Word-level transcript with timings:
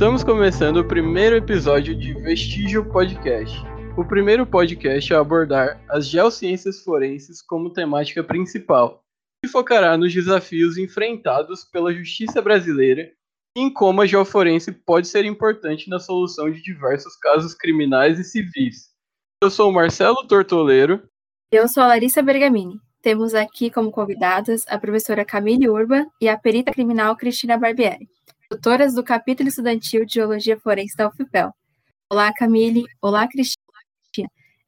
Estamos 0.00 0.24
começando 0.24 0.78
o 0.78 0.88
primeiro 0.88 1.36
episódio 1.36 1.94
de 1.94 2.14
Vestígio 2.14 2.82
Podcast. 2.90 3.54
O 3.98 4.02
primeiro 4.02 4.46
podcast 4.46 5.12
a 5.12 5.20
abordar 5.20 5.84
as 5.90 6.08
geociências 6.08 6.82
forenses 6.82 7.42
como 7.42 7.70
temática 7.70 8.24
principal 8.24 9.02
e 9.44 9.48
focará 9.48 9.98
nos 9.98 10.14
desafios 10.14 10.78
enfrentados 10.78 11.66
pela 11.66 11.92
justiça 11.92 12.40
brasileira 12.40 13.12
e 13.54 13.60
em 13.60 13.70
como 13.70 14.00
a 14.00 14.06
geoforense 14.06 14.72
pode 14.72 15.06
ser 15.06 15.26
importante 15.26 15.90
na 15.90 15.98
solução 15.98 16.50
de 16.50 16.62
diversos 16.62 17.14
casos 17.16 17.52
criminais 17.52 18.18
e 18.18 18.24
civis. 18.24 18.88
Eu 19.44 19.50
sou 19.50 19.70
Marcelo 19.70 20.26
Tortoleiro. 20.26 21.06
Eu 21.52 21.68
sou 21.68 21.82
a 21.82 21.88
Larissa 21.88 22.22
Bergamini. 22.22 22.80
Temos 23.02 23.34
aqui 23.34 23.70
como 23.70 23.90
convidadas 23.90 24.64
a 24.66 24.78
professora 24.78 25.26
Camille 25.26 25.68
Urba 25.68 26.06
e 26.22 26.26
a 26.26 26.38
perita 26.38 26.72
criminal 26.72 27.14
Cristina 27.16 27.58
Barbieri, 27.58 28.08
doutoras 28.50 28.94
do 28.94 29.04
capítulo 29.04 29.48
estudantil 29.48 30.04
de 30.04 30.14
Geologia 30.14 30.58
Forense 30.58 30.96
da 30.96 31.06
UFPEL. 31.06 31.52
Olá, 32.10 32.32
Camille. 32.34 32.84
Olá, 33.00 33.28
Cristina. 33.28 33.62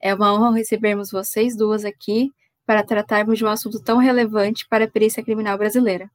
É 0.01 0.15
uma 0.15 0.33
honra 0.33 0.55
recebermos 0.55 1.11
vocês 1.11 1.57
duas 1.57 1.85
aqui 1.85 2.31
para 2.65 2.85
tratarmos 2.85 3.39
de 3.39 3.45
um 3.45 3.49
assunto 3.49 3.83
tão 3.83 3.99
relevante 3.99 4.69
para 4.69 4.85
a 4.85 4.89
perícia 4.89 5.21
criminal 5.21 5.59
brasileira. 5.59 6.09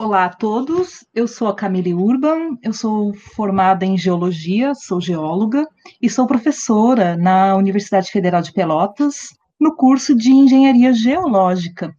Olá 0.00 0.24
a 0.24 0.34
todos, 0.34 1.04
eu 1.14 1.28
sou 1.28 1.48
a 1.48 1.54
Camille 1.54 1.92
Urban, 1.92 2.56
eu 2.62 2.72
sou 2.72 3.12
formada 3.12 3.84
em 3.84 3.98
Geologia, 3.98 4.74
sou 4.74 5.02
geóloga 5.02 5.68
e 6.00 6.08
sou 6.08 6.26
professora 6.26 7.14
na 7.14 7.56
Universidade 7.56 8.10
Federal 8.10 8.40
de 8.40 8.54
Pelotas, 8.54 9.36
no 9.60 9.76
curso 9.76 10.14
de 10.14 10.30
Engenharia 10.30 10.94
Geológica. 10.94 11.94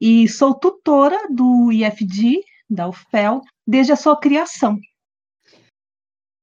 E 0.00 0.28
sou 0.28 0.54
tutora 0.54 1.18
do 1.28 1.72
IFD, 1.72 2.42
da 2.70 2.86
UFPEL, 2.88 3.40
desde 3.68 3.92
a 3.92 3.96
sua 3.96 4.18
criação. 4.18 4.80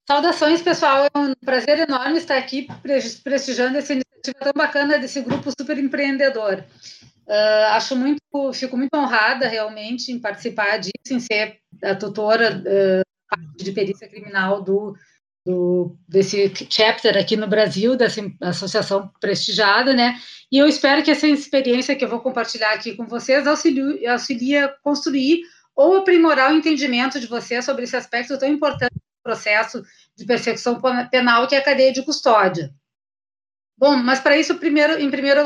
Saudações, 0.07 0.61
pessoal. 0.61 1.05
É 1.05 1.17
um 1.17 1.33
prazer 1.33 1.79
enorme 1.79 2.19
estar 2.19 2.37
aqui 2.37 2.67
prestigiando 3.23 3.75
essa 3.79 3.93
iniciativa 3.93 4.39
tão 4.39 4.53
bacana 4.55 4.99
desse 4.99 5.19
grupo 5.21 5.49
super 5.59 5.79
empreendedor. 5.79 6.63
Uh, 7.27 7.65
acho 7.71 7.95
muito, 7.95 8.21
fico 8.53 8.77
muito 8.77 8.95
honrada 8.95 9.47
realmente 9.47 10.11
em 10.11 10.19
participar 10.19 10.77
disso, 10.77 10.93
em 11.09 11.19
ser 11.19 11.57
a 11.83 11.95
tutora 11.95 12.61
uh, 12.61 13.57
de 13.57 13.71
perícia 13.71 14.07
criminal 14.07 14.61
do, 14.61 14.95
do, 15.43 15.97
desse 16.07 16.53
chapter 16.69 17.17
aqui 17.17 17.35
no 17.35 17.47
Brasil, 17.47 17.95
dessa 17.95 18.21
associação 18.41 19.09
prestigiada, 19.19 19.91
né? 19.91 20.19
E 20.51 20.59
eu 20.59 20.67
espero 20.67 21.01
que 21.01 21.09
essa 21.09 21.27
experiência 21.27 21.95
que 21.95 22.05
eu 22.05 22.09
vou 22.09 22.19
compartilhar 22.19 22.73
aqui 22.73 22.95
com 22.95 23.07
vocês 23.07 23.47
auxilie, 23.47 24.05
auxilie 24.05 24.57
a 24.57 24.69
construir 24.83 25.41
ou 25.75 25.97
aprimorar 25.97 26.51
o 26.51 26.55
entendimento 26.55 27.19
de 27.19 27.27
vocês 27.27 27.65
sobre 27.65 27.83
esse 27.83 27.95
aspecto 27.95 28.37
tão 28.37 28.47
importante 28.47 28.93
do 28.93 29.23
processo 29.23 29.83
de 30.15 30.25
persecução 30.25 30.81
penal 31.11 31.47
que 31.47 31.55
é 31.55 31.57
a 31.57 31.63
cadeia 31.63 31.91
de 31.91 32.03
custódia. 32.03 32.71
Bom, 33.77 33.97
mas 33.97 34.19
para 34.19 34.37
isso, 34.37 34.55
primeiro, 34.55 34.93
em 34.93 35.11
primeiro 35.11 35.41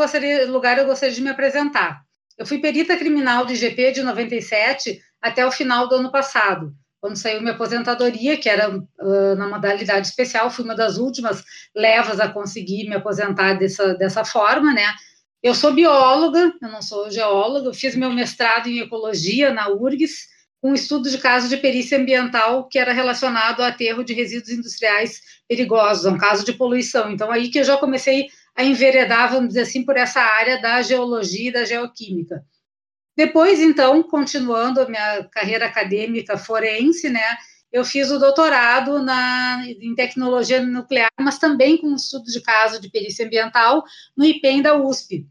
lugar, 0.52 0.78
eu 0.78 0.86
gostaria 0.86 1.16
de 1.16 1.22
me 1.22 1.30
apresentar. 1.30 2.04
Eu 2.38 2.46
fui 2.46 2.60
perita 2.60 2.96
criminal 2.96 3.46
do 3.46 3.52
IGP 3.52 3.92
de 3.92 4.04
97 4.04 5.02
até 5.20 5.46
o 5.46 5.52
final 5.52 5.90
do 5.90 5.96
ano 5.96 6.12
passado, 6.12 6.74
quando 7.02 7.16
saiu 7.16 7.42
minha 7.42 7.54
aposentadoria, 7.54 8.38
que 8.38 8.50
era 8.50 8.70
uh, 8.70 9.36
na 9.36 9.48
modalidade 9.48 10.08
especial, 10.08 10.52
fui 10.52 10.66
uma 10.66 10.76
das 10.76 10.98
últimas 10.98 11.44
levas 11.76 12.20
a 12.20 12.28
conseguir 12.28 12.90
me 12.90 12.96
aposentar 12.96 13.54
dessa, 13.54 13.94
dessa 13.96 14.26
forma, 14.26 14.74
né? 14.74 14.86
Eu 15.42 15.56
sou 15.56 15.74
bióloga, 15.74 16.54
eu 16.62 16.70
não 16.70 16.82
sou 16.82 17.10
geóloga, 17.10 17.70
eu 17.70 17.74
fiz 17.74 17.96
meu 17.96 18.12
mestrado 18.12 18.68
em 18.68 18.80
ecologia 18.80 19.54
na 19.54 19.70
URGS, 19.70 20.28
um 20.62 20.74
estudo 20.74 21.10
de 21.10 21.18
caso 21.18 21.48
de 21.48 21.56
perícia 21.56 21.98
ambiental 21.98 22.68
que 22.68 22.78
era 22.78 22.92
relacionado 22.92 23.62
a 23.62 23.68
aterro 23.68 24.04
de 24.04 24.14
resíduos 24.14 24.50
industriais 24.50 25.22
perigosos, 25.48 26.06
um 26.06 26.18
caso 26.18 26.44
de 26.44 26.52
poluição. 26.52 27.10
Então, 27.10 27.32
aí 27.32 27.50
que 27.50 27.60
eu 27.60 27.64
já 27.64 27.78
comecei 27.78 28.28
a 28.54 28.64
enveredar, 28.64 29.32
vamos 29.32 29.50
dizer 29.50 29.62
assim, 29.62 29.86
por 29.86 29.96
essa 29.96 30.20
área 30.20 30.62
da 30.62 30.82
geologia 30.82 31.50
e 31.50 31.54
da 31.54 31.64
geoquímica. 31.64 32.44
Depois, 33.16 33.62
então, 33.62 34.04
continuando 34.04 34.82
a 34.82 34.90
minha 34.90 35.24
carreira 35.32 35.66
acadêmica 35.66 36.38
forense, 36.38 37.10
né, 37.10 37.38
eu 37.72 37.86
fiz 37.86 38.10
o 38.10 38.20
doutorado 38.20 39.02
na, 39.04 39.64
em 39.66 39.94
tecnologia 39.96 40.62
nuclear, 40.62 41.10
mas 41.20 41.38
também 41.38 41.78
com 41.78 41.96
estudo 41.96 42.26
de 42.26 42.42
caso 42.42 42.82
de 42.82 42.90
perícia 42.90 43.26
ambiental 43.26 43.84
no 44.18 44.26
IPEM 44.26 44.62
da 44.62 44.76
USP. 44.76 45.28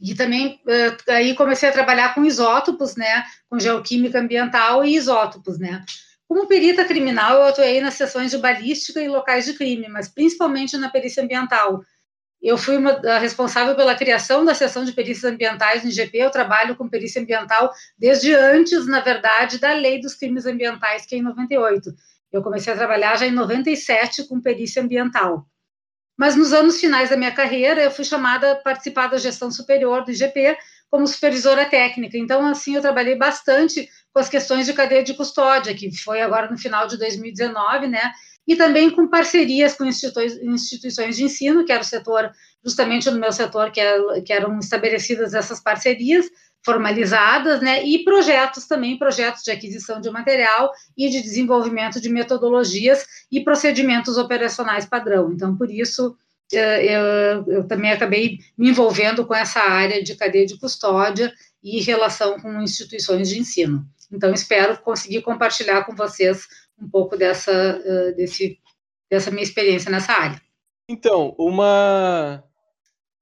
E 0.00 0.14
também 0.14 0.60
uh, 0.66 1.12
aí 1.12 1.34
comecei 1.34 1.68
a 1.68 1.72
trabalhar 1.72 2.14
com 2.14 2.24
isótopos, 2.24 2.96
né, 2.96 3.24
com 3.48 3.58
geoquímica 3.58 4.20
ambiental 4.20 4.84
e 4.84 4.94
isótopos, 4.94 5.58
né. 5.58 5.84
Como 6.28 6.46
perita 6.46 6.84
criminal, 6.84 7.36
eu 7.36 7.44
atuei 7.44 7.80
nas 7.80 7.94
sessões 7.94 8.32
de 8.32 8.38
balística 8.38 9.00
e 9.00 9.08
locais 9.08 9.44
de 9.44 9.54
crime, 9.54 9.88
mas 9.88 10.08
principalmente 10.08 10.76
na 10.76 10.88
perícia 10.88 11.22
ambiental. 11.22 11.82
Eu 12.42 12.56
fui 12.56 12.76
uma, 12.76 12.92
responsável 13.18 13.74
pela 13.74 13.94
criação 13.94 14.44
da 14.44 14.54
seção 14.54 14.84
de 14.84 14.92
perícias 14.92 15.32
ambientais 15.32 15.82
no 15.82 15.90
IGP. 15.90 16.18
Eu 16.18 16.30
trabalho 16.30 16.76
com 16.76 16.88
perícia 16.88 17.20
ambiental 17.20 17.72
desde 17.98 18.34
antes, 18.34 18.86
na 18.86 19.00
verdade, 19.00 19.58
da 19.58 19.72
lei 19.72 20.00
dos 20.00 20.14
crimes 20.14 20.46
ambientais, 20.46 21.06
que 21.06 21.14
é 21.14 21.18
em 21.18 21.22
98. 21.22 21.90
Eu 22.32 22.42
comecei 22.42 22.72
a 22.72 22.76
trabalhar 22.76 23.16
já 23.16 23.26
em 23.26 23.32
97 23.32 24.28
com 24.28 24.40
perícia 24.40 24.82
ambiental. 24.82 25.46
Mas 26.16 26.34
nos 26.34 26.52
anos 26.52 26.80
finais 26.80 27.10
da 27.10 27.16
minha 27.16 27.32
carreira, 27.32 27.82
eu 27.82 27.90
fui 27.90 28.04
chamada 28.04 28.52
a 28.52 28.56
participar 28.56 29.08
da 29.08 29.18
gestão 29.18 29.50
superior 29.50 30.04
do 30.04 30.10
IGP 30.10 30.56
como 30.90 31.06
supervisora 31.06 31.66
técnica. 31.66 32.16
Então, 32.16 32.46
assim, 32.46 32.74
eu 32.74 32.80
trabalhei 32.80 33.16
bastante 33.16 33.88
com 34.12 34.20
as 34.20 34.28
questões 34.28 34.66
de 34.66 34.72
cadeia 34.72 35.02
de 35.02 35.14
custódia, 35.14 35.74
que 35.74 35.94
foi 35.96 36.22
agora 36.22 36.50
no 36.50 36.56
final 36.56 36.86
de 36.86 36.96
2019, 36.96 37.88
né? 37.88 38.12
E 38.46 38.54
também 38.54 38.90
com 38.90 39.08
parcerias 39.08 39.74
com 39.74 39.84
instituições 39.84 41.16
de 41.16 41.24
ensino, 41.24 41.64
que 41.64 41.72
era 41.72 41.82
o 41.82 41.84
setor, 41.84 42.30
justamente 42.64 43.10
no 43.10 43.18
meu 43.18 43.32
setor, 43.32 43.70
que, 43.70 43.80
é, 43.80 44.20
que 44.20 44.32
eram 44.32 44.58
estabelecidas 44.58 45.34
essas 45.34 45.60
parcerias, 45.60 46.26
formalizadas, 46.66 47.60
né, 47.60 47.84
e 47.84 48.02
projetos 48.02 48.66
também, 48.66 48.98
projetos 48.98 49.44
de 49.44 49.52
aquisição 49.52 50.00
de 50.00 50.10
material 50.10 50.72
e 50.96 51.08
de 51.08 51.22
desenvolvimento 51.22 52.00
de 52.00 52.08
metodologias 52.08 53.06
e 53.30 53.40
procedimentos 53.40 54.18
operacionais 54.18 54.84
padrão. 54.84 55.32
Então, 55.32 55.56
por 55.56 55.70
isso, 55.70 56.16
eh, 56.52 56.96
eu, 56.96 57.52
eu 57.58 57.68
também 57.68 57.92
acabei 57.92 58.38
me 58.58 58.70
envolvendo 58.70 59.24
com 59.24 59.32
essa 59.32 59.60
área 59.60 60.02
de 60.02 60.16
cadeia 60.16 60.44
de 60.44 60.58
custódia 60.58 61.32
e 61.62 61.80
relação 61.80 62.40
com 62.40 62.60
instituições 62.60 63.28
de 63.28 63.38
ensino. 63.38 63.86
Então, 64.10 64.32
espero 64.32 64.76
conseguir 64.78 65.22
compartilhar 65.22 65.84
com 65.84 65.94
vocês 65.94 66.48
um 66.80 66.88
pouco 66.88 67.16
dessa, 67.16 67.52
eh, 67.52 68.12
desse, 68.12 68.58
dessa 69.10 69.30
minha 69.30 69.42
experiência 69.42 69.90
nessa 69.90 70.12
área. 70.12 70.40
Então, 70.88 71.34
uma, 71.38 72.44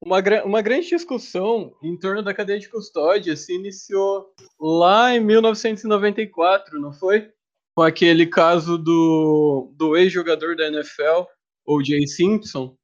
uma, 0.05 0.19
uma 0.45 0.63
grande 0.63 0.89
discussão 0.89 1.75
em 1.83 1.99
torno 1.99 2.23
da 2.23 2.35
cadeia 2.35 2.59
de 2.59 2.69
custódia 2.69 3.37
se 3.37 3.55
iniciou 3.55 4.27
lá 4.61 5.15
em 5.15 5.21
1994, 5.21 6.81
não 6.81 6.93
foi? 6.93 7.31
Com 7.75 7.83
aquele 7.83 8.27
caso 8.27 8.77
do, 8.77 9.73
do 9.77 9.97
ex-jogador 9.97 10.57
da 10.57 10.67
NFL, 10.67 11.25
O.J. 11.67 12.07
Simpson, 12.07 12.77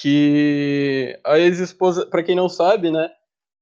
que 0.00 1.20
a 1.24 1.38
ex-esposa, 1.38 2.06
para 2.06 2.22
quem 2.22 2.34
não 2.34 2.48
sabe, 2.48 2.90
né, 2.90 3.10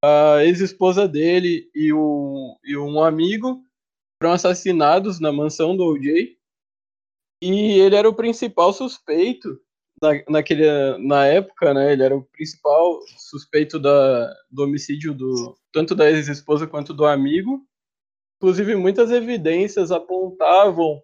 a 0.03 0.45
ex-esposa 0.45 1.09
dele 1.09 1.69
e, 1.75 1.93
o, 1.93 2.57
e 2.65 2.77
um 2.77 3.03
amigo 3.03 3.66
foram 4.21 4.35
assassinados 4.35 5.21
na 5.21 5.33
mansão 5.33 5.77
do 5.77 5.85
O.J. 5.85 6.37
E 7.43 7.79
ele 7.79 7.97
era 7.97 8.09
o 8.09 8.15
principal 8.15 8.73
suspeito 8.73 9.61
na, 10.01 10.11
naquele, 10.29 10.65
na 10.99 11.27
época, 11.27 11.73
né, 11.73 11.93
ele 11.93 12.03
era 12.03 12.17
o 12.17 12.25
principal 12.25 13.01
suspeito 13.19 13.79
da, 13.79 14.35
do 14.51 14.65
homicídio 14.65 15.15
do, 15.15 15.57
tanto 15.73 15.95
da 15.95 16.11
ex-esposa 16.11 16.67
quanto 16.67 16.93
do 16.93 17.07
amigo. 17.07 17.67
Inclusive, 18.37 18.77
muitas 18.77 19.11
evidências 19.11 19.91
apontavam 19.91 21.03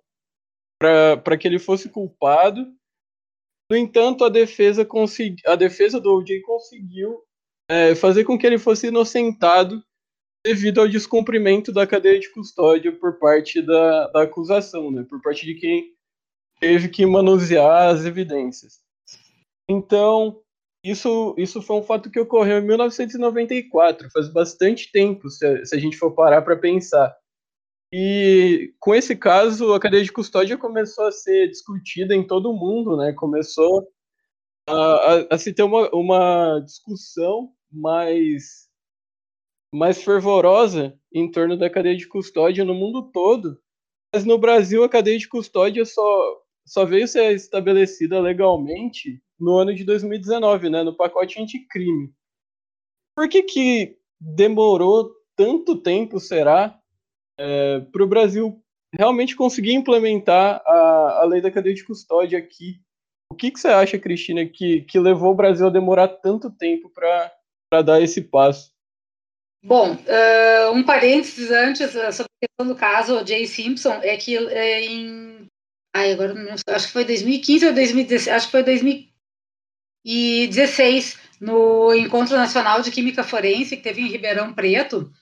para 0.78 1.38
que 1.38 1.48
ele 1.48 1.58
fosse 1.58 1.88
culpado. 1.88 2.66
No 3.70 3.76
entanto, 3.76 4.24
a 4.24 4.28
defesa, 4.28 4.84
consegui, 4.84 5.42
a 5.46 5.56
defesa 5.56 5.98
do 5.98 6.12
OJ 6.12 6.42
conseguiu 6.42 7.22
é, 7.70 7.94
fazer 7.94 8.24
com 8.24 8.38
que 8.38 8.46
ele 8.46 8.58
fosse 8.58 8.88
inocentado 8.88 9.82
devido 10.44 10.80
ao 10.80 10.88
descumprimento 10.88 11.72
da 11.72 11.86
cadeia 11.86 12.18
de 12.18 12.30
custódia 12.32 12.92
por 12.92 13.18
parte 13.18 13.62
da, 13.62 14.08
da 14.08 14.22
acusação, 14.22 14.90
né, 14.90 15.04
por 15.08 15.20
parte 15.22 15.46
de 15.46 15.54
quem 15.54 15.94
teve 16.58 16.88
que 16.88 17.06
manusear 17.06 17.88
as 17.88 18.04
evidências. 18.04 18.80
Então, 19.68 20.40
isso, 20.84 21.34
isso 21.38 21.62
foi 21.62 21.76
um 21.76 21.82
fato 21.82 22.10
que 22.10 22.18
ocorreu 22.18 22.58
em 22.58 22.66
1994, 22.66 24.10
faz 24.10 24.28
bastante 24.28 24.90
tempo, 24.90 25.30
se, 25.30 25.64
se 25.64 25.74
a 25.74 25.78
gente 25.78 25.96
for 25.96 26.12
parar 26.12 26.42
para 26.42 26.56
pensar. 26.56 27.16
E 27.92 28.74
com 28.80 28.94
esse 28.94 29.14
caso, 29.14 29.74
a 29.74 29.80
cadeia 29.80 30.02
de 30.02 30.10
custódia 30.10 30.56
começou 30.56 31.06
a 31.06 31.12
ser 31.12 31.48
discutida 31.48 32.14
em 32.14 32.26
todo 32.26 32.50
o 32.50 32.56
mundo, 32.56 32.96
né? 32.96 33.12
Começou 33.12 33.86
a, 34.68 34.74
a, 34.74 35.26
a 35.34 35.38
se 35.38 35.52
ter 35.52 35.62
uma, 35.62 35.88
uma 35.90 36.60
discussão 36.60 37.52
mais, 37.70 38.61
mais 39.72 40.02
fervorosa 40.02 40.98
em 41.12 41.30
torno 41.30 41.56
da 41.56 41.70
cadeia 41.70 41.96
de 41.96 42.06
custódia 42.06 42.64
no 42.64 42.74
mundo 42.74 43.10
todo, 43.10 43.58
Mas 44.14 44.26
no 44.26 44.36
Brasil 44.36 44.84
a 44.84 44.88
cadeia 44.88 45.18
de 45.18 45.26
custódia 45.26 45.86
só, 45.86 46.42
só 46.66 46.84
veio 46.84 47.08
ser 47.08 47.34
estabelecida 47.34 48.20
legalmente 48.20 49.22
no 49.40 49.56
ano 49.56 49.74
de 49.74 49.84
2019, 49.84 50.68
né, 50.68 50.82
no 50.82 50.94
pacote 50.94 51.40
anticrime. 51.40 52.12
Por 53.16 53.28
que, 53.28 53.42
que 53.42 53.96
demorou 54.20 55.10
tanto 55.34 55.76
tempo, 55.76 56.20
será, 56.20 56.78
é, 57.38 57.80
para 57.80 58.04
o 58.04 58.06
Brasil 58.06 58.62
realmente 58.94 59.34
conseguir 59.34 59.72
implementar 59.72 60.62
a, 60.66 61.20
a 61.22 61.24
lei 61.24 61.40
da 61.40 61.50
cadeia 61.50 61.74
de 61.74 61.84
custódia 61.84 62.38
aqui? 62.38 62.80
O 63.32 63.34
que, 63.34 63.50
que 63.50 63.58
você 63.58 63.68
acha, 63.68 63.98
Cristina, 63.98 64.44
que, 64.46 64.82
que 64.82 64.98
levou 64.98 65.32
o 65.32 65.34
Brasil 65.34 65.66
a 65.66 65.70
demorar 65.70 66.08
tanto 66.08 66.50
tempo 66.50 66.90
para 66.90 67.82
dar 67.82 68.00
esse 68.02 68.20
passo? 68.20 68.70
Bom, 69.64 69.94
uh, 69.94 70.72
um 70.72 70.82
parênteses 70.82 71.52
antes 71.52 71.94
uh, 71.94 72.10
sobre 72.10 72.32
a 72.42 72.46
questão 72.46 72.66
do 72.66 72.74
caso 72.74 73.24
Jay 73.24 73.46
Simpson 73.46 74.00
é 74.02 74.16
que 74.16 74.36
uh, 74.36 74.50
em. 74.50 75.46
Ai, 75.94 76.12
agora 76.12 76.34
não 76.34 76.56
sei, 76.56 76.74
acho 76.74 76.88
que 76.88 76.92
foi 76.92 77.04
2015 77.04 77.66
ou 77.66 77.72
2016, 77.72 78.36
acho 78.36 78.46
que 78.46 78.52
foi 78.52 78.64
2016, 78.64 81.16
no 81.40 81.94
Encontro 81.94 82.36
Nacional 82.36 82.82
de 82.82 82.90
Química 82.90 83.22
Forense, 83.22 83.76
que 83.76 83.82
teve 83.82 84.00
em 84.00 84.08
Ribeirão 84.08 84.52
Preto, 84.52 85.12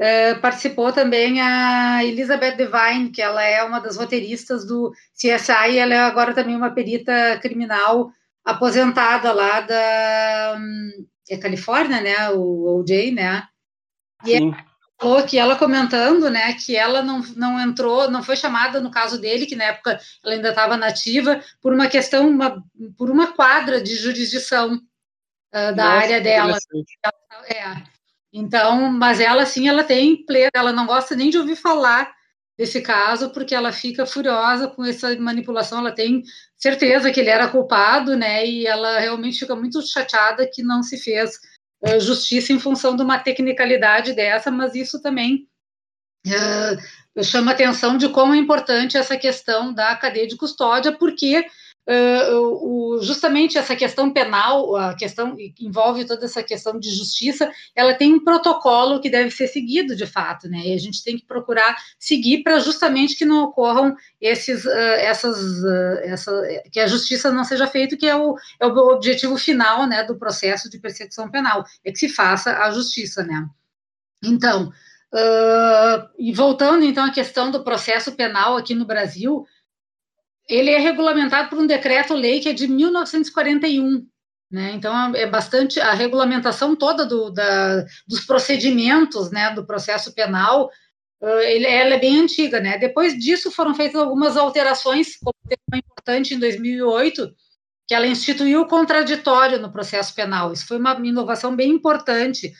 uh, 0.00 0.40
participou 0.40 0.90
também 0.92 1.38
a 1.40 2.02
Elizabeth 2.04 2.56
Devine, 2.56 3.10
que 3.10 3.20
ela 3.20 3.42
é 3.42 3.62
uma 3.62 3.80
das 3.80 3.98
roteiristas 3.98 4.66
do 4.66 4.90
CSI, 5.14 5.72
e 5.72 5.78
ela 5.78 5.94
é 5.94 5.98
agora 5.98 6.32
também 6.32 6.56
uma 6.56 6.70
perita 6.70 7.38
criminal 7.42 8.10
aposentada 8.44 9.32
lá 9.32 9.60
da. 9.60 10.56
Um, 10.58 11.06
é 11.28 11.36
Califórnia, 11.36 12.00
né? 12.00 12.30
O 12.30 12.80
OJ, 12.80 13.12
né? 13.12 13.46
E 14.24 14.34
ela 14.34 14.56
falou 15.02 15.24
que 15.24 15.36
ela 15.36 15.56
comentando, 15.56 16.30
né, 16.30 16.52
que 16.54 16.76
ela 16.76 17.02
não, 17.02 17.20
não 17.34 17.60
entrou, 17.60 18.10
não 18.10 18.22
foi 18.22 18.36
chamada 18.36 18.80
no 18.80 18.90
caso 18.90 19.20
dele, 19.20 19.46
que 19.46 19.56
na 19.56 19.64
época 19.64 19.98
ela 20.24 20.34
ainda 20.34 20.50
estava 20.50 20.76
nativa, 20.76 21.42
por 21.60 21.72
uma 21.72 21.88
questão, 21.88 22.28
uma, 22.28 22.62
por 22.96 23.10
uma 23.10 23.32
quadra 23.32 23.82
de 23.82 23.96
jurisdição 23.96 24.74
uh, 24.74 25.74
da 25.74 25.84
Nossa, 25.84 25.96
área 25.96 26.20
dela. 26.20 26.56
É. 27.48 27.82
Então, 28.32 28.90
mas 28.90 29.20
ela 29.20 29.44
sim, 29.44 29.68
ela 29.68 29.82
tem 29.82 30.24
plena, 30.24 30.50
ela 30.54 30.72
não 30.72 30.86
gosta 30.86 31.16
nem 31.16 31.30
de 31.30 31.38
ouvir 31.38 31.56
falar 31.56 32.14
desse 32.56 32.80
caso, 32.80 33.30
porque 33.30 33.54
ela 33.54 33.72
fica 33.72 34.06
furiosa 34.06 34.68
com 34.68 34.84
essa 34.84 35.14
manipulação, 35.18 35.80
ela 35.80 35.90
tem 35.92 36.22
certeza 36.56 37.10
que 37.10 37.18
ele 37.18 37.30
era 37.30 37.48
culpado, 37.48 38.16
né, 38.16 38.46
e 38.46 38.66
ela 38.66 39.00
realmente 39.00 39.40
fica 39.40 39.56
muito 39.56 39.82
chateada 39.82 40.48
que 40.50 40.62
não 40.62 40.82
se 40.82 40.96
fez 40.96 41.40
uh, 41.84 42.00
justiça 42.00 42.52
em 42.52 42.58
função 42.58 42.96
de 42.96 43.02
uma 43.02 43.18
tecnicalidade 43.18 44.12
dessa, 44.12 44.50
mas 44.50 44.74
isso 44.74 45.00
também 45.00 45.48
uh, 46.26 47.22
chama 47.22 47.52
atenção 47.52 47.96
de 47.96 48.08
como 48.08 48.34
é 48.34 48.36
importante 48.36 48.96
essa 48.96 49.16
questão 49.16 49.72
da 49.72 49.94
cadeia 49.96 50.26
de 50.26 50.36
custódia, 50.36 50.92
porque 50.92 51.44
Uh, 51.84 52.94
o, 52.96 53.02
justamente 53.02 53.58
essa 53.58 53.74
questão 53.74 54.12
penal, 54.12 54.76
a 54.76 54.94
questão 54.94 55.34
que 55.34 55.66
envolve 55.66 56.04
toda 56.04 56.26
essa 56.26 56.40
questão 56.40 56.78
de 56.78 56.88
justiça, 56.94 57.50
ela 57.74 57.92
tem 57.92 58.14
um 58.14 58.22
protocolo 58.22 59.00
que 59.00 59.10
deve 59.10 59.32
ser 59.32 59.48
seguido 59.48 59.96
de 59.96 60.06
fato, 60.06 60.48
né? 60.48 60.60
E 60.64 60.74
a 60.74 60.78
gente 60.78 61.02
tem 61.02 61.18
que 61.18 61.26
procurar 61.26 61.76
seguir 61.98 62.44
para 62.44 62.60
justamente 62.60 63.16
que 63.16 63.24
não 63.24 63.42
ocorram 63.42 63.96
esses, 64.20 64.64
uh, 64.64 64.70
essas, 64.70 65.36
uh, 65.36 65.98
essa, 66.04 66.30
que 66.70 66.78
a 66.78 66.86
justiça 66.86 67.32
não 67.32 67.42
seja 67.42 67.66
feita, 67.66 67.96
que 67.96 68.06
é 68.06 68.14
o, 68.14 68.36
é 68.60 68.66
o 68.66 68.76
objetivo 68.92 69.36
final, 69.36 69.84
né, 69.84 70.04
do 70.04 70.16
processo 70.16 70.70
de 70.70 70.78
persecução 70.78 71.28
penal, 71.28 71.64
é 71.84 71.90
que 71.90 71.98
se 71.98 72.08
faça 72.08 72.58
a 72.58 72.70
justiça, 72.70 73.24
né? 73.24 73.44
Então, 74.24 74.72
e 76.16 76.32
voltando 76.32 76.84
então 76.84 77.04
à 77.04 77.10
questão 77.10 77.50
do 77.50 77.64
processo 77.64 78.12
penal 78.12 78.56
aqui 78.56 78.72
no 78.72 78.86
Brasil, 78.86 79.44
ele 80.48 80.70
é 80.70 80.78
regulamentado 80.78 81.48
por 81.48 81.58
um 81.58 81.66
decreto-lei 81.66 82.40
que 82.40 82.48
é 82.48 82.52
de 82.52 82.66
1941. 82.68 84.06
Né? 84.50 84.72
Então, 84.74 85.14
é 85.14 85.26
bastante 85.26 85.80
a 85.80 85.94
regulamentação 85.94 86.76
toda 86.76 87.06
do, 87.06 87.30
da, 87.30 87.84
dos 88.06 88.24
procedimentos 88.26 89.30
né, 89.30 89.50
do 89.54 89.66
processo 89.66 90.14
penal, 90.14 90.70
ele, 91.22 91.66
ela 91.66 91.94
é 91.94 91.98
bem 91.98 92.20
antiga. 92.20 92.60
Né? 92.60 92.76
Depois 92.76 93.18
disso, 93.18 93.50
foram 93.50 93.74
feitas 93.74 94.00
algumas 94.00 94.36
alterações, 94.36 95.16
como 95.16 95.34
uma 95.70 95.78
importante 95.78 96.34
em 96.34 96.38
2008, 96.38 97.32
que 97.88 97.94
ela 97.94 98.06
instituiu 98.06 98.62
o 98.62 98.68
contraditório 98.68 99.60
no 99.60 99.72
processo 99.72 100.14
penal. 100.14 100.52
Isso 100.52 100.66
foi 100.66 100.78
uma 100.78 100.98
inovação 101.02 101.54
bem 101.54 101.70
importante, 101.70 102.52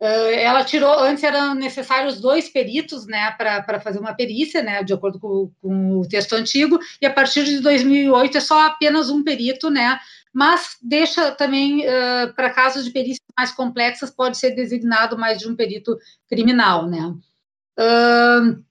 ela 0.00 0.64
tirou, 0.64 0.92
antes 1.00 1.24
eram 1.24 1.54
necessários 1.54 2.20
dois 2.20 2.48
peritos, 2.48 3.06
né, 3.06 3.32
para 3.32 3.80
fazer 3.80 3.98
uma 3.98 4.14
perícia, 4.14 4.62
né, 4.62 4.82
de 4.84 4.92
acordo 4.92 5.18
com, 5.18 5.50
com, 5.60 5.98
o 5.98 6.08
texto 6.08 6.34
antigo, 6.34 6.78
e 7.00 7.06
a 7.06 7.12
partir 7.12 7.44
de 7.44 7.58
2008 7.60 8.38
é 8.38 8.40
só 8.40 8.66
apenas 8.66 9.10
um 9.10 9.24
perito, 9.24 9.70
né, 9.70 9.98
mas 10.32 10.76
deixa 10.80 11.32
também, 11.32 11.80
uh, 11.80 12.32
para 12.36 12.50
casos 12.50 12.84
de 12.84 12.92
perícias 12.92 13.26
mais 13.36 13.50
complexas, 13.50 14.10
pode 14.10 14.38
ser 14.38 14.52
designado 14.52 15.18
mais 15.18 15.38
de 15.38 15.48
um 15.48 15.56
perito 15.56 15.98
criminal, 16.28 16.86
né. 16.86 17.12
Uh, 17.76 18.62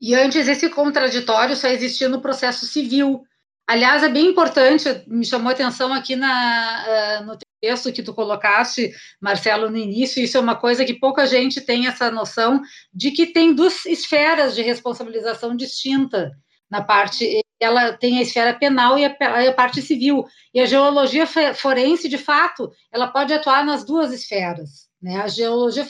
e 0.00 0.14
antes 0.14 0.46
esse 0.46 0.68
contraditório 0.68 1.56
só 1.56 1.68
existia 1.68 2.08
no 2.08 2.22
processo 2.22 2.66
civil. 2.66 3.22
Aliás, 3.66 4.02
é 4.02 4.08
bem 4.08 4.28
importante, 4.28 5.04
me 5.06 5.24
chamou 5.24 5.50
a 5.50 5.52
atenção 5.52 5.92
aqui 5.92 6.16
na, 6.16 7.22
no 7.22 7.36
texto 7.60 7.92
que 7.92 8.02
tu 8.02 8.14
colocaste, 8.14 8.92
Marcelo, 9.20 9.70
no 9.70 9.76
início, 9.76 10.22
isso 10.22 10.36
é 10.36 10.40
uma 10.40 10.56
coisa 10.56 10.84
que 10.84 10.94
pouca 10.94 11.26
gente 11.26 11.60
tem 11.60 11.86
essa 11.86 12.10
noção 12.10 12.60
de 12.92 13.10
que 13.10 13.26
tem 13.26 13.54
duas 13.54 13.84
esferas 13.84 14.54
de 14.54 14.62
responsabilização 14.62 15.54
distinta 15.54 16.32
na 16.70 16.82
parte, 16.82 17.44
ela 17.58 17.92
tem 17.92 18.18
a 18.18 18.22
esfera 18.22 18.54
penal 18.54 18.96
e 18.96 19.04
a, 19.04 19.16
a 19.48 19.52
parte 19.52 19.82
civil, 19.82 20.24
e 20.54 20.60
a 20.60 20.66
geologia 20.66 21.26
forense, 21.54 22.08
de 22.08 22.16
fato, 22.16 22.70
ela 22.92 23.08
pode 23.08 23.32
atuar 23.34 23.64
nas 23.64 23.84
duas 23.84 24.12
esferas, 24.12 24.88
né? 25.02 25.20
A 25.20 25.26
geologia 25.26 25.84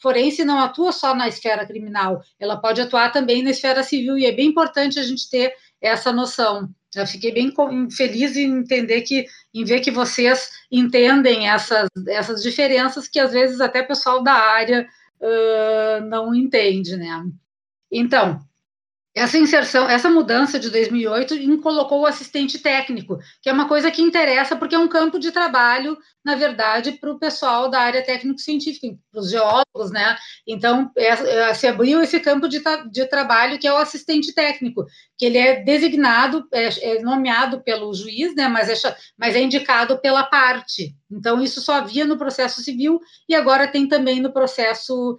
forense 0.00 0.44
não 0.44 0.60
atua 0.60 0.92
só 0.92 1.12
na 1.12 1.26
esfera 1.26 1.66
criminal, 1.66 2.22
ela 2.38 2.56
pode 2.56 2.80
atuar 2.80 3.10
também 3.10 3.42
na 3.42 3.50
esfera 3.50 3.82
civil, 3.82 4.16
e 4.16 4.24
é 4.24 4.30
bem 4.30 4.46
importante 4.46 5.00
a 5.00 5.02
gente 5.02 5.28
ter 5.28 5.52
essa 5.80 6.12
noção. 6.12 6.70
Eu 6.94 7.06
fiquei 7.06 7.32
bem 7.32 7.52
feliz 7.90 8.36
em 8.36 8.58
entender 8.58 9.00
que, 9.02 9.26
em 9.54 9.64
ver 9.64 9.80
que 9.80 9.90
vocês 9.90 10.50
entendem 10.70 11.48
essas, 11.48 11.88
essas 12.08 12.42
diferenças 12.42 13.08
que 13.08 13.18
às 13.18 13.32
vezes 13.32 13.60
até 13.60 13.80
o 13.80 13.86
pessoal 13.86 14.22
da 14.22 14.34
área 14.34 14.86
uh, 15.20 16.04
não 16.04 16.34
entende, 16.34 16.96
né? 16.96 17.24
Então, 17.90 18.40
essa 19.14 19.36
inserção, 19.36 19.88
essa 19.88 20.08
mudança 20.08 20.58
de 20.58 20.70
2008 20.70 21.34
colocou 21.60 22.00
o 22.00 22.06
assistente 22.06 22.58
técnico, 22.58 23.18
que 23.42 23.48
é 23.48 23.52
uma 23.52 23.68
coisa 23.68 23.90
que 23.90 24.00
interessa 24.00 24.56
porque 24.56 24.74
é 24.74 24.78
um 24.78 24.88
campo 24.88 25.18
de 25.18 25.30
trabalho, 25.30 25.98
na 26.24 26.34
verdade, 26.34 26.92
para 26.92 27.12
o 27.12 27.18
pessoal 27.18 27.68
da 27.68 27.78
área 27.80 28.02
técnico-científica, 28.02 28.96
para 29.10 29.20
os 29.20 29.30
geólogos, 29.30 29.90
né? 29.90 30.16
Então, 30.46 30.90
é, 30.96 31.08
é, 31.08 31.54
se 31.54 31.66
abriu 31.66 32.00
esse 32.00 32.20
campo 32.20 32.48
de, 32.48 32.62
de, 32.90 33.06
trabalho 33.06 33.58
que 33.58 33.66
é 33.66 33.72
o 33.72 33.76
assistente 33.76 34.32
técnico, 34.34 34.86
que 35.18 35.26
ele 35.26 35.36
é 35.36 35.62
designado, 35.62 36.46
é, 36.50 36.68
é 36.96 37.02
nomeado 37.02 37.62
pelo 37.62 37.92
juiz, 37.92 38.34
né? 38.34 38.48
Mas 38.48 38.70
é, 38.70 38.96
mas 39.18 39.36
é 39.36 39.42
indicado 39.42 39.98
pela 39.98 40.24
parte. 40.24 40.94
Então, 41.10 41.42
isso 41.42 41.60
só 41.60 41.74
havia 41.74 42.06
no 42.06 42.16
processo 42.16 42.62
civil 42.62 42.98
e 43.28 43.34
agora 43.34 43.68
tem 43.68 43.86
também 43.86 44.20
no 44.20 44.32
processo 44.32 45.18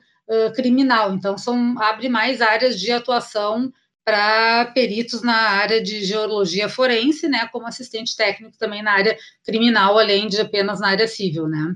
criminal. 0.56 1.14
Então, 1.14 1.38
são 1.38 1.76
abre 1.84 2.08
mais 2.08 2.42
áreas 2.42 2.80
de 2.80 2.90
atuação 2.94 3.74
para 4.06 4.66
peritos 4.74 5.22
na 5.22 5.36
área 5.36 5.82
de 5.82 6.04
geologia 6.04 6.68
forense, 6.68 7.28
né, 7.28 7.48
como 7.52 7.68
assistente 7.68 8.16
técnico 8.16 8.58
também 8.58 8.84
na 8.84 8.92
área 8.92 9.18
criminal, 9.46 9.98
além 9.98 10.28
de 10.28 10.42
apenas 10.42 10.80
na 10.80 10.90
área 10.90 11.08
civil, 11.08 11.48
né. 11.48 11.74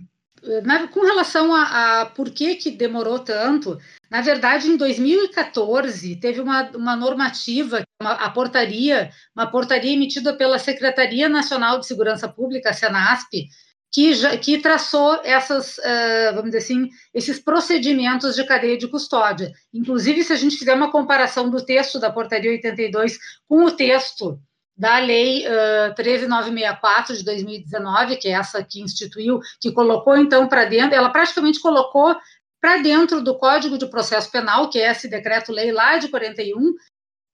Na, 0.64 0.88
com 0.88 1.02
relação 1.02 1.54
a, 1.54 2.02
a, 2.02 2.06
por 2.06 2.30
que, 2.30 2.56
que 2.56 2.72
demorou 2.72 3.20
tanto, 3.20 3.78
na 4.10 4.22
verdade, 4.22 4.68
em 4.68 4.78
2014, 4.78 6.16
teve 6.18 6.40
uma, 6.40 6.70
uma 6.72 6.96
normativa, 6.96 7.82
uma, 8.02 8.12
a 8.12 8.30
portaria, 8.30 9.10
uma 9.36 9.48
portaria 9.48 9.94
emitida 9.94 10.34
pela 10.34 10.60
Secretaria 10.60 11.28
Nacional 11.28 11.80
de 11.80 11.88
Segurança 11.88 12.28
Pública, 12.30 12.70
a 12.70 12.74
SENASP, 12.74 13.50
que, 13.92 14.14
já, 14.14 14.38
que 14.38 14.60
traçou 14.60 15.20
essas, 15.24 15.78
uh, 15.78 16.36
vamos 16.36 16.52
dizer 16.52 16.60
assim, 16.60 16.90
esses 17.14 17.40
procedimentos 17.40 18.36
de 18.36 18.44
cadeia 18.46 18.78
de 18.78 18.88
custódia. 18.88 19.52
Inclusive, 19.74 20.24
se 20.24 20.34
a 20.34 20.36
gente 20.36 20.58
fizer 20.58 20.74
uma 20.74 20.92
comparação 20.92 21.50
do 21.50 21.66
texto 21.66 22.00
da 22.00 22.12
Portaria 22.12 22.52
82 22.52 23.18
com 23.48 23.66
o 23.66 23.72
texto 23.72 24.40
da 24.78 25.00
Lei 25.00 25.44
uh, 25.48 25.96
13964 25.96 27.18
de 27.18 27.24
2019, 27.24 28.18
que 28.18 28.28
é 28.28 28.32
essa 28.32 28.64
que 28.64 28.82
instituiu, 28.82 29.40
que 29.60 29.72
colocou 29.72 30.16
então 30.16 30.48
para 30.48 30.66
dentro, 30.66 30.96
ela 30.96 31.10
praticamente 31.10 31.60
colocou 31.60 32.16
para 32.62 32.78
dentro 32.78 33.22
do 33.22 33.38
Código 33.38 33.78
de 33.78 33.90
Processo 33.90 34.32
Penal, 34.32 34.70
que 34.70 34.80
é 34.80 34.92
esse 34.92 35.08
decreto-lei 35.08 35.72
lá 35.72 35.98
de 35.98 36.10
41, 36.10 36.74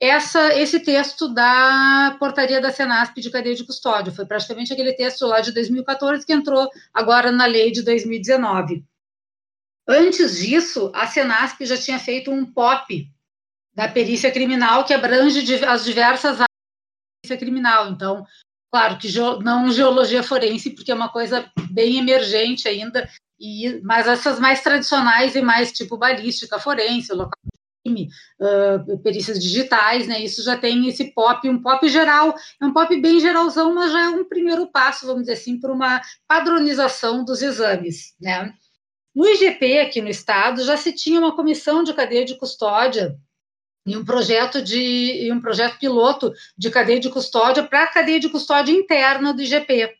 essa, 0.04 0.54
esse 0.60 0.80
texto 0.80 1.28
da 1.34 2.16
portaria 2.20 2.60
da 2.60 2.72
Senasp 2.72 3.20
de 3.22 3.30
cadeia 3.30 3.56
de 3.56 3.66
custódia. 3.66 4.12
Foi 4.12 4.26
praticamente 4.26 4.74
aquele 4.74 4.94
texto 4.94 5.26
lá 5.26 5.40
de 5.40 5.52
2014 5.52 6.26
que 6.26 6.34
entrou 6.34 6.70
agora 6.94 7.32
na 7.32 7.46
lei 7.46 7.72
de 7.72 7.82
2019. 7.84 8.84
Antes 9.88 10.38
disso, 10.38 10.92
a 10.94 11.08
Senasp 11.08 11.66
já 11.66 11.78
tinha 11.78 12.00
feito 12.00 12.32
um 12.32 12.46
POP, 12.46 13.10
da 13.74 13.88
perícia 13.88 14.32
criminal, 14.32 14.86
que 14.86 14.94
abrange 14.94 15.40
as 15.66 15.84
diversas 15.84 16.34
áreas 16.34 16.48
da 16.48 17.22
perícia 17.22 17.38
criminal. 17.38 17.90
Então, 17.90 18.26
claro 18.72 18.98
que 18.98 19.08
não 19.42 19.72
geologia 19.72 20.22
forense, 20.22 20.70
porque 20.70 20.92
é 20.92 20.96
uma 20.96 21.10
coisa 21.10 21.52
bem 21.72 21.98
emergente 21.98 22.68
ainda, 22.68 23.10
e, 23.40 23.82
mas 23.84 24.08
essas 24.08 24.40
mais 24.40 24.62
tradicionais 24.62 25.36
e 25.36 25.42
mais 25.42 25.72
tipo 25.72 25.98
balística 25.98 26.60
forense, 26.60 27.14
local 27.14 27.40
uh, 27.86 28.98
perícias 29.00 29.40
digitais, 29.40 30.08
né? 30.08 30.24
Isso 30.24 30.44
já 30.44 30.58
tem 30.58 30.88
esse 30.88 31.14
pop, 31.14 31.48
um 31.50 31.62
pop 31.62 31.88
geral, 31.90 32.34
é 32.62 32.66
um 32.66 32.74
pop 32.74 32.96
bem 33.02 33.20
geralzão, 33.20 33.74
mas 33.74 33.92
já 33.92 34.06
é 34.06 34.10
um 34.10 34.28
primeiro 34.28 34.68
passo, 34.68 35.06
vamos 35.06 35.24
dizer 35.24 35.34
assim, 35.34 35.60
para 35.60 35.74
uma 35.74 36.02
padronização 36.28 37.24
dos 37.24 37.42
exames, 37.42 38.14
né? 38.20 38.54
No 39.16 39.28
IGP, 39.28 39.80
aqui 39.80 40.02
no 40.02 40.10
estado, 40.10 40.64
já 40.64 40.76
se 40.76 40.92
tinha 40.92 41.20
uma 41.20 41.36
comissão 41.36 41.84
de 41.84 41.94
cadeia 41.94 42.26
de 42.26 42.36
custódia 42.36 43.16
e 43.86 43.98
um 43.98 44.04
projeto 44.04 44.62
de 44.62 45.30
um 45.32 45.40
projeto 45.40 45.78
piloto 45.78 46.34
de 46.58 46.70
cadeia 46.72 47.00
de 47.00 47.10
custódia 47.10 47.64
para 47.64 47.84
a 47.84 47.88
cadeia 47.88 48.20
de 48.20 48.30
custódia 48.30 48.72
interna 48.72 49.34
do 49.34 49.42
IGP, 49.42 49.94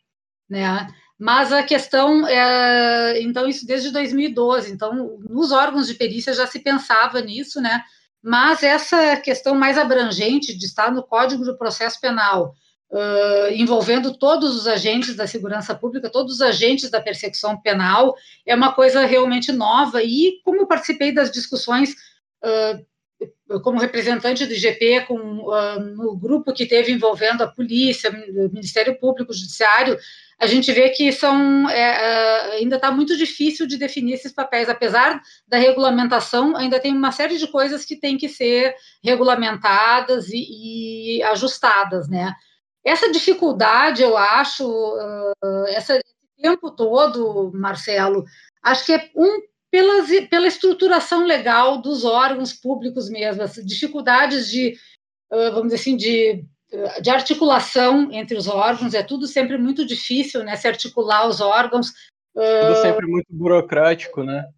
né? 0.48 0.88
Mas 1.24 1.50
a 1.50 1.62
questão 1.62 2.28
é, 2.28 3.18
então 3.22 3.48
isso 3.48 3.66
desde 3.66 3.90
2012, 3.90 4.70
então 4.70 5.16
nos 5.26 5.52
órgãos 5.52 5.86
de 5.86 5.94
perícia 5.94 6.34
já 6.34 6.46
se 6.46 6.58
pensava 6.58 7.18
nisso, 7.22 7.62
né? 7.62 7.82
Mas 8.22 8.62
essa 8.62 9.16
questão 9.16 9.54
mais 9.54 9.78
abrangente 9.78 10.54
de 10.54 10.66
estar 10.66 10.92
no 10.92 11.02
Código 11.02 11.42
do 11.42 11.56
Processo 11.56 11.98
Penal, 11.98 12.54
uh, 12.90 13.50
envolvendo 13.52 14.18
todos 14.18 14.54
os 14.54 14.66
agentes 14.66 15.16
da 15.16 15.26
segurança 15.26 15.74
pública, 15.74 16.10
todos 16.10 16.34
os 16.34 16.42
agentes 16.42 16.90
da 16.90 17.00
persecução 17.00 17.58
penal, 17.58 18.14
é 18.44 18.54
uma 18.54 18.74
coisa 18.74 19.06
realmente 19.06 19.50
nova. 19.50 20.02
E 20.02 20.42
como 20.44 20.60
eu 20.60 20.66
participei 20.66 21.10
das 21.10 21.30
discussões 21.30 21.94
uh, 22.44 23.60
como 23.62 23.80
representante 23.80 24.44
do 24.44 24.52
IGP, 24.52 25.06
com, 25.06 25.16
uh, 25.16 25.80
no 25.80 26.14
grupo 26.18 26.52
que 26.52 26.66
teve 26.66 26.92
envolvendo 26.92 27.42
a 27.42 27.48
polícia, 27.48 28.10
o 28.10 28.52
Ministério 28.52 28.98
Público, 28.98 29.32
o 29.32 29.34
Judiciário, 29.34 29.98
a 30.40 30.46
gente 30.46 30.72
vê 30.72 30.90
que 30.90 31.12
são 31.12 31.68
é, 31.70 32.56
ainda 32.56 32.76
está 32.76 32.90
muito 32.90 33.16
difícil 33.16 33.66
de 33.66 33.76
definir 33.76 34.14
esses 34.14 34.32
papéis, 34.32 34.68
apesar 34.68 35.20
da 35.46 35.56
regulamentação, 35.56 36.56
ainda 36.56 36.80
tem 36.80 36.92
uma 36.96 37.12
série 37.12 37.38
de 37.38 37.46
coisas 37.48 37.84
que 37.84 37.96
têm 37.96 38.18
que 38.18 38.28
ser 38.28 38.74
regulamentadas 39.02 40.28
e, 40.28 41.18
e 41.18 41.22
ajustadas, 41.22 42.08
né? 42.08 42.34
Essa 42.84 43.10
dificuldade, 43.10 44.02
eu 44.02 44.16
acho, 44.16 44.66
uh, 44.68 45.66
esse 45.68 46.00
tempo 46.40 46.70
todo, 46.70 47.50
Marcelo, 47.54 48.24
acho 48.62 48.84
que 48.84 48.92
é 48.92 49.10
um 49.16 49.40
pelas, 49.70 50.08
pela 50.28 50.46
estruturação 50.46 51.24
legal 51.24 51.80
dos 51.80 52.04
órgãos 52.04 52.52
públicos 52.52 53.08
mesmo, 53.08 53.42
as 53.42 53.54
dificuldades 53.54 54.48
de, 54.48 54.76
uh, 55.32 55.50
vamos 55.50 55.64
dizer 55.64 55.76
assim, 55.76 55.96
de, 55.96 56.44
de 57.00 57.10
articulação 57.10 58.10
entre 58.12 58.36
os 58.36 58.46
órgãos, 58.46 58.94
é 58.94 59.02
tudo 59.02 59.26
sempre 59.26 59.58
muito 59.58 59.84
difícil, 59.86 60.42
né, 60.42 60.56
se 60.56 60.68
articular 60.68 61.26
os 61.26 61.40
órgãos. 61.40 61.90
Uh, 62.34 62.66
tudo 62.66 62.82
sempre 62.82 63.06
muito 63.06 63.26
burocrático, 63.30 64.22
né? 64.22 64.48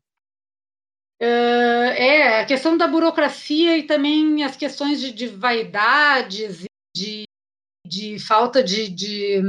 Uh, 1.20 1.92
é, 1.96 2.40
a 2.40 2.46
questão 2.46 2.76
da 2.76 2.86
burocracia 2.86 3.76
e 3.78 3.84
também 3.84 4.44
as 4.44 4.56
questões 4.56 5.00
de, 5.00 5.12
de 5.12 5.26
vaidades, 5.28 6.64
de 6.94 7.26
de 7.86 8.18
falta 8.18 8.62
de, 8.62 8.88
de 8.88 9.40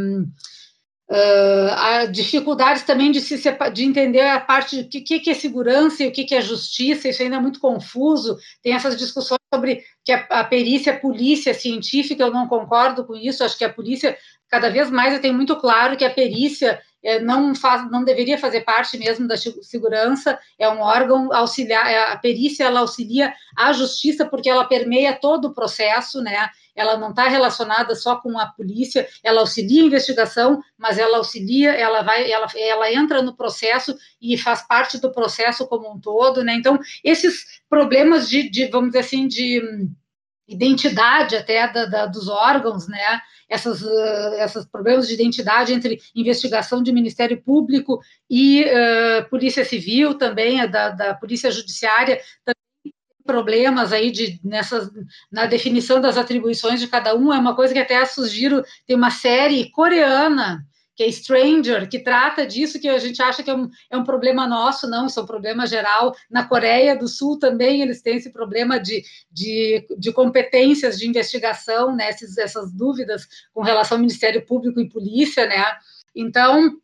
uh, 1.10 2.12
dificuldades 2.12 2.84
também 2.84 3.12
de, 3.12 3.22
se, 3.22 3.38
de 3.74 3.84
entender 3.84 4.22
a 4.22 4.40
parte 4.40 4.84
do 4.84 4.90
que, 4.90 5.20
que 5.20 5.30
é 5.30 5.34
segurança 5.34 6.04
e 6.04 6.08
o 6.08 6.12
que 6.12 6.34
é 6.36 6.42
justiça, 6.42 7.10
isso 7.10 7.24
ainda 7.24 7.38
é 7.38 7.40
muito 7.40 7.60
confuso. 7.60 8.38
Tem 8.62 8.74
essas 8.74 8.98
discussões 8.98 9.40
sobre 9.54 9.84
que 10.04 10.12
a, 10.12 10.26
a 10.30 10.44
perícia, 10.44 10.94
a 10.94 11.00
polícia 11.00 11.54
científica, 11.54 12.24
eu 12.24 12.32
não 12.32 12.48
concordo 12.48 13.06
com 13.06 13.16
isso, 13.16 13.44
acho 13.44 13.58
que 13.58 13.66
a 13.66 13.74
polícia, 13.74 14.18
cada 14.50 14.70
vez 14.70 14.90
mais 14.90 15.14
eu 15.14 15.22
tenho 15.22 15.34
muito 15.34 15.56
claro 15.56 15.98
que 15.98 16.06
a 16.06 16.14
perícia 16.14 16.74
é, 16.74 16.82
não, 17.22 17.54
faz, 17.56 17.90
não 17.90 18.04
deveria 18.04 18.38
fazer 18.38 18.62
parte 18.62 18.98
mesmo 18.98 19.28
da 19.28 19.36
segurança, 19.38 20.38
é 20.58 20.70
um 20.70 20.80
órgão 20.80 21.32
auxiliar, 21.34 21.90
é, 21.90 22.12
a 22.12 22.18
perícia 22.18 22.66
ela 22.66 22.82
auxilia 22.82 23.34
a 23.56 23.72
justiça 23.72 24.26
porque 24.26 24.50
ela 24.50 24.66
permeia 24.66 25.14
todo 25.14 25.46
o 25.46 25.54
processo, 25.54 26.22
né? 26.22 26.50
ela 26.78 26.96
não 26.96 27.10
está 27.10 27.28
relacionada 27.28 27.96
só 27.96 28.18
com 28.18 28.38
a 28.38 28.46
polícia, 28.46 29.08
ela 29.24 29.42
auxilia 29.42 29.82
a 29.82 29.88
investigação, 29.88 30.62
mas 30.78 31.00
ela 31.00 31.18
auxilia, 31.18 31.72
ela 31.74 32.04
vai, 32.04 32.32
ela, 32.32 32.48
ela 32.56 32.94
entra 32.94 33.22
no 33.22 33.36
processo 33.36 33.98
e 34.22 34.38
faz 34.38 34.62
parte 34.62 35.00
do 35.00 35.12
processo 35.12 35.68
como 35.68 35.92
um 35.92 36.00
todo, 36.00 36.44
né? 36.44 36.54
Então, 36.54 36.80
esses 37.04 37.62
problemas 37.68 38.30
de, 38.30 38.48
de 38.48 38.68
vamos 38.68 38.90
dizer 38.90 39.00
assim, 39.00 39.28
de 39.28 39.60
identidade 40.48 41.36
até 41.36 41.68
da, 41.72 41.86
da, 41.86 42.06
dos 42.06 42.28
órgãos, 42.28 42.88
né? 42.88 43.20
Essas, 43.50 43.82
uh, 43.82 44.34
esses 44.40 44.66
problemas 44.66 45.08
de 45.08 45.14
identidade 45.14 45.74
entre 45.74 46.00
investigação 46.16 46.82
de 46.84 46.92
Ministério 46.92 47.42
Público 47.42 48.00
e 48.30 48.64
uh, 48.66 49.30
Polícia 49.30 49.64
Civil 49.64 50.16
também, 50.16 50.70
da, 50.70 50.90
da 50.90 51.14
Polícia 51.14 51.50
Judiciária, 51.50 52.20
problemas 53.26 53.92
aí 53.92 54.10
de 54.10 54.40
nessas 54.42 54.90
na 55.30 55.46
definição 55.46 56.00
das 56.00 56.18
atribuições 56.18 56.80
de 56.80 56.88
cada 56.88 57.14
um 57.14 57.34
é 57.34 57.38
uma 57.38 57.54
coisa 57.54 57.74
que 57.74 57.80
até 57.80 58.04
sugiro 58.06 58.64
tem 58.88 58.96
uma 58.96 59.12
série 59.12 59.70
coreana 59.70 60.66
que 60.98 61.04
é 61.04 61.12
Stranger, 61.12 61.88
que 61.88 62.00
trata 62.00 62.44
disso, 62.44 62.80
que 62.80 62.90
a 62.90 62.98
gente 62.98 63.22
acha 63.22 63.44
que 63.44 63.52
é 63.52 63.56
um, 63.56 63.70
é 63.88 63.96
um 63.96 64.04
problema 64.04 64.48
nosso, 64.48 64.90
não, 64.90 65.06
isso 65.06 65.20
é 65.20 65.24
um 65.24 65.28
problema 65.28 65.68
geral. 65.68 66.16
Na 66.28 66.44
Coreia 66.48 66.98
do 66.98 67.08
Sul 67.08 67.38
também 67.38 67.84
eles 67.84 68.02
têm 68.02 68.18
esse 68.18 68.32
problema 68.32 68.80
de, 68.80 69.04
de, 69.32 69.86
de 69.96 70.12
competências 70.12 70.98
de 70.98 71.08
investigação, 71.08 71.96
né, 71.96 72.10
essas, 72.10 72.36
essas 72.40 72.74
dúvidas 72.74 73.28
com 73.54 73.62
relação 73.62 73.98
ao 73.98 74.02
Ministério 74.02 74.44
Público 74.44 74.82
e 74.82 74.90
polícia, 74.90 75.46
né? 75.46 75.64
Então, 76.16 76.76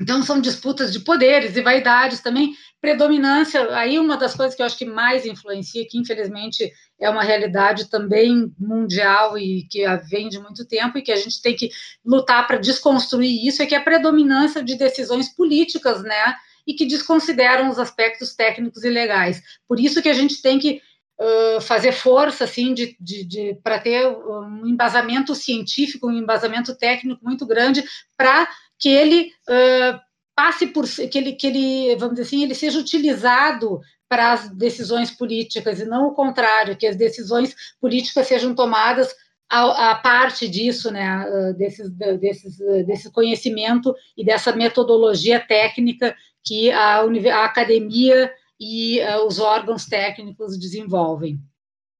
então, 0.00 0.22
são 0.22 0.40
disputas 0.40 0.92
de 0.92 1.00
poderes 1.00 1.56
e 1.56 1.62
vaidades 1.62 2.20
também, 2.20 2.52
predominância. 2.80 3.74
Aí, 3.76 3.98
uma 3.98 4.16
das 4.16 4.34
coisas 4.34 4.54
que 4.54 4.60
eu 4.60 4.66
acho 4.66 4.76
que 4.76 4.84
mais 4.84 5.24
influencia, 5.24 5.86
que 5.88 5.98
infelizmente 5.98 6.70
é 7.00 7.08
uma 7.08 7.22
realidade 7.22 7.88
também 7.88 8.52
mundial 8.58 9.38
e 9.38 9.66
que 9.70 9.84
vem 10.10 10.28
de 10.28 10.38
muito 10.40 10.66
tempo 10.66 10.98
e 10.98 11.02
que 11.02 11.12
a 11.12 11.16
gente 11.16 11.40
tem 11.40 11.54
que 11.54 11.70
lutar 12.04 12.46
para 12.46 12.58
desconstruir 12.58 13.46
isso, 13.46 13.62
é 13.62 13.66
que 13.66 13.74
a 13.74 13.80
predominância 13.80 14.62
de 14.62 14.76
decisões 14.76 15.28
políticas, 15.34 16.02
né? 16.02 16.34
E 16.66 16.74
que 16.74 16.86
desconsideram 16.86 17.70
os 17.70 17.78
aspectos 17.78 18.34
técnicos 18.34 18.82
e 18.84 18.90
legais. 18.90 19.40
Por 19.68 19.78
isso 19.78 20.02
que 20.02 20.08
a 20.08 20.14
gente 20.14 20.42
tem 20.42 20.58
que 20.58 20.80
Uh, 21.16 21.60
fazer 21.60 21.92
força 21.92 22.42
assim 22.42 22.74
de, 22.74 22.96
de, 22.98 23.24
de 23.24 23.54
para 23.62 23.78
ter 23.78 24.04
um 24.04 24.66
embasamento 24.66 25.32
científico, 25.32 26.08
um 26.08 26.18
embasamento 26.18 26.76
técnico 26.76 27.24
muito 27.24 27.46
grande 27.46 27.84
para 28.16 28.48
que 28.84 28.90
ele 28.90 29.32
uh, 29.48 29.98
passe 30.36 30.66
por 30.66 30.84
que 30.86 31.16
ele, 31.16 31.32
que 31.32 31.46
ele, 31.46 31.96
vamos 31.96 32.16
dizer 32.16 32.26
assim, 32.26 32.42
ele 32.42 32.54
seja 32.54 32.78
utilizado 32.78 33.80
para 34.06 34.32
as 34.32 34.50
decisões 34.50 35.10
políticas 35.10 35.80
e 35.80 35.86
não 35.86 36.08
o 36.08 36.12
contrário, 36.12 36.76
que 36.76 36.86
as 36.86 36.94
decisões 36.94 37.56
políticas 37.80 38.26
sejam 38.26 38.54
tomadas 38.54 39.10
a, 39.50 39.92
a 39.92 39.94
parte 39.94 40.46
disso, 40.46 40.90
né, 40.90 41.24
desses, 41.56 41.90
desses, 42.20 42.58
desse 42.86 43.10
conhecimento 43.10 43.94
e 44.14 44.22
dessa 44.22 44.54
metodologia 44.54 45.40
técnica 45.40 46.14
que 46.44 46.70
a, 46.70 47.00
a 47.00 47.44
academia 47.46 48.30
e 48.60 49.00
os 49.26 49.38
órgãos 49.38 49.86
técnicos 49.86 50.58
desenvolvem. 50.58 51.38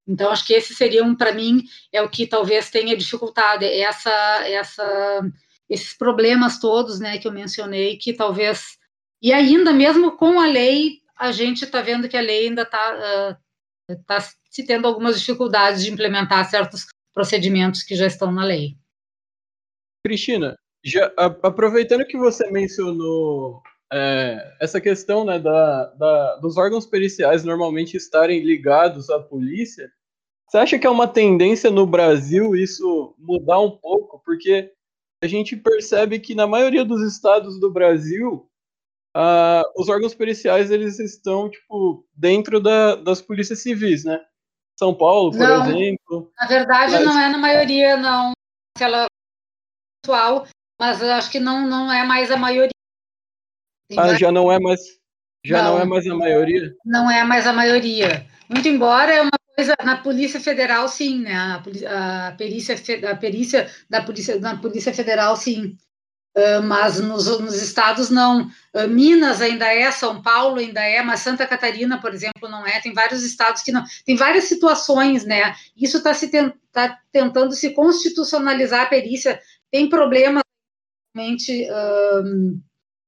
Então, 0.07 0.31
acho 0.31 0.47
que 0.47 0.53
esse 0.53 0.75
seria, 0.75 1.03
um, 1.03 1.15
para 1.15 1.33
mim, 1.33 1.63
é 1.91 2.03
o 2.03 2.11
que 2.11 2.27
talvez 2.27 2.69
tenha 2.69 2.95
dificultado, 2.95 3.65
essa, 3.65 4.13
essa 4.47 5.23
esses 5.75 5.97
problemas 5.97 6.59
todos, 6.59 6.99
né, 6.99 7.19
que 7.19 7.29
eu 7.29 7.33
mencionei, 7.33 7.97
que 7.97 8.13
talvez 8.13 8.79
e 9.23 9.33
ainda 9.33 9.73
mesmo 9.73 10.17
com 10.17 10.41
a 10.41 10.47
lei 10.47 11.03
a 11.17 11.33
gente 11.33 11.65
está 11.65 11.81
vendo 11.81 12.09
que 12.09 12.17
a 12.17 12.21
lei 12.21 12.49
ainda 12.49 12.63
está 12.63 13.39
uh, 13.91 14.05
tá 14.07 14.19
se 14.51 14.65
tendo 14.67 14.87
algumas 14.87 15.19
dificuldades 15.19 15.85
de 15.85 15.91
implementar 15.91 16.49
certos 16.49 16.87
procedimentos 17.13 17.83
que 17.83 17.95
já 17.95 18.07
estão 18.07 18.33
na 18.33 18.45
lei. 18.45 18.77
Cristina, 20.05 20.57
já, 20.85 21.13
a, 21.17 21.27
aproveitando 21.27 22.05
que 22.05 22.17
você 22.17 22.51
mencionou 22.51 23.63
é, 23.93 24.57
essa 24.61 24.81
questão 24.81 25.25
né, 25.25 25.39
da, 25.39 25.87
da, 25.95 26.37
dos 26.37 26.57
órgãos 26.57 26.87
periciais 26.87 27.45
normalmente 27.45 27.97
estarem 27.97 28.45
ligados 28.45 29.09
à 29.09 29.21
polícia, 29.21 29.91
você 30.49 30.59
acha 30.59 30.79
que 30.79 30.87
é 30.87 30.91
uma 30.91 31.09
tendência 31.09 31.71
no 31.71 31.87
Brasil 31.87 32.55
isso 32.55 33.15
mudar 33.19 33.61
um 33.61 33.71
pouco? 33.71 34.21
Porque 34.25 34.71
a 35.25 35.27
gente 35.27 35.57
percebe 35.57 36.21
que 36.21 36.35
na 36.35 36.47
maioria 36.47 36.85
dos 36.85 37.01
estados 37.01 37.59
do 37.59 37.73
Brasil, 37.73 38.47
uh, 39.17 39.65
os 39.75 39.89
órgãos 39.89 40.15
periciais 40.15 40.71
eles 40.71 40.99
estão 40.99 41.49
tipo 41.49 42.07
dentro 42.15 42.61
da, 42.61 42.95
das 42.97 43.23
polícias 43.23 43.61
civis, 43.61 44.05
né? 44.05 44.21
São 44.79 44.95
Paulo, 44.95 45.31
por 45.31 45.41
não, 45.41 45.65
exemplo. 45.65 46.31
Na 46.39 46.47
verdade, 46.47 46.93
mas... 46.93 47.05
não 47.07 47.19
é 47.19 47.29
na 47.31 47.39
maioria, 47.39 47.97
não. 47.97 48.33
Aquela 48.77 49.07
atual, 50.05 50.47
mas 50.79 51.01
eu 51.01 51.11
acho 51.13 51.31
que 51.31 51.41
não, 51.41 51.67
não 51.67 51.91
é 51.91 52.05
mais 52.05 52.31
a 52.31 52.37
maioria. 52.37 52.71
Tem 53.89 53.99
ah, 53.99 54.15
já 54.15 54.31
não 54.31 54.53
é 54.53 54.61
mais. 54.61 54.81
Já 55.43 55.63
não, 55.63 55.75
não, 55.75 55.81
é 55.81 55.85
mais 55.87 56.07
a 56.07 56.15
maioria? 56.15 56.77
Não 56.85 57.11
é 57.11 57.25
mais 57.25 57.47
a 57.47 57.53
maioria. 57.53 58.27
Muito 58.47 58.69
embora 58.69 59.11
é 59.11 59.23
uma 59.23 59.31
coisa 59.55 59.75
na 59.85 59.97
Polícia 59.97 60.41
Federal, 60.41 60.89
sim, 60.89 61.21
né? 61.21 61.35
A, 61.35 62.29
a, 62.29 62.33
perícia, 62.33 62.77
a 63.11 63.17
perícia 63.17 63.71
da 63.89 64.03
Polícia, 64.03 64.39
da 64.39 64.57
Polícia 64.57 64.93
Federal, 64.93 65.37
sim. 65.37 65.77
Uh, 66.37 66.61
mas 66.65 66.99
nos, 66.99 67.27
nos, 67.39 67.63
estados 67.63 68.11
não. 68.11 68.49
Uh, 68.75 68.89
Minas 68.89 69.41
ainda 69.41 69.73
é, 69.73 69.89
São 69.93 70.21
Paulo 70.21 70.59
ainda 70.59 70.81
é, 70.81 71.01
mas 71.01 71.21
Santa 71.21 71.47
Catarina, 71.47 72.01
por 72.01 72.13
exemplo, 72.13 72.49
não 72.49 72.67
é. 72.67 72.81
Tem 72.81 72.93
vários 72.93 73.23
estados 73.23 73.63
que 73.63 73.71
não. 73.71 73.85
Tem 74.05 74.17
várias 74.17 74.45
situações, 74.45 75.25
né? 75.25 75.55
Isso 75.77 75.99
está 75.99 76.13
se 76.13 76.29
tent, 76.29 76.53
tá 76.73 76.99
tentando 77.13 77.55
se 77.55 77.71
constitucionalizar 77.71 78.83
a 78.83 78.87
perícia. 78.87 79.41
Tem 79.71 79.89
problemas, 79.89 80.43
realmente. 81.15 81.69
Uh, 81.71 82.61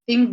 tem 0.07 0.33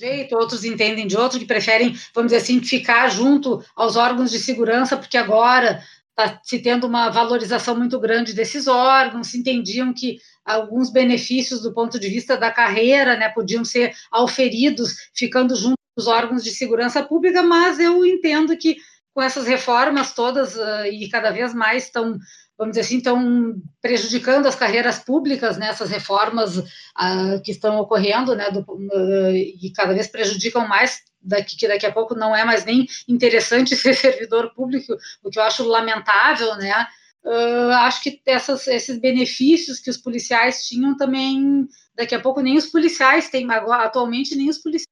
jeito, 0.00 0.34
outros 0.36 0.64
entendem 0.64 1.06
de 1.06 1.16
outro, 1.16 1.38
que 1.38 1.44
preferem, 1.44 1.94
vamos 2.14 2.32
dizer 2.32 2.42
assim, 2.42 2.62
ficar 2.62 3.08
junto 3.08 3.62
aos 3.76 3.96
órgãos 3.96 4.30
de 4.30 4.38
segurança, 4.38 4.96
porque 4.96 5.18
agora 5.18 5.82
está 6.10 6.40
se 6.42 6.58
tendo 6.58 6.86
uma 6.86 7.08
valorização 7.10 7.76
muito 7.76 7.98
grande 8.00 8.32
desses 8.32 8.66
órgãos, 8.66 9.28
se 9.28 9.38
entendiam 9.38 9.92
que 9.92 10.18
alguns 10.44 10.90
benefícios 10.90 11.62
do 11.62 11.72
ponto 11.72 11.98
de 11.98 12.08
vista 12.08 12.36
da 12.36 12.50
carreira, 12.50 13.16
né, 13.16 13.28
podiam 13.28 13.64
ser 13.64 13.94
auferidos 14.10 14.96
ficando 15.14 15.54
junto 15.54 15.76
dos 15.96 16.06
órgãos 16.06 16.42
de 16.42 16.50
segurança 16.50 17.02
pública, 17.02 17.42
mas 17.42 17.78
eu 17.78 18.04
entendo 18.04 18.56
que 18.56 18.76
com 19.12 19.22
essas 19.22 19.46
reformas 19.46 20.14
todas 20.14 20.56
uh, 20.56 20.86
e 20.90 21.08
cada 21.08 21.30
vez 21.30 21.52
mais 21.52 21.84
estão 21.84 22.18
vamos 22.60 22.72
dizer 22.72 22.82
assim, 22.82 22.98
estão 22.98 23.54
prejudicando 23.80 24.46
as 24.46 24.54
carreiras 24.54 24.98
públicas, 24.98 25.56
né, 25.56 25.68
essas 25.68 25.88
reformas 25.88 26.58
uh, 26.58 27.40
que 27.42 27.52
estão 27.52 27.78
ocorrendo, 27.78 28.36
né, 28.36 28.50
do, 28.50 28.60
uh, 28.60 29.32
e 29.32 29.72
cada 29.74 29.94
vez 29.94 30.08
prejudicam 30.08 30.68
mais, 30.68 31.02
daqui, 31.22 31.56
que 31.56 31.66
daqui 31.66 31.86
a 31.86 31.92
pouco 31.92 32.14
não 32.14 32.36
é 32.36 32.44
mais 32.44 32.66
nem 32.66 32.86
interessante 33.08 33.74
ser 33.74 33.94
servidor 33.94 34.52
público, 34.52 34.94
o 35.24 35.30
que 35.30 35.38
eu 35.38 35.42
acho 35.42 35.64
lamentável, 35.64 36.54
né, 36.56 36.86
uh, 37.24 37.70
acho 37.86 38.02
que 38.02 38.20
essas, 38.26 38.66
esses 38.66 39.00
benefícios 39.00 39.80
que 39.80 39.88
os 39.88 39.96
policiais 39.96 40.66
tinham 40.66 40.94
também, 40.94 41.66
daqui 41.94 42.14
a 42.14 42.20
pouco 42.20 42.42
nem 42.42 42.58
os 42.58 42.66
policiais 42.66 43.30
têm, 43.30 43.50
agora, 43.50 43.84
atualmente 43.84 44.36
nem 44.36 44.50
os 44.50 44.58
policiais 44.58 44.86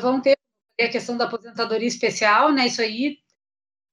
vão 0.00 0.20
ter 0.20 0.36
a 0.80 0.88
questão 0.88 1.16
da 1.16 1.24
aposentadoria 1.24 1.88
especial, 1.88 2.52
né, 2.52 2.68
isso 2.68 2.80
aí 2.80 3.18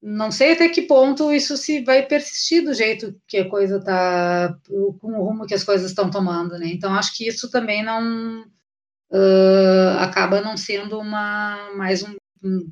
não 0.02 0.32
sei 0.32 0.54
até 0.54 0.68
que 0.68 0.82
ponto 0.82 1.32
isso 1.32 1.56
se 1.56 1.84
vai 1.84 2.06
persistir 2.06 2.64
do 2.64 2.74
jeito 2.74 3.16
que 3.28 3.38
a 3.38 3.50
coisa 3.50 3.78
está, 3.78 4.56
com 5.00 5.20
o 5.20 5.24
rumo 5.24 5.46
que 5.46 5.54
as 5.54 5.64
coisas 5.64 5.92
estão 5.92 6.10
tomando, 6.10 6.58
né? 6.58 6.68
Então 6.68 6.94
acho 6.96 7.16
que 7.16 7.28
isso 7.28 7.52
também 7.52 7.84
não 7.84 8.42
uh, 9.12 9.98
acaba 10.00 10.42
não 10.42 10.58
sendo 10.58 11.00
uma 11.00 11.72
mais 11.76 12.02
um, 12.04 12.16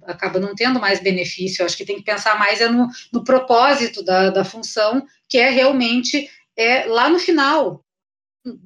acaba 0.03 0.39
não 0.39 0.55
tendo 0.55 0.79
mais 0.79 0.99
benefício. 0.99 1.63
acho 1.63 1.77
que 1.77 1.85
tem 1.85 1.97
que 1.97 2.03
pensar 2.03 2.39
mais 2.39 2.61
é 2.61 2.67
no, 2.67 2.87
no 3.13 3.23
propósito 3.23 4.03
da, 4.03 4.31
da 4.31 4.43
função, 4.43 5.05
que 5.27 5.37
é 5.37 5.49
realmente 5.49 6.27
é 6.57 6.85
lá 6.85 7.09
no 7.09 7.19
final, 7.19 7.85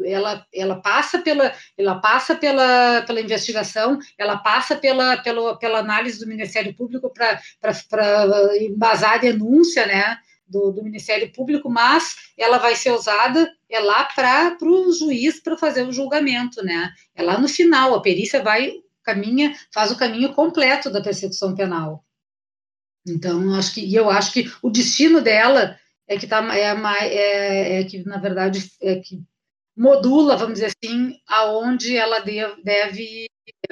ela, 0.04 0.46
ela 0.54 0.76
passa 0.82 1.20
pela 1.20 1.54
ela 1.78 1.96
passa 1.96 2.36
pela, 2.36 3.02
pela 3.04 3.22
investigação, 3.22 4.00
ela 4.18 4.38
passa 4.38 4.76
pela, 4.76 5.18
pela, 5.18 5.58
pela 5.58 5.80
análise 5.80 6.20
do 6.20 6.28
Ministério 6.28 6.76
Público 6.76 7.12
para 7.12 7.40
embasar 8.60 9.14
a 9.14 9.18
denúncia, 9.18 9.86
né, 9.86 10.18
do, 10.48 10.72
do, 10.72 10.84
Ministério 10.84 11.32
Público, 11.32 11.70
mas 11.70 12.16
ela 12.38 12.58
vai 12.58 12.76
ser 12.76 12.92
usada 12.92 13.52
é 13.70 13.80
lá 13.80 14.04
para 14.04 14.56
o 14.62 14.92
juiz 14.94 15.42
para 15.42 15.58
fazer 15.58 15.88
o 15.88 15.92
julgamento, 15.92 16.64
né? 16.64 16.92
É 17.16 17.24
lá 17.24 17.40
no 17.40 17.48
final, 17.48 17.96
a 17.96 18.02
perícia 18.02 18.42
vai 18.42 18.72
caminha, 19.04 19.54
faz 19.74 19.92
o 19.92 19.98
caminho 19.98 20.34
completo 20.34 20.90
da 20.90 21.02
persecução 21.02 21.56
penal. 21.56 22.06
Então, 23.06 23.54
acho 23.56 23.74
que 23.74 23.94
eu 23.94 24.10
acho 24.10 24.32
que 24.32 24.50
o 24.62 24.70
destino 24.70 25.22
dela 25.22 25.78
é 26.08 26.18
que 26.18 26.28
tá 26.28 26.42
é, 26.56 26.74
é, 27.06 27.82
é 27.82 27.84
que 27.84 28.04
na 28.04 28.18
verdade 28.18 28.72
é 28.82 28.96
que 28.96 29.22
modula, 29.76 30.38
vamos 30.38 30.56
dizer 30.56 30.74
assim, 30.84 31.18
aonde 31.28 31.98
ela 31.98 32.20
deve, 32.20 33.28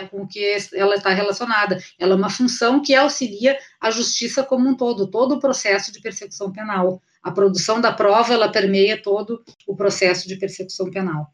com 0.10 0.28
que 0.28 0.58
ela 0.74 0.96
está 0.96 1.12
relacionada. 1.12 1.78
Ela 2.00 2.14
é 2.14 2.16
uma 2.16 2.30
função 2.30 2.82
que 2.82 2.96
auxilia 2.96 3.58
a 3.80 3.92
justiça 3.92 4.44
como 4.44 4.68
um 4.68 4.76
todo, 4.76 5.10
todo 5.10 5.36
o 5.36 5.40
processo 5.40 5.92
de 5.92 6.02
persecução 6.02 6.52
penal. 6.52 7.02
A 7.22 7.32
produção 7.32 7.80
da 7.80 7.92
prova, 7.92 8.34
ela 8.34 8.52
permeia 8.52 9.02
todo 9.02 9.44
o 9.68 9.76
processo 9.76 10.28
de 10.28 10.38
persecução 10.38 10.90
penal. 10.90 11.28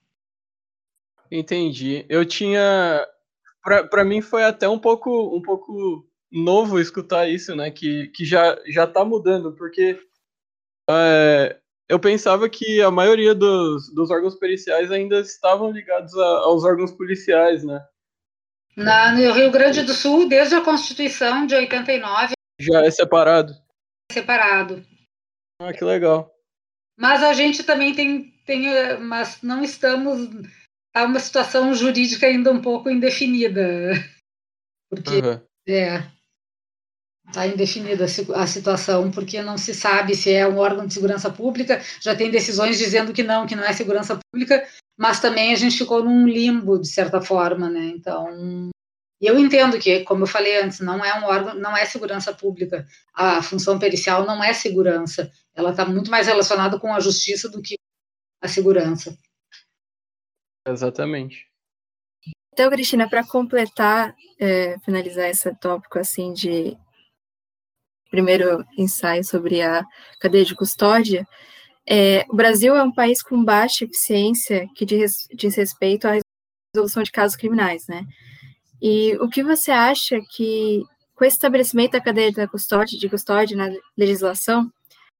Entendi. 1.31 2.05
Eu 2.09 2.25
tinha, 2.25 3.05
para 3.89 4.03
mim 4.03 4.21
foi 4.21 4.43
até 4.43 4.67
um 4.67 4.79
pouco, 4.79 5.35
um 5.35 5.41
pouco 5.41 6.05
novo 6.31 6.79
escutar 6.79 7.29
isso, 7.29 7.55
né? 7.55 7.71
Que, 7.71 8.07
que 8.09 8.25
já 8.25 8.57
já 8.67 8.83
está 8.83 9.03
mudando, 9.03 9.53
porque 9.55 9.97
é, 10.89 11.57
eu 11.89 11.99
pensava 11.99 12.49
que 12.49 12.81
a 12.81 12.91
maioria 12.91 13.33
dos, 13.33 13.93
dos 13.93 14.11
órgãos 14.11 14.35
periciais 14.35 14.91
ainda 14.91 15.19
estavam 15.21 15.71
ligados 15.71 16.13
a, 16.17 16.27
aos 16.39 16.63
órgãos 16.63 16.91
policiais, 16.91 17.63
né? 17.63 17.85
Na, 18.75 19.11
no 19.11 19.31
Rio 19.31 19.51
Grande 19.51 19.81
do 19.83 19.93
Sul, 19.93 20.27
desde 20.27 20.55
a 20.55 20.63
Constituição 20.63 21.47
de 21.47 21.55
89. 21.55 22.33
Já 22.59 22.81
é 22.81 22.91
separado? 22.91 23.53
É 24.11 24.13
separado. 24.13 24.85
Ah, 25.59 25.73
que 25.73 25.83
legal. 25.83 26.31
Mas 26.97 27.23
a 27.23 27.33
gente 27.33 27.63
também 27.63 27.95
tem, 27.95 28.31
tem 28.45 28.99
mas 28.99 29.41
não 29.41 29.63
estamos. 29.63 30.29
Há 30.93 31.03
uma 31.03 31.19
situação 31.19 31.73
jurídica 31.73 32.27
ainda 32.27 32.51
um 32.51 32.61
pouco 32.61 32.89
indefinida. 32.89 33.91
Porque. 34.89 35.21
Uhum. 35.21 35.41
É, 35.67 36.03
Está 37.27 37.45
indefinida 37.45 38.05
a 38.35 38.47
situação, 38.47 39.11
porque 39.11 39.41
não 39.41 39.57
se 39.57 39.73
sabe 39.73 40.15
se 40.15 40.31
é 40.31 40.47
um 40.47 40.57
órgão 40.57 40.87
de 40.87 40.93
segurança 40.93 41.29
pública, 41.29 41.81
já 42.01 42.15
tem 42.15 42.31
decisões 42.31 42.77
dizendo 42.77 43.11
que 43.11 43.21
não, 43.21 43.45
que 43.45 43.55
não 43.55 43.65
é 43.65 43.73
segurança 43.73 44.17
pública, 44.31 44.65
mas 44.97 45.19
também 45.19 45.51
a 45.51 45.55
gente 45.55 45.77
ficou 45.77 46.03
num 46.03 46.25
limbo, 46.25 46.79
de 46.79 46.87
certa 46.87 47.21
forma, 47.21 47.69
né? 47.69 47.91
Então, 47.93 48.71
eu 49.19 49.37
entendo 49.37 49.77
que, 49.77 50.03
como 50.03 50.23
eu 50.23 50.27
falei 50.27 50.61
antes, 50.61 50.79
não 50.79 51.03
é 51.03 51.19
um 51.19 51.25
órgão, 51.25 51.55
não 51.55 51.75
é 51.75 51.85
segurança 51.85 52.33
pública. 52.33 52.87
A 53.13 53.41
função 53.41 53.77
pericial 53.77 54.25
não 54.25 54.43
é 54.43 54.53
segurança. 54.53 55.29
Ela 55.53 55.71
está 55.71 55.83
muito 55.83 56.09
mais 56.09 56.27
relacionada 56.27 56.79
com 56.79 56.93
a 56.93 56.99
justiça 56.99 57.49
do 57.49 57.61
que 57.61 57.75
a 58.41 58.47
segurança. 58.47 59.17
Exatamente. 60.67 61.47
Então, 62.53 62.69
Cristina, 62.69 63.09
para 63.09 63.25
completar, 63.25 64.15
é, 64.39 64.79
finalizar 64.79 65.29
esse 65.29 65.53
tópico 65.55 65.99
assim 65.99 66.33
de 66.33 66.77
primeiro 68.09 68.65
ensaio 68.77 69.23
sobre 69.23 69.61
a 69.61 69.83
cadeia 70.19 70.45
de 70.45 70.55
custódia, 70.55 71.27
é, 71.89 72.25
o 72.29 72.35
Brasil 72.35 72.75
é 72.75 72.83
um 72.83 72.91
país 72.91 73.21
com 73.21 73.43
baixa 73.43 73.85
eficiência 73.85 74.67
que 74.75 74.85
diz, 74.85 75.27
diz 75.33 75.55
respeito 75.55 76.05
à 76.05 76.19
resolução 76.75 77.01
de 77.01 77.11
casos 77.11 77.37
criminais, 77.37 77.87
né? 77.87 78.05
E 78.81 79.15
o 79.17 79.29
que 79.29 79.41
você 79.41 79.71
acha 79.71 80.19
que, 80.29 80.83
com 81.15 81.23
o 81.23 81.27
estabelecimento 81.27 81.93
da 81.93 82.01
cadeia 82.01 82.31
da 82.31 82.47
custódia, 82.47 82.99
de 82.99 83.09
custódia 83.09 83.55
na 83.55 83.69
legislação, 83.97 84.69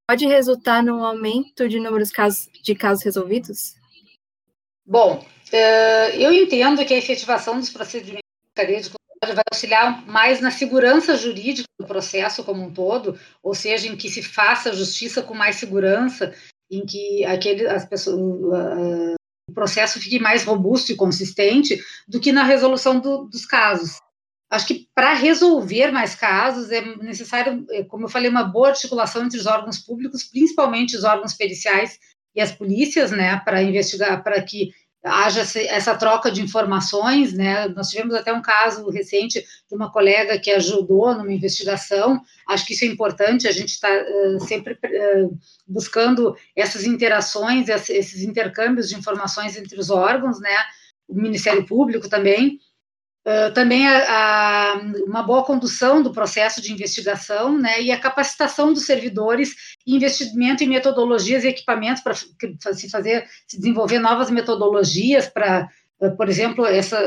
pode 0.08 0.28
resultar 0.28 0.84
no 0.84 1.04
aumento 1.04 1.67
de 1.67 1.80
números 1.80 2.10
de 2.10 2.13
casos, 2.13 2.50
de 2.62 2.76
casos 2.76 3.04
resolvidos? 3.04 3.76
Bom, 4.86 5.26
é, 5.52 6.17
eu 6.17 6.34
entendo 6.34 6.86
que 6.86 6.93
a 6.93 6.97
efetivação 6.97 7.60
dos 7.60 7.69
procedimentos 7.69 8.21
de 8.21 8.62
cadeia 8.62 8.82
de 8.82 8.89
vai 9.21 9.43
auxiliar 9.51 10.06
mais 10.06 10.39
na 10.41 10.51
segurança 10.51 11.15
jurídica 11.15 11.67
do 11.80 11.88
processo 11.88 12.43
como 12.43 12.63
um 12.63 12.73
todo, 12.73 13.19
ou 13.41 13.53
seja, 13.53 13.88
em 13.88 13.95
que 13.95 14.10
se 14.10 14.21
faça 14.21 14.73
justiça 14.73 15.21
com 15.21 15.34
mais 15.34 15.56
segurança, 15.56 16.34
em 16.69 16.86
que 16.86 17.25
aquele, 17.25 17.67
as 17.67 17.86
pessoas, 17.86 18.19
uh, 18.19 19.15
o 19.49 19.53
processo 19.53 19.99
fique 19.99 20.19
mais 20.19 20.43
robusto 20.43 20.91
e 20.91 20.95
consistente 20.95 21.80
do 22.08 22.19
que 22.19 22.32
na 22.32 22.43
resolução 22.43 22.99
do, 22.99 23.25
dos 23.25 23.45
casos. 23.45 23.99
Acho 24.49 24.67
que 24.67 24.88
para 24.95 25.13
resolver 25.13 25.91
mais 25.91 26.15
casos 26.15 26.71
é 26.71 26.82
necessário, 26.97 27.65
é, 27.69 27.84
como 27.84 28.06
eu 28.06 28.10
falei, 28.10 28.30
uma 28.30 28.43
boa 28.43 28.69
articulação 28.69 29.25
entre 29.25 29.38
os 29.38 29.45
órgãos 29.45 29.77
públicos, 29.80 30.23
principalmente 30.23 30.95
os 30.95 31.03
órgãos 31.03 31.34
periciais 31.34 31.99
e 32.34 32.41
as 32.41 32.51
polícias, 32.51 33.12
né, 33.12 33.41
para 33.43 33.62
investigar, 33.63 34.23
para 34.23 34.41
que 34.41 34.71
haja 35.07 35.41
essa 35.41 35.95
troca 35.95 36.31
de 36.31 36.41
informações, 36.41 37.33
né? 37.33 37.67
Nós 37.69 37.89
tivemos 37.89 38.13
até 38.15 38.31
um 38.31 38.41
caso 38.41 38.89
recente 38.89 39.39
de 39.41 39.75
uma 39.75 39.91
colega 39.91 40.39
que 40.39 40.51
ajudou 40.51 41.13
numa 41.13 41.31
investigação. 41.31 42.21
Acho 42.47 42.65
que 42.65 42.73
isso 42.73 42.85
é 42.85 42.87
importante. 42.87 43.47
A 43.47 43.51
gente 43.51 43.69
está 43.69 43.89
uh, 43.89 44.39
sempre 44.39 44.73
uh, 44.73 45.37
buscando 45.67 46.35
essas 46.55 46.83
interações, 46.85 47.67
esses 47.69 48.21
intercâmbios 48.23 48.89
de 48.89 48.95
informações 48.95 49.57
entre 49.57 49.79
os 49.79 49.89
órgãos, 49.89 50.39
né? 50.39 50.55
O 51.07 51.15
Ministério 51.15 51.65
Público 51.65 52.09
também. 52.09 52.59
Uh, 53.27 53.53
também 53.53 53.85
a, 53.85 54.05
a, 54.07 54.81
uma 55.05 55.21
boa 55.21 55.43
condução 55.43 56.01
do 56.01 56.13
processo 56.13 56.61
de 56.61 56.71
investigação, 56.71 57.57
né, 57.57 57.81
e 57.81 57.91
a 57.91 57.99
capacitação 57.99 58.71
dos 58.71 58.85
servidores, 58.85 59.53
investimento 59.85 60.63
em 60.63 60.67
metodologias 60.67 61.43
e 61.43 61.49
equipamentos 61.49 62.01
para 62.01 62.13
se 62.73 62.89
fazer, 62.89 63.27
se 63.45 63.57
desenvolver 63.57 63.99
novas 63.99 64.31
metodologias 64.31 65.27
para 65.27 65.67
por 66.15 66.29
exemplo, 66.29 66.63
essa 66.63 66.99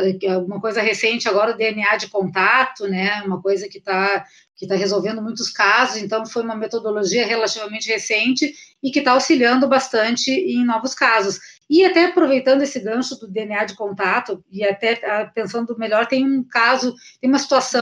uma 0.44 0.60
coisa 0.60 0.82
recente 0.82 1.28
agora 1.28 1.52
o 1.52 1.56
DNA 1.56 1.96
de 1.96 2.08
contato, 2.08 2.88
né? 2.88 3.22
Uma 3.22 3.40
coisa 3.40 3.68
que 3.68 3.78
está 3.78 4.26
que 4.56 4.66
está 4.66 4.74
resolvendo 4.74 5.22
muitos 5.22 5.48
casos. 5.48 5.96
Então, 6.02 6.26
foi 6.26 6.42
uma 6.42 6.54
metodologia 6.54 7.24
relativamente 7.24 7.88
recente 7.88 8.52
e 8.82 8.90
que 8.90 8.98
está 8.98 9.12
auxiliando 9.12 9.66
bastante 9.66 10.30
em 10.30 10.66
novos 10.66 10.92
casos. 10.92 11.38
E 11.70 11.84
até 11.84 12.06
aproveitando 12.06 12.62
esse 12.62 12.80
gancho 12.80 13.14
do 13.14 13.28
DNA 13.28 13.64
de 13.64 13.76
contato 13.76 14.44
e 14.50 14.64
até 14.64 15.00
ah, 15.06 15.30
pensando 15.32 15.78
melhor, 15.78 16.04
tem 16.04 16.26
um 16.26 16.42
caso, 16.42 16.92
tem 17.20 17.30
uma 17.30 17.38
situação 17.38 17.80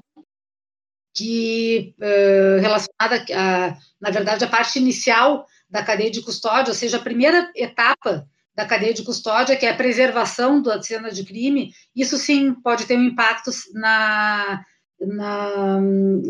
que 1.14 1.94
uh, 1.98 2.60
relacionada 2.60 3.24
a, 3.34 3.78
na 3.98 4.10
verdade, 4.10 4.44
a 4.44 4.48
parte 4.48 4.78
inicial 4.78 5.46
da 5.70 5.82
cadeia 5.82 6.10
de 6.10 6.20
custódia, 6.20 6.70
ou 6.70 6.74
seja, 6.74 6.98
a 6.98 7.02
primeira 7.02 7.50
etapa 7.56 8.28
da 8.54 8.66
cadeia 8.66 8.92
de 8.92 9.02
custódia, 9.02 9.56
que 9.56 9.64
é 9.64 9.70
a 9.70 9.76
preservação 9.76 10.60
da 10.60 10.82
cena 10.82 11.10
de 11.10 11.24
crime, 11.24 11.72
isso 11.96 12.18
sim 12.18 12.52
pode 12.52 12.84
ter 12.84 12.96
um 12.98 13.04
impacto 13.04 13.50
na, 13.72 14.62
na 15.00 15.76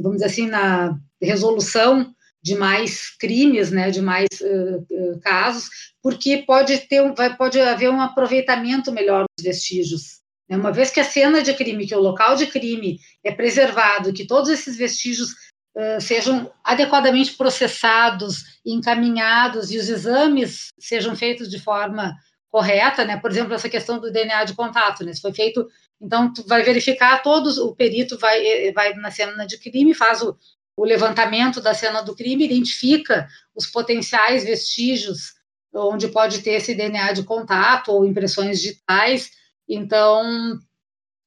vamos 0.00 0.12
dizer 0.12 0.26
assim, 0.26 0.46
na 0.46 0.96
resolução 1.20 2.14
de 2.42 2.54
mais 2.54 3.10
crimes, 3.16 3.70
né, 3.70 3.90
de 3.90 4.00
mais 4.00 4.28
uh, 4.40 5.20
casos, 5.20 5.68
porque 6.02 6.38
pode 6.46 6.78
ter, 6.88 7.12
vai, 7.14 7.36
pode 7.36 7.60
haver 7.60 7.90
um 7.90 8.00
aproveitamento 8.00 8.92
melhor 8.92 9.24
dos 9.36 9.44
vestígios. 9.44 10.20
Né? 10.48 10.56
Uma 10.56 10.72
vez 10.72 10.90
que 10.90 11.00
a 11.00 11.04
cena 11.04 11.42
de 11.42 11.52
crime, 11.54 11.86
que 11.86 11.94
o 11.94 12.00
local 12.00 12.36
de 12.36 12.46
crime 12.46 12.98
é 13.24 13.32
preservado, 13.32 14.12
que 14.12 14.26
todos 14.26 14.48
esses 14.50 14.76
vestígios 14.76 15.30
uh, 15.76 16.00
sejam 16.00 16.50
adequadamente 16.64 17.36
processados, 17.36 18.60
encaminhados 18.64 19.70
e 19.70 19.78
os 19.78 19.88
exames 19.88 20.68
sejam 20.78 21.16
feitos 21.16 21.50
de 21.50 21.58
forma 21.58 22.14
correta, 22.50 23.04
né? 23.04 23.16
Por 23.18 23.30
exemplo, 23.30 23.52
essa 23.52 23.68
questão 23.68 23.98
do 23.98 24.10
DNA 24.10 24.44
de 24.44 24.54
contato, 24.54 25.04
né? 25.04 25.12
Se 25.12 25.20
foi 25.20 25.32
feito, 25.32 25.68
então 26.00 26.32
tu 26.32 26.46
vai 26.46 26.62
verificar 26.62 27.22
todos, 27.22 27.58
o 27.58 27.74
perito 27.74 28.18
vai 28.18 28.72
vai 28.72 28.94
na 28.94 29.10
cena 29.10 29.46
de 29.46 29.58
crime, 29.58 29.92
faz 29.92 30.22
o, 30.22 30.34
o 30.78 30.84
levantamento 30.84 31.60
da 31.60 31.74
cena 31.74 32.00
do 32.02 32.14
crime, 32.14 32.44
identifica 32.44 33.26
os 33.54 33.66
potenciais 33.66 34.44
vestígios 34.44 35.34
onde 35.74 36.06
pode 36.08 36.40
ter 36.40 36.52
esse 36.52 36.72
DNA 36.74 37.12
de 37.12 37.24
contato 37.24 37.90
ou 37.90 38.06
impressões 38.06 38.60
digitais. 38.60 39.30
Então, 39.68 40.56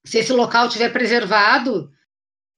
se 0.06 0.18
esse 0.18 0.32
local 0.32 0.66
estiver 0.66 0.90
preservado, 0.90 1.90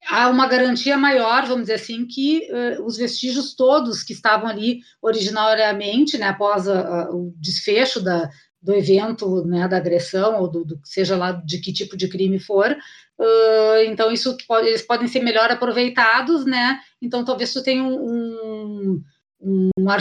há 0.07 0.29
uma 0.29 0.47
garantia 0.47 0.97
maior, 0.97 1.45
vamos 1.47 1.63
dizer 1.63 1.75
assim, 1.75 2.07
que 2.07 2.49
uh, 2.51 2.85
os 2.85 2.97
vestígios 2.97 3.55
todos 3.55 4.05
que 4.05 4.13
estavam 4.13 4.49
ali 4.49 4.79
originariamente, 5.03 6.17
né, 6.17 6.29
após 6.29 6.69
a, 6.69 6.81
a, 6.81 7.11
o 7.11 7.35
desfecho 7.37 8.01
da, 8.01 8.31
do 8.65 8.75
evento, 8.75 9.45
né, 9.45 9.69
da 9.69 9.77
agressão, 9.77 10.41
ou 10.41 10.49
do, 10.49 10.65
do, 10.65 10.81
seja 10.83 11.17
lá 11.17 11.33
de 11.33 11.59
que 11.59 11.71
tipo 11.71 11.99
de 11.99 12.09
crime 12.09 12.39
for, 12.39 12.71
uh, 12.71 13.77
então 13.87 14.11
isso 14.11 14.35
pode, 14.49 14.69
eles 14.69 14.81
podem 14.81 15.07
ser 15.07 15.21
melhor 15.21 15.51
aproveitados, 15.51 16.47
né, 16.47 16.81
então 17.01 17.25
talvez 17.25 17.53
tu 17.53 17.63
tenha 17.63 17.83
um, 17.83 19.03
um, 19.39 19.69
uma, 19.79 19.99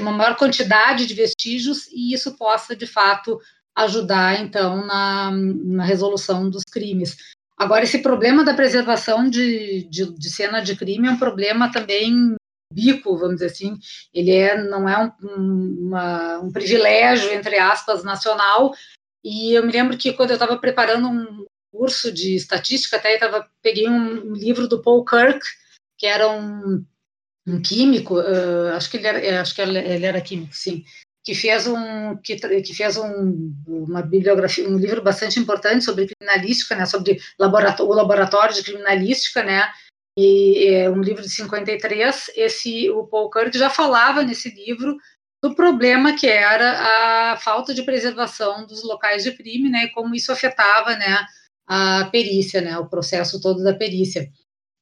uma 0.00 0.12
maior 0.12 0.34
quantidade 0.34 1.06
de 1.06 1.12
vestígios 1.12 1.88
e 1.92 2.14
isso 2.14 2.38
possa, 2.38 2.74
de 2.74 2.86
fato, 2.86 3.38
ajudar, 3.76 4.40
então, 4.40 4.86
na, 4.86 5.30
na 5.30 5.84
resolução 5.84 6.48
dos 6.48 6.64
crimes. 6.64 7.16
Agora, 7.56 7.84
esse 7.84 7.98
problema 7.98 8.42
da 8.42 8.54
preservação 8.54 9.28
de, 9.28 9.86
de, 9.90 10.10
de, 10.14 10.30
cena 10.30 10.60
de 10.60 10.74
crime 10.74 11.06
é 11.06 11.10
um 11.10 11.18
problema 11.18 11.70
também 11.70 12.34
bico, 12.72 13.16
vamos 13.16 13.36
dizer 13.36 13.46
assim, 13.46 13.78
ele 14.14 14.32
é, 14.32 14.62
não 14.62 14.88
é 14.88 15.12
um, 15.22 15.86
uma, 15.86 16.38
um 16.38 16.52
privilégio, 16.52 17.32
entre 17.32 17.58
aspas, 17.58 18.04
nacional, 18.04 18.72
e 19.24 19.54
eu 19.54 19.64
me 19.64 19.72
lembro 19.72 19.96
que 19.98 20.12
quando 20.12 20.30
eu 20.30 20.34
estava 20.34 20.56
preparando 20.58 21.08
um 21.08 21.46
curso 21.72 22.12
de 22.12 22.34
estatística, 22.34 22.96
até 22.96 23.18
tava, 23.18 23.48
peguei 23.62 23.88
um, 23.88 24.32
livro 24.32 24.66
do 24.66 24.82
Paul 24.82 25.04
Kirk, 25.04 25.40
que 25.98 26.06
era 26.06 26.28
um, 26.30 26.84
um 27.46 27.60
químico, 27.60 28.18
uh, 28.18 28.68
acho 28.74 28.90
que 28.90 28.96
ele 28.96 29.06
era, 29.06 29.40
acho 29.40 29.54
que 29.54 29.60
ele 29.60 30.06
era 30.06 30.20
químico, 30.20 30.54
sim, 30.54 30.84
que 31.22 31.34
fez 31.34 31.66
um 31.66 32.16
que, 32.16 32.36
que 32.36 32.74
fez 32.74 32.96
um, 32.96 33.54
uma 33.66 34.02
bibliografia, 34.02 34.68
um 34.68 34.78
livro 34.78 35.02
bastante 35.02 35.38
importante 35.38 35.84
sobre 35.84 36.08
criminalística, 36.08 36.74
né, 36.74 36.86
sobre 36.86 37.20
o 37.38 37.94
laboratório 37.94 38.54
de 38.54 38.62
criminalística, 38.62 39.42
né, 39.42 39.70
e 40.16 40.66
é 40.68 40.90
um 40.90 41.00
livro 41.00 41.22
de 41.22 41.30
53. 41.30 42.30
Esse 42.36 42.90
o 42.90 43.06
Paul 43.06 43.30
Kirk 43.30 43.56
já 43.56 43.70
falava 43.70 44.22
nesse 44.22 44.50
livro 44.50 44.96
do 45.42 45.54
problema 45.54 46.14
que 46.14 46.26
era 46.26 47.32
a 47.32 47.36
falta 47.36 47.72
de 47.72 47.82
preservação 47.82 48.66
dos 48.66 48.84
locais 48.84 49.22
de 49.24 49.32
crime, 49.32 49.70
né, 49.70 49.84
e 49.84 49.90
como 49.90 50.14
isso 50.14 50.30
afetava, 50.30 50.96
né, 50.96 51.24
a 51.66 52.08
perícia, 52.12 52.60
né, 52.60 52.78
o 52.78 52.88
processo 52.88 53.40
todo 53.40 53.62
da 53.62 53.74
perícia. 53.74 54.28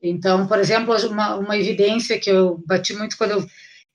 Então, 0.02 0.46
por 0.46 0.58
exemplo, 0.58 0.94
uma, 1.08 1.36
uma 1.36 1.56
evidência 1.56 2.18
que 2.18 2.30
eu 2.30 2.62
bati 2.66 2.94
muito 2.94 3.16
quando 3.16 3.32
eu 3.32 3.46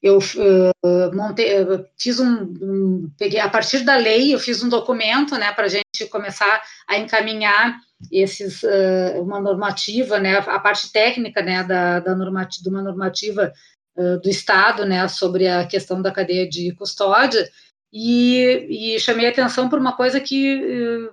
eu 0.04 0.18
uh, 0.18 1.16
montei, 1.16 1.60
eu 1.60 1.88
fiz 1.98 2.20
um, 2.20 2.42
um, 2.62 3.12
peguei 3.18 3.40
a 3.40 3.50
partir 3.50 3.86
da 3.86 3.96
lei, 3.96 4.36
eu 4.36 4.40
fiz 4.40 4.62
um 4.62 4.68
documento, 4.68 5.38
né, 5.38 5.54
para 5.54 5.64
a 5.64 5.70
gente 5.70 6.06
começar 6.12 6.62
a 6.86 6.98
encaminhar 6.98 7.80
esses 8.12 8.62
uh, 8.64 9.22
uma 9.22 9.40
normativa, 9.40 10.20
né, 10.20 10.40
a 10.40 10.60
parte 10.60 10.92
técnica, 10.92 11.42
né, 11.42 11.64
da, 11.64 12.02
da 12.02 12.14
normativa, 12.14 12.62
de 12.62 12.70
uma 12.70 12.82
normativa 12.82 13.54
uh, 13.98 14.20
do 14.20 14.30
Estado, 14.30 14.86
né, 14.86 15.08
sobre 15.08 15.48
a 15.48 15.66
questão 15.66 16.02
da 16.02 16.12
cadeia 16.12 16.50
de 16.50 16.76
custódia, 16.76 17.50
e, 17.94 18.96
e 18.96 19.00
chamei 19.00 19.28
atenção 19.28 19.70
por 19.70 19.80
uma 19.80 19.96
coisa 19.96 20.20
que 20.20 21.10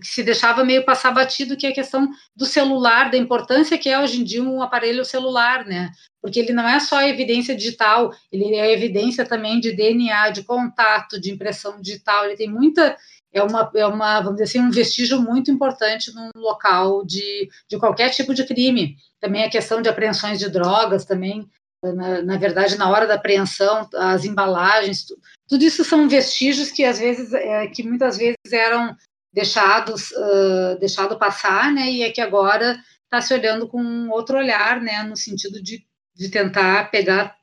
que 0.00 0.06
se 0.06 0.22
deixava 0.22 0.64
meio 0.64 0.84
passar 0.84 1.10
batido, 1.10 1.56
que 1.56 1.66
é 1.66 1.70
a 1.70 1.74
questão 1.74 2.08
do 2.36 2.46
celular, 2.46 3.10
da 3.10 3.16
importância 3.16 3.76
que 3.76 3.88
é 3.88 4.00
hoje 4.00 4.20
em 4.20 4.24
dia 4.24 4.40
um 4.40 4.62
aparelho 4.62 5.04
celular, 5.04 5.66
né? 5.66 5.90
Porque 6.22 6.38
ele 6.38 6.52
não 6.52 6.68
é 6.68 6.78
só 6.80 7.02
evidência 7.02 7.54
digital, 7.54 8.12
ele 8.30 8.54
é 8.54 8.72
evidência 8.72 9.24
também 9.24 9.58
de 9.58 9.72
DNA, 9.72 10.30
de 10.30 10.42
contato, 10.42 11.20
de 11.20 11.30
impressão 11.30 11.80
digital, 11.80 12.26
ele 12.26 12.36
tem 12.36 12.48
muita, 12.48 12.96
é 13.32 13.42
uma, 13.42 13.70
é 13.74 13.86
uma 13.86 14.20
vamos 14.20 14.38
dizer 14.38 14.44
assim, 14.44 14.60
um 14.60 14.70
vestígio 14.70 15.20
muito 15.20 15.50
importante 15.50 16.12
num 16.14 16.30
local 16.36 17.04
de, 17.04 17.48
de 17.68 17.78
qualquer 17.78 18.10
tipo 18.10 18.34
de 18.34 18.44
crime. 18.44 18.96
Também 19.18 19.44
a 19.44 19.50
questão 19.50 19.80
de 19.80 19.88
apreensões 19.88 20.38
de 20.38 20.48
drogas, 20.50 21.04
também, 21.04 21.48
na, 21.82 22.22
na 22.22 22.36
verdade, 22.36 22.76
na 22.76 22.90
hora 22.90 23.06
da 23.06 23.14
apreensão, 23.14 23.88
as 23.94 24.24
embalagens, 24.24 25.04
tudo, 25.04 25.20
tudo 25.48 25.64
isso 25.64 25.84
são 25.84 26.08
vestígios 26.08 26.70
que 26.70 26.84
às 26.84 26.98
vezes, 26.98 27.32
é, 27.32 27.66
que 27.68 27.82
muitas 27.82 28.18
vezes 28.18 28.52
eram 28.52 28.94
deixados 29.32 30.10
uh, 30.10 30.78
deixado 30.78 31.18
passar, 31.18 31.72
né? 31.72 31.90
E 31.90 32.02
é 32.02 32.10
que 32.10 32.20
agora 32.20 32.78
está 33.04 33.20
se 33.20 33.32
olhando 33.32 33.68
com 33.68 34.08
outro 34.10 34.38
olhar, 34.38 34.80
né? 34.80 35.02
No 35.02 35.16
sentido 35.16 35.62
de, 35.62 35.84
de 36.20 36.28
tentar 36.28 36.90
pegar, 36.90 37.34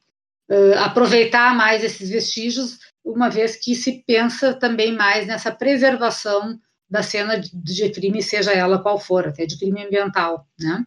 uh, 0.52 0.78
aproveitar 0.78 1.56
mais 1.56 1.84
esses 1.84 2.12
vestígios, 2.12 2.78
uma 3.04 3.28
vez 3.28 3.56
que 3.56 3.74
se 3.74 4.04
pensa 4.06 4.54
também 4.54 4.96
mais 4.96 5.26
nessa 5.26 5.52
preservação 5.52 6.60
da 6.88 7.02
cena 7.02 7.40
de, 7.40 7.50
de 7.52 7.90
crime, 7.90 8.22
seja 8.22 8.54
ela 8.54 8.80
qual 8.80 9.00
for, 9.00 9.28
até 9.28 9.48
de 9.48 9.58
crime 9.58 9.84
ambiental, 9.84 10.48
né? 10.60 10.86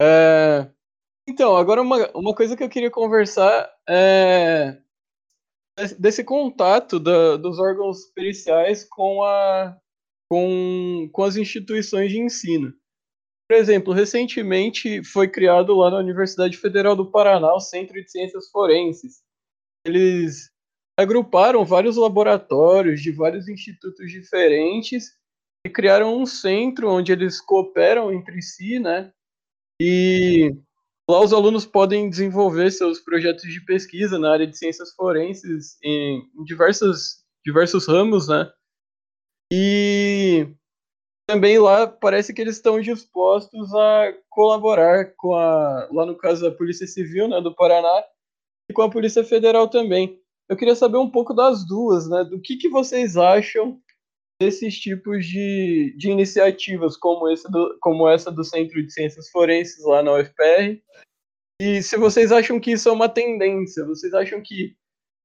É, 0.00 0.68
então, 1.26 1.56
agora 1.56 1.80
uma, 1.80 2.10
uma 2.14 2.34
coisa 2.34 2.54
que 2.54 2.62
eu 2.62 2.68
queria 2.68 2.90
conversar 2.90 3.70
é 3.88 4.76
desse 5.98 6.22
contato 6.22 7.00
da, 7.00 7.38
dos 7.38 7.58
órgãos 7.58 8.04
periciais 8.14 8.84
com, 8.84 9.24
a, 9.24 9.74
com, 10.28 11.08
com 11.10 11.22
as 11.24 11.36
instituições 11.36 12.10
de 12.10 12.20
ensino. 12.20 12.74
Por 13.52 13.58
exemplo, 13.58 13.92
recentemente 13.92 15.04
foi 15.04 15.28
criado 15.28 15.76
lá 15.76 15.90
na 15.90 15.98
Universidade 15.98 16.56
Federal 16.56 16.96
do 16.96 17.10
Paraná 17.10 17.52
o 17.52 17.60
Centro 17.60 18.02
de 18.02 18.10
Ciências 18.10 18.48
Forenses. 18.48 19.20
Eles 19.86 20.50
agruparam 20.98 21.62
vários 21.62 21.98
laboratórios 21.98 23.02
de 23.02 23.12
vários 23.12 23.50
institutos 23.50 24.10
diferentes 24.10 25.18
e 25.66 25.68
criaram 25.68 26.16
um 26.16 26.24
centro 26.24 26.88
onde 26.88 27.12
eles 27.12 27.42
cooperam 27.42 28.10
entre 28.10 28.40
si, 28.40 28.78
né? 28.78 29.12
E 29.78 30.56
Lá 31.06 31.20
os 31.20 31.34
alunos 31.34 31.66
podem 31.66 32.08
desenvolver 32.08 32.70
seus 32.70 33.00
projetos 33.00 33.42
de 33.42 33.62
pesquisa 33.66 34.18
na 34.18 34.32
área 34.32 34.46
de 34.46 34.56
ciências 34.56 34.94
forenses 34.94 35.76
em, 35.84 36.22
diversos, 36.46 37.22
diversos 37.44 37.86
ramos, 37.86 38.28
né? 38.28 38.50
E 39.52 40.56
também 41.32 41.58
lá 41.58 41.86
parece 41.86 42.34
que 42.34 42.42
eles 42.42 42.56
estão 42.56 42.78
dispostos 42.78 43.74
a 43.74 44.14
colaborar 44.28 45.14
com 45.16 45.34
a, 45.34 45.88
lá 45.90 46.04
no 46.04 46.14
caso 46.14 46.46
a 46.46 46.54
Polícia 46.54 46.86
Civil, 46.86 47.26
né, 47.26 47.40
do 47.40 47.54
Paraná, 47.54 48.04
e 48.70 48.74
com 48.74 48.82
a 48.82 48.90
Polícia 48.90 49.24
Federal 49.24 49.66
também. 49.66 50.20
Eu 50.46 50.56
queria 50.56 50.74
saber 50.74 50.98
um 50.98 51.10
pouco 51.10 51.32
das 51.32 51.66
duas, 51.66 52.06
né? 52.06 52.22
Do 52.24 52.38
que, 52.38 52.56
que 52.56 52.68
vocês 52.68 53.16
acham 53.16 53.80
desses 54.38 54.78
tipos 54.78 55.24
de, 55.24 55.94
de 55.96 56.10
iniciativas, 56.10 56.98
como, 56.98 57.30
esse 57.30 57.50
do, 57.50 57.78
como 57.80 58.06
essa 58.06 58.30
do 58.30 58.44
Centro 58.44 58.84
de 58.84 58.92
Ciências 58.92 59.30
Forenses 59.30 59.82
lá 59.86 60.02
na 60.02 60.12
UFPR. 60.12 60.82
E 61.62 61.82
se 61.82 61.96
vocês 61.96 62.30
acham 62.30 62.60
que 62.60 62.72
isso 62.72 62.90
é 62.90 62.92
uma 62.92 63.08
tendência, 63.08 63.86
vocês 63.86 64.12
acham 64.12 64.42
que 64.42 64.76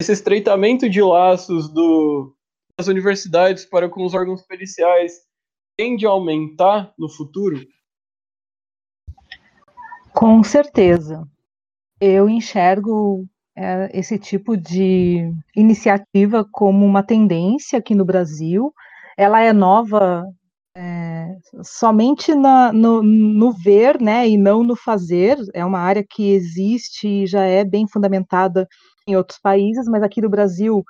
esse 0.01 0.13
estreitamento 0.13 0.89
de 0.89 1.01
laços 1.01 1.67
do, 1.67 2.33
das 2.79 2.87
universidades 2.87 3.65
para 3.65 3.89
com 3.89 4.05
os 4.05 4.13
órgãos 4.13 4.43
periciais 4.43 5.26
tende 5.77 6.05
a 6.07 6.09
aumentar 6.09 6.91
no 6.97 7.07
futuro? 7.07 7.61
Com 10.13 10.43
certeza. 10.43 11.27
Eu 12.01 12.27
enxergo 12.27 13.25
é, 13.55 13.89
esse 13.93 14.17
tipo 14.17 14.57
de 14.57 15.31
iniciativa 15.55 16.43
como 16.51 16.85
uma 16.85 17.03
tendência 17.03 17.77
aqui 17.77 17.93
no 17.93 18.03
Brasil. 18.03 18.73
Ela 19.15 19.41
é 19.41 19.53
nova 19.53 20.25
é, 20.75 21.35
somente 21.63 22.35
na, 22.35 22.71
no, 22.73 23.01
no, 23.01 23.51
ver, 23.51 23.99
né, 24.01 24.27
e 24.27 24.37
não 24.37 24.63
no 24.63 24.75
fazer. 24.75 25.37
É 25.53 25.63
uma 25.63 25.79
área 25.79 26.03
que 26.07 26.31
existe 26.31 27.07
e 27.07 27.27
já 27.27 27.43
é 27.43 27.63
bem 27.63 27.87
fundamentada 27.87 28.67
em 29.07 29.15
outros 29.15 29.39
países, 29.39 29.87
mas 29.87 30.03
aqui 30.03 30.21
no 30.21 30.29
Brasil, 30.29 30.83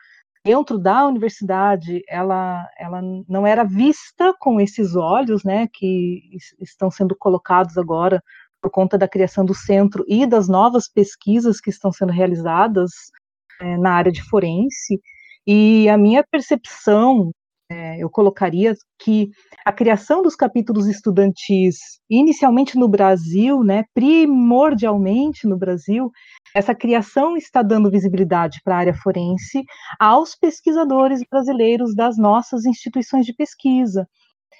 dentro 0.47 0.79
da 0.79 1.05
universidade, 1.05 2.01
ela, 2.07 2.65
ela 2.79 3.01
não 3.27 3.45
era 3.45 3.65
vista 3.65 4.33
com 4.39 4.61
esses 4.61 4.95
olhos, 4.95 5.43
né, 5.43 5.67
que 5.73 6.21
estão 6.61 6.89
sendo 6.89 7.13
colocados 7.17 7.77
agora 7.77 8.23
por 8.61 8.71
conta 8.71 8.97
da 8.97 9.09
criação 9.09 9.43
do 9.43 9.53
centro 9.53 10.05
e 10.07 10.25
das 10.25 10.47
novas 10.47 10.87
pesquisas 10.87 11.59
que 11.59 11.69
estão 11.69 11.91
sendo 11.91 12.13
realizadas 12.13 12.91
é, 13.59 13.77
na 13.77 13.91
área 13.91 14.09
de 14.11 14.23
forense. 14.23 15.01
E 15.45 15.89
a 15.89 15.97
minha 15.97 16.23
percepção, 16.23 17.31
é, 17.69 18.01
eu 18.01 18.09
colocaria 18.09 18.73
que 18.97 19.29
a 19.65 19.73
criação 19.73 20.21
dos 20.21 20.35
capítulos 20.35 20.87
estudantis, 20.87 21.77
inicialmente 22.09 22.77
no 22.77 22.87
Brasil, 22.87 23.63
né, 23.63 23.83
primordialmente 23.93 25.45
no 25.45 25.57
Brasil, 25.57 26.09
essa 26.55 26.73
criação 26.73 27.35
está 27.35 27.61
dando 27.61 27.91
visibilidade 27.91 28.61
para 28.63 28.75
a 28.75 28.79
área 28.79 28.93
forense 28.93 29.63
aos 29.99 30.33
pesquisadores 30.33 31.21
brasileiros 31.29 31.93
das 31.93 32.17
nossas 32.17 32.65
instituições 32.65 33.25
de 33.25 33.33
pesquisa. 33.33 34.07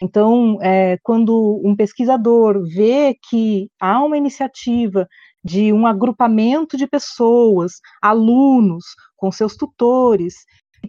Então, 0.01 0.59
é, 0.61 0.97
quando 1.01 1.59
um 1.63 1.75
pesquisador 1.75 2.61
vê 2.67 3.15
que 3.29 3.69
há 3.79 4.03
uma 4.03 4.17
iniciativa 4.17 5.07
de 5.43 5.71
um 5.71 5.87
agrupamento 5.87 6.75
de 6.77 6.85
pessoas, 6.85 7.73
alunos, 8.01 8.83
com 9.15 9.31
seus 9.31 9.55
tutores, 9.55 10.35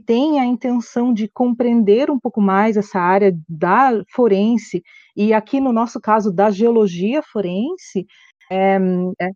tem 0.07 0.40
a 0.40 0.44
intenção 0.46 1.12
de 1.12 1.29
compreender 1.29 2.11
um 2.11 2.18
pouco 2.18 2.40
mais 2.40 2.77
essa 2.77 2.98
área 3.01 3.33
da 3.48 4.03
forense, 4.14 4.83
e 5.16 5.33
aqui 5.33 5.61
no 5.61 5.72
nosso 5.72 6.01
caso 6.01 6.33
da 6.33 6.51
geologia 6.51 7.22
forense, 7.22 8.07
é, 8.51 8.79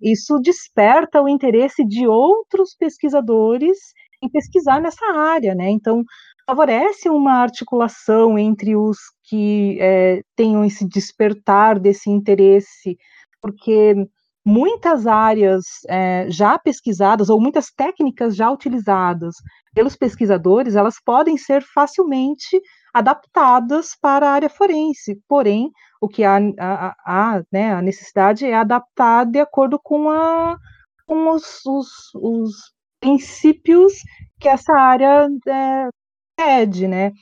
isso 0.02 0.38
desperta 0.40 1.20
o 1.22 1.28
interesse 1.28 1.84
de 1.84 2.06
outros 2.06 2.74
pesquisadores 2.74 3.78
em 4.22 4.28
pesquisar 4.30 4.80
nessa 4.80 5.04
área, 5.14 5.54
né? 5.54 5.68
Então, 5.70 6.02
favorece 6.46 7.08
uma 7.10 7.42
articulação 7.42 8.38
entre 8.38 8.76
os 8.76 8.98
que 9.24 9.78
é, 9.80 10.22
tenham 10.36 10.64
esse 10.64 10.86
despertar 10.88 11.78
desse 11.78 12.10
interesse, 12.10 12.96
porque 13.40 13.94
muitas 14.44 15.06
áreas 15.06 15.64
é, 15.88 16.26
já 16.28 16.58
pesquisadas 16.58 17.30
ou 17.30 17.40
muitas 17.40 17.70
técnicas 17.70 18.34
já 18.34 18.50
utilizadas 18.50 19.34
pelos 19.74 19.96
pesquisadores, 19.96 20.74
elas 20.74 20.96
podem 21.04 21.36
ser 21.36 21.62
facilmente 21.62 22.60
adaptadas 22.92 23.96
para 24.00 24.28
a 24.28 24.32
área 24.32 24.50
forense. 24.50 25.20
Porém, 25.28 25.70
o 26.00 26.08
que 26.08 26.24
há, 26.24 26.38
há, 26.58 26.94
há 27.06 27.42
né, 27.52 27.72
a 27.72 27.80
necessidade 27.80 28.44
é 28.44 28.54
adaptar 28.54 29.24
de 29.24 29.38
acordo 29.38 29.78
com, 29.82 30.10
a, 30.10 30.56
com 31.06 31.30
os, 31.30 31.64
os, 31.64 31.88
os 32.14 32.52
princípios 33.00 33.92
que 34.40 34.48
essa 34.48 34.72
área 34.74 35.28
é, 35.48 35.88
pede, 36.36 36.88
né? 36.88 37.12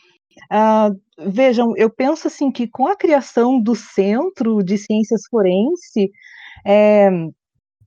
Uh, 0.51 1.31
vejam, 1.31 1.75
eu 1.77 1.91
penso 1.91 2.29
assim 2.29 2.51
que 2.51 2.69
com 2.69 2.87
a 2.87 2.97
criação 2.97 3.61
do 3.61 3.75
Centro 3.75 4.63
de 4.63 4.79
Ciências 4.79 5.23
Forense, 5.31 6.11
é, 6.67 7.11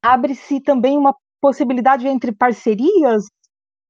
abre-se 0.01 0.59
também 0.61 0.97
uma 0.97 1.15
possibilidade 1.41 2.07
entre 2.07 2.31
parcerias 2.31 3.25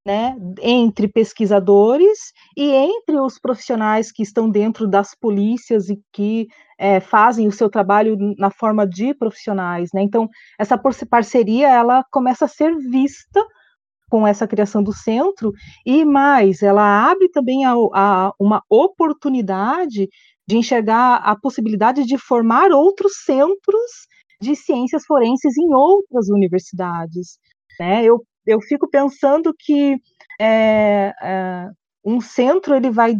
né, 0.05 0.35
entre 0.61 1.07
pesquisadores 1.07 2.33
e 2.57 2.71
entre 2.71 3.17
os 3.17 3.39
profissionais 3.39 4.11
que 4.11 4.21
estão 4.21 4.49
dentro 4.49 4.87
das 4.87 5.15
polícias 5.15 5.89
e 5.89 5.97
que 6.11 6.47
é, 6.77 6.99
fazem 6.99 7.47
o 7.47 7.51
seu 7.51 7.69
trabalho 7.69 8.17
na 8.37 8.51
forma 8.51 8.85
de 8.85 9.13
profissionais, 9.13 9.91
né? 9.93 10.01
Então 10.01 10.29
essa 10.59 10.77
parceria 11.09 11.69
ela 11.69 12.03
começa 12.11 12.45
a 12.45 12.49
ser 12.49 12.75
vista 12.77 13.41
com 14.09 14.27
essa 14.27 14.47
criação 14.47 14.83
do 14.83 14.93
centro, 14.93 15.51
e 15.83 16.05
mais, 16.05 16.61
ela 16.61 17.09
abre 17.09 17.29
também 17.29 17.65
a, 17.65 17.71
a, 17.71 18.31
uma 18.39 18.61
oportunidade 18.69 20.07
de 20.47 20.55
enxergar 20.55 21.15
a 21.15 21.35
possibilidade 21.35 22.05
de 22.05 22.15
formar 22.15 22.71
outros 22.71 23.23
centros 23.25 24.07
de 24.43 24.55
ciências 24.55 25.05
forenses 25.05 25.57
em 25.57 25.73
outras 25.73 26.29
universidades. 26.29 27.39
Né? 27.79 28.03
Eu, 28.03 28.23
eu 28.45 28.61
fico 28.61 28.89
pensando 28.89 29.53
que 29.57 29.97
é, 30.39 31.13
é, 31.21 31.69
um 32.05 32.19
centro 32.19 32.75
ele 32.75 32.91
vai, 32.91 33.15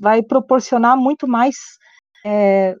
vai 0.00 0.22
proporcionar 0.22 0.96
muito 0.96 1.28
mais, 1.28 1.54
é, 2.24 2.74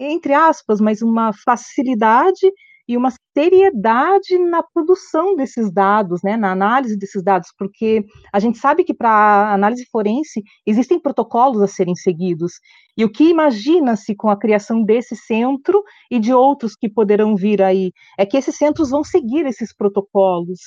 entre 0.00 0.34
aspas, 0.34 0.80
mas 0.80 1.00
uma 1.02 1.32
facilidade 1.44 2.52
e 2.88 2.96
uma 2.96 3.12
seriedade 3.36 4.38
na 4.38 4.62
produção 4.62 5.34
desses 5.34 5.72
dados, 5.72 6.22
né, 6.22 6.36
na 6.36 6.52
análise 6.52 6.96
desses 6.96 7.22
dados, 7.22 7.48
porque 7.58 8.04
a 8.32 8.38
gente 8.38 8.58
sabe 8.58 8.84
que 8.84 8.94
para 8.94 9.52
análise 9.52 9.86
forense 9.90 10.42
existem 10.64 11.00
protocolos 11.00 11.60
a 11.62 11.66
serem 11.66 11.94
seguidos. 11.94 12.52
E 12.96 13.04
o 13.04 13.10
que 13.10 13.28
imagina-se 13.28 14.14
com 14.14 14.30
a 14.30 14.38
criação 14.38 14.82
desse 14.82 15.16
centro 15.16 15.82
e 16.10 16.18
de 16.18 16.32
outros 16.32 16.74
que 16.74 16.88
poderão 16.88 17.36
vir 17.36 17.60
aí 17.60 17.92
é 18.18 18.24
que 18.24 18.36
esses 18.36 18.56
centros 18.56 18.90
vão 18.90 19.04
seguir 19.04 19.44
esses 19.46 19.74
protocolos. 19.74 20.60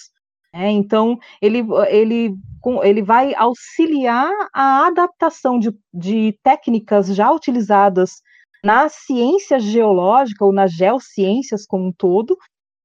Né, 0.53 0.71
então, 0.71 1.17
ele, 1.41 1.63
ele, 1.89 2.35
ele 2.83 3.01
vai 3.03 3.33
auxiliar 3.35 4.31
a 4.53 4.87
adaptação 4.87 5.59
de, 5.59 5.71
de 5.93 6.37
técnicas 6.43 7.07
já 7.15 7.31
utilizadas 7.31 8.21
na 8.63 8.89
ciência 8.89 9.59
geológica 9.59 10.45
ou 10.45 10.51
nas 10.51 10.71
geociências 10.71 11.65
como 11.65 11.87
um 11.87 11.91
todo, 11.91 12.37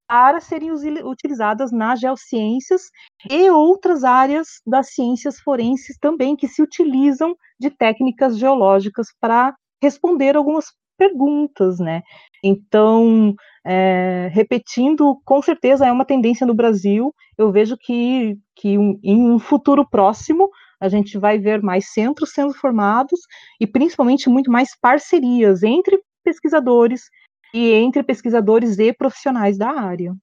para 0.07 0.39
serem 0.39 0.71
utilizadas 0.71 1.71
nas 1.71 1.99
geociências 1.99 2.91
e 3.29 3.49
outras 3.49 4.03
áreas 4.03 4.61
das 4.65 4.93
ciências 4.93 5.39
forenses 5.39 5.97
também 5.99 6.35
que 6.35 6.47
se 6.47 6.61
utilizam 6.61 7.35
de 7.59 7.71
técnicas 7.71 8.37
geológicas 8.37 9.07
para 9.19 9.55
responder 9.81 10.35
algumas 10.35 10.65
perguntas, 10.97 11.79
né? 11.79 12.03
Então, 12.43 13.33
é, 13.65 14.29
repetindo, 14.31 15.19
com 15.25 15.41
certeza 15.41 15.85
é 15.85 15.91
uma 15.91 16.05
tendência 16.05 16.45
no 16.45 16.53
Brasil. 16.53 17.13
Eu 17.37 17.51
vejo 17.51 17.75
que, 17.77 18.37
que 18.55 18.77
um, 18.77 18.99
em 19.03 19.29
um 19.29 19.39
futuro 19.39 19.87
próximo 19.89 20.49
a 20.79 20.89
gente 20.89 21.17
vai 21.17 21.37
ver 21.39 21.61
mais 21.61 21.91
centros 21.91 22.31
sendo 22.31 22.53
formados 22.53 23.19
e 23.59 23.67
principalmente 23.67 24.29
muito 24.29 24.51
mais 24.51 24.69
parcerias 24.79 25.63
entre 25.63 26.01
pesquisadores 26.23 27.09
e 27.53 27.71
entre 27.71 28.03
pesquisadores 28.03 28.77
e 28.79 28.93
profissionais 28.93 29.57
da 29.57 29.69
área. 29.69 30.13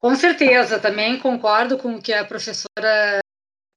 Com 0.00 0.14
certeza, 0.14 0.78
também 0.78 1.18
concordo 1.18 1.78
com 1.78 1.96
o 1.96 2.02
que 2.02 2.12
a 2.12 2.24
professora 2.24 3.20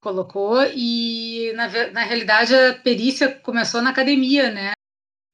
colocou 0.01 0.61
e 0.75 1.53
na, 1.53 1.67
na 1.91 2.03
realidade 2.03 2.53
a 2.53 2.77
perícia 2.79 3.33
começou 3.39 3.81
na 3.81 3.89
academia, 3.91 4.51
né? 4.51 4.71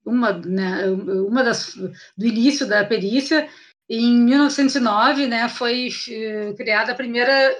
Uma, 0.05 0.33
né, 0.33 0.85
uma 0.87 1.43
das 1.43 1.73
do 1.75 2.25
início 2.25 2.67
da 2.67 2.85
perícia 2.85 3.49
em 3.89 4.17
1909, 4.23 5.27
né, 5.27 5.49
foi 5.49 5.89
uh, 5.89 6.55
criada 6.55 6.91
a 6.91 6.95
primeira 6.95 7.53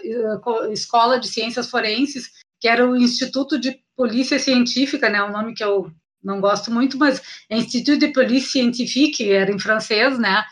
uh, 0.45 0.71
escola 0.71 1.19
de 1.19 1.27
ciências 1.27 1.69
forenses, 1.69 2.31
que 2.59 2.67
era 2.67 2.87
o 2.87 2.95
Instituto 2.95 3.59
de 3.59 3.79
Polícia 3.95 4.39
Científica, 4.39 5.09
né, 5.09 5.21
um 5.21 5.31
nome 5.31 5.53
que 5.53 5.63
eu 5.63 5.91
não 6.23 6.39
gosto 6.39 6.71
muito, 6.71 6.97
mas 6.97 7.21
é 7.49 7.57
Institut 7.57 7.97
de 7.97 8.13
Police 8.13 8.47
Scientifique, 8.47 9.29
era 9.29 9.51
em 9.51 9.59
francês, 9.59 10.17
né, 10.17 10.43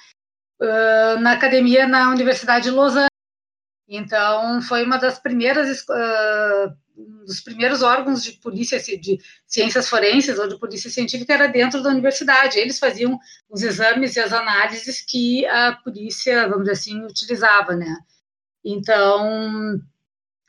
uh, 0.62 1.20
na 1.22 1.32
academia 1.34 1.88
na 1.88 2.10
Universidade 2.10 2.66
de 2.66 2.72
Lausanne. 2.72 3.08
Então, 3.88 4.62
foi 4.62 4.86
uma 4.86 4.98
das 4.98 5.20
primeiras 5.20 5.86
um 7.08 7.26
dos 7.26 7.42
primeiros 7.42 7.82
órgãos 7.82 8.24
de 8.24 8.34
polícia 8.34 8.80
de 8.80 9.20
ciências 9.46 9.90
forenses 9.90 10.38
ou 10.38 10.48
de 10.48 10.58
polícia 10.58 10.90
científica 10.90 11.34
era 11.34 11.48
dentro 11.48 11.82
da 11.82 11.90
universidade. 11.90 12.60
Eles 12.60 12.80
faziam 12.80 13.20
os 13.50 13.64
exames 13.64 14.16
e 14.16 14.20
as 14.20 14.34
análises 14.34 15.02
que 15.02 15.46
a 15.46 15.74
polícia, 15.74 16.48
vamos 16.48 16.64
dizer 16.64 16.74
assim, 16.74 17.04
utilizava, 17.06 17.76
né? 17.76 17.98
Então, 18.64 19.82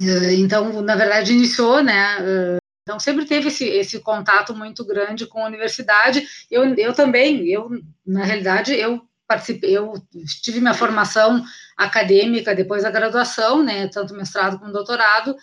eh, 0.01 0.35
então 0.35 0.83
na 0.83 0.97
verdade 0.97 1.33
iniciou, 1.33 1.83
né? 1.83 2.17
Eh, 2.21 2.59
então 2.83 2.99
sempre 2.99 3.25
teve 3.25 3.49
esse, 3.49 3.65
esse 3.65 4.01
contato 4.01 4.55
muito 4.55 4.85
grande 4.85 5.27
com 5.27 5.43
a 5.45 5.47
universidade. 5.47 6.27
Eu, 6.51 6.65
eu 6.75 6.93
também, 6.93 7.49
eu 7.49 7.71
na 8.05 8.25
realidade 8.25 8.75
eu 8.75 9.01
participei, 9.27 9.77
eu 9.77 9.95
tive 10.43 10.61
minha 10.61 10.75
formação 10.75 11.43
acadêmica 11.77 12.55
depois 12.55 12.83
da 12.83 12.91
graduação, 12.91 13.63
né? 13.63 13.89
Tanto 13.89 14.15
mestrado 14.15 14.59
como 14.59 14.73
doutorado 14.73 15.35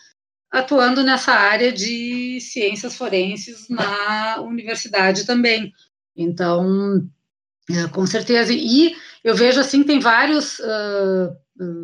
atuando 0.52 1.04
nessa 1.04 1.32
área 1.32 1.72
de 1.72 2.40
ciências 2.42 2.96
forenses 2.96 3.68
na 3.70 4.42
universidade 4.42 5.26
também. 5.26 5.72
Então, 6.16 7.08
é, 7.70 7.88
com 7.88 8.06
certeza. 8.06 8.52
E 8.52 8.96
eu 9.24 9.36
vejo 9.36 9.60
assim, 9.60 9.84
tem 9.84 10.00
vários. 10.00 10.60
Uh, 10.60 11.36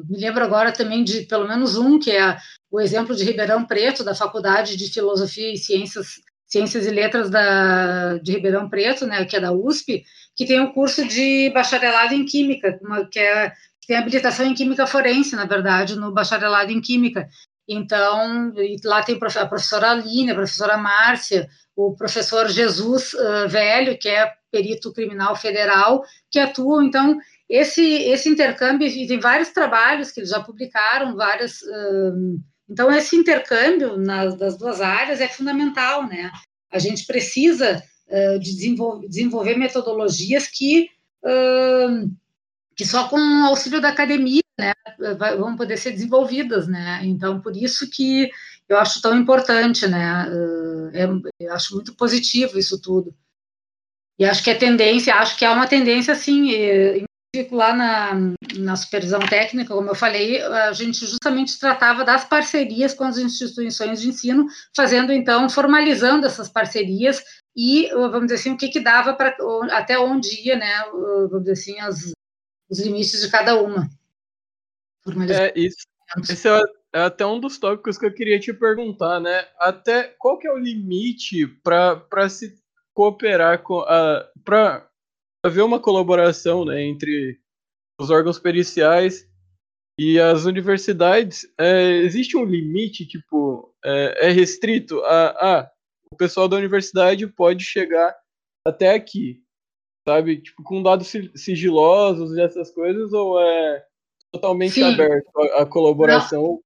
me 0.10 0.18
lembro 0.18 0.44
agora 0.44 0.72
também 0.72 1.04
de 1.04 1.22
pelo 1.24 1.48
menos 1.48 1.78
um, 1.78 2.00
que 2.00 2.12
é 2.12 2.38
o 2.72 2.80
exemplo 2.80 3.16
de 3.16 3.24
Ribeirão 3.24 3.66
Preto, 3.66 4.04
da 4.04 4.16
Faculdade 4.16 4.78
de 4.78 4.92
Filosofia 4.92 5.54
e 5.54 5.58
Ciências, 5.58 6.22
Ciências 6.48 6.86
e 6.88 6.90
Letras 6.90 7.30
da, 7.30 8.18
de 8.18 8.32
Ribeirão 8.32 8.70
Preto, 8.70 9.06
né, 9.06 9.26
que 9.26 9.36
é 9.36 9.40
da 9.40 9.52
USP, 9.52 10.04
que 10.36 10.46
tem 10.46 10.60
um 10.60 10.72
curso 10.72 11.06
de 11.06 11.52
bacharelado 11.54 12.14
em 12.14 12.26
Química, 12.26 12.80
uma, 12.82 13.06
que, 13.06 13.20
é, 13.20 13.52
tem 13.86 13.98
habilitação 13.98 14.46
em 14.46 14.54
Química 14.54 14.88
Forense, 14.88 15.36
na 15.36 15.46
verdade, 15.46 15.96
no 15.96 16.12
bacharelado 16.12 16.72
em 16.72 16.82
Química. 16.82 17.28
Então, 17.68 18.54
lá 18.84 19.02
tem 19.04 19.16
a 19.16 19.46
professora 19.48 19.92
Aline, 19.92 20.32
a 20.32 20.36
professora 20.36 20.78
Márcia, 20.78 21.48
o 21.76 21.96
professor 21.96 22.48
Jesus 22.48 23.14
uh, 23.14 23.50
Velho, 23.50 23.98
que 23.98 24.08
é 24.08 24.32
perito 24.52 24.94
criminal 24.94 25.36
federal, 25.36 26.04
que 26.30 26.40
atuam. 26.40 26.84
Então, 26.84 27.18
esse, 27.50 27.82
esse 27.82 28.30
intercâmbio, 28.30 28.88
e 28.88 29.08
tem 29.08 29.20
vários 29.20 29.50
trabalhos 29.50 30.12
que 30.12 30.20
eles 30.20 30.30
já 30.30 30.40
publicaram, 30.40 31.16
várias. 31.16 31.62
Uh, 31.62 32.40
então, 32.70 32.92
esse 32.92 33.16
intercâmbio 33.16 33.98
nas, 33.98 34.38
das 34.38 34.58
duas 34.58 34.80
áreas 34.80 35.20
é 35.20 35.28
fundamental, 35.28 36.08
né? 36.08 36.32
A 36.72 36.80
gente 36.80 37.06
precisa 37.06 37.84
uh, 38.08 38.40
de 38.40 38.56
desenvolver, 38.56 39.08
desenvolver 39.08 39.58
metodologias 39.58 40.48
que, 40.48 40.90
que 42.76 42.86
só 42.86 43.08
com 43.08 43.18
o 43.18 43.48
auxílio 43.48 43.82
da 43.82 43.90
academia 43.90 44.45
vão 45.38 45.56
poder 45.56 45.78
ser 45.78 45.92
desenvolvidas, 45.92 46.68
né? 46.68 47.02
Então, 47.04 47.40
por 47.42 47.56
isso 47.56 47.90
que 47.90 48.30
eu 48.68 48.78
acho 48.78 49.02
tão 49.02 49.16
importante, 49.18 49.88
né? 49.88 50.28
É, 50.94 51.06
eu 51.40 51.54
acho 51.54 51.76
muito 51.76 51.96
positivo 51.96 52.58
isso 52.58 52.82
tudo. 52.82 53.14
E 54.18 54.26
acho 54.26 54.44
que 54.44 54.50
é 54.50 54.56
tendência, 54.56 55.16
acho 55.16 55.38
que 55.38 55.44
é 55.44 55.50
uma 55.50 55.68
tendência, 55.68 56.14
assim, 56.14 56.50
lá 57.52 57.74
na, 57.74 58.14
na 58.58 58.76
supervisão 58.76 59.20
técnica, 59.20 59.74
como 59.74 59.90
eu 59.90 59.96
falei, 59.96 60.42
a 60.42 60.72
gente 60.72 61.06
justamente 61.06 61.60
tratava 61.60 62.06
das 62.06 62.24
parcerias 62.24 62.94
com 62.94 63.04
as 63.04 63.18
instituições 63.18 64.00
de 64.00 64.10
ensino, 64.10 64.48
fazendo, 64.76 65.12
então, 65.12 65.50
formalizando 65.50 66.26
essas 66.26 66.48
parcerias 66.48 67.22
e, 67.56 67.90
vamos 67.90 68.28
dizer 68.28 68.36
assim, 68.36 68.52
o 68.52 68.58
que, 68.58 68.70
que 68.70 68.80
dava 68.80 69.14
para, 69.14 69.36
até 69.72 70.00
onde 70.00 70.48
ia, 70.48 70.56
né, 70.56 70.86
vamos 71.30 71.42
dizer 71.42 71.54
assim, 71.54 71.80
as, 71.80 72.14
os 72.70 72.80
limites 72.80 73.22
de 73.22 73.30
cada 73.30 73.62
uma. 73.62 73.90
É, 75.08 75.60
isso, 75.60 75.86
esse 76.30 76.48
é, 76.48 76.62
é, 76.94 77.02
até 77.02 77.26
um 77.26 77.40
dos 77.40 77.60
tópicos 77.60 77.98
que 77.98 78.06
eu 78.06 78.14
queria 78.14 78.40
te 78.40 78.54
perguntar, 78.54 79.20
né? 79.20 79.48
Até 79.60 80.16
qual 80.18 80.40
que 80.40 80.48
é 80.48 80.52
o 80.52 80.58
limite 80.58 81.46
para 81.64 82.30
se 82.30 82.56
cooperar 82.94 83.62
com 83.62 83.82
a 83.82 84.28
para 84.44 84.90
haver 85.46 85.62
uma 85.62 85.80
colaboração, 85.80 86.66
né, 86.66 86.82
entre 86.84 87.40
os 88.00 88.10
órgãos 88.10 88.40
periciais 88.40 89.30
e 90.00 90.20
as 90.20 90.46
universidades? 90.46 91.46
É, 91.60 91.98
existe 91.98 92.36
um 92.36 92.46
limite, 92.46 93.06
tipo, 93.06 93.76
é, 93.84 94.28
é 94.28 94.32
restrito 94.32 95.00
a, 95.02 95.60
a 95.60 95.72
o 96.12 96.16
pessoal 96.16 96.48
da 96.48 96.56
universidade 96.56 97.28
pode 97.28 97.64
chegar 97.64 98.16
até 98.66 98.94
aqui, 98.94 99.44
sabe? 100.08 100.42
Tipo, 100.42 100.64
com 100.64 100.82
dados 100.82 101.12
sigilosos 101.36 102.36
e 102.38 102.42
essas 102.42 102.72
coisas, 102.72 103.12
ou 103.12 103.40
é 103.42 103.86
totalmente 104.36 104.74
Sim. 104.74 104.94
aberto 104.94 105.30
à, 105.38 105.62
à 105.62 105.66
colaboração. 105.66 106.60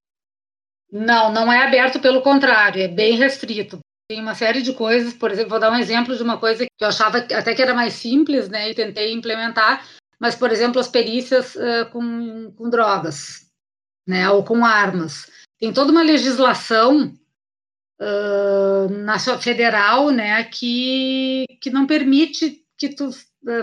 Não. 0.91 1.31
não, 1.31 1.45
não 1.45 1.53
é 1.53 1.63
aberto, 1.65 1.99
pelo 1.99 2.21
contrário, 2.21 2.81
é 2.81 2.87
bem 2.87 3.15
restrito. 3.15 3.79
Tem 4.09 4.19
uma 4.19 4.33
série 4.33 4.61
de 4.61 4.73
coisas, 4.73 5.13
por 5.13 5.29
exemplo, 5.29 5.51
vou 5.51 5.59
dar 5.59 5.71
um 5.71 5.77
exemplo 5.77 6.17
de 6.17 6.23
uma 6.23 6.39
coisa 6.39 6.65
que 6.65 6.83
eu 6.83 6.87
achava 6.87 7.19
até 7.19 7.53
que 7.53 7.61
era 7.61 7.75
mais 7.75 7.93
simples, 7.93 8.49
né, 8.49 8.71
e 8.71 8.75
tentei 8.75 9.13
implementar, 9.13 9.87
mas, 10.19 10.35
por 10.35 10.51
exemplo, 10.51 10.79
as 10.79 10.87
perícias 10.87 11.55
uh, 11.55 11.89
com, 11.91 12.51
com 12.57 12.69
drogas, 12.69 13.45
né, 14.07 14.29
ou 14.29 14.43
com 14.43 14.65
armas. 14.65 15.29
Tem 15.59 15.71
toda 15.71 15.91
uma 15.91 16.01
legislação 16.01 17.13
uh, 18.01 18.89
na 18.89 19.19
federal, 19.19 20.09
né, 20.09 20.43
que, 20.43 21.45
que 21.61 21.69
não 21.69 21.85
permite 21.85 22.65
que 22.79 22.89
tu 22.89 23.11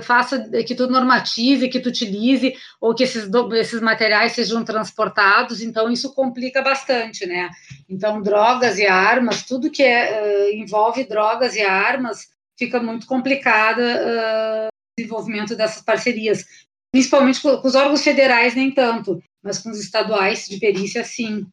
faça 0.02 0.48
que 0.66 0.74
tu 0.74 0.86
normative, 0.86 1.68
que 1.68 1.80
tu 1.80 1.88
utilize, 1.90 2.54
ou 2.80 2.94
que 2.94 3.04
esses, 3.04 3.28
esses 3.54 3.80
materiais 3.80 4.32
sejam 4.32 4.64
transportados, 4.64 5.60
então 5.60 5.90
isso 5.90 6.14
complica 6.14 6.62
bastante, 6.62 7.26
né? 7.26 7.50
Então, 7.88 8.22
drogas 8.22 8.78
e 8.78 8.86
armas, 8.86 9.44
tudo 9.44 9.70
que 9.70 9.82
é, 9.82 10.22
uh, 10.22 10.56
envolve 10.56 11.04
drogas 11.04 11.54
e 11.54 11.62
armas, 11.62 12.28
fica 12.58 12.80
muito 12.80 13.06
complicada 13.06 13.82
uh, 13.82 14.68
o 14.68 14.98
desenvolvimento 14.98 15.54
dessas 15.54 15.82
parcerias, 15.82 16.44
principalmente 16.90 17.40
com, 17.40 17.58
com, 17.58 17.68
os 17.68 17.74
órgãos 17.74 18.02
federais, 18.02 18.54
nem 18.54 18.70
tanto, 18.72 19.22
mas 19.42 19.58
com 19.58 19.70
os 19.70 19.78
estaduais 19.78 20.46
de 20.46 20.58
perícia, 20.58 21.04
sim. 21.04 21.46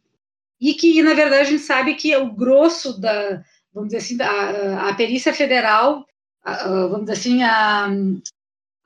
E 0.62 0.73
que, 0.73 1.03
na 1.03 1.13
verdade, 1.13 1.41
a 1.41 1.51
gente 1.51 1.63
sabe 1.63 1.95
que 1.95 2.15
o 2.15 2.31
grosso 2.31 2.99
da, 2.99 3.43
vamos 3.73 3.89
dizer 3.89 3.97
assim, 3.97 4.21
a, 4.21 4.89
a 4.89 4.95
perícia 4.95 5.33
federal 5.33 6.05
vamos 6.45 7.01
dizer 7.01 7.13
assim, 7.13 7.43
a, 7.43 7.89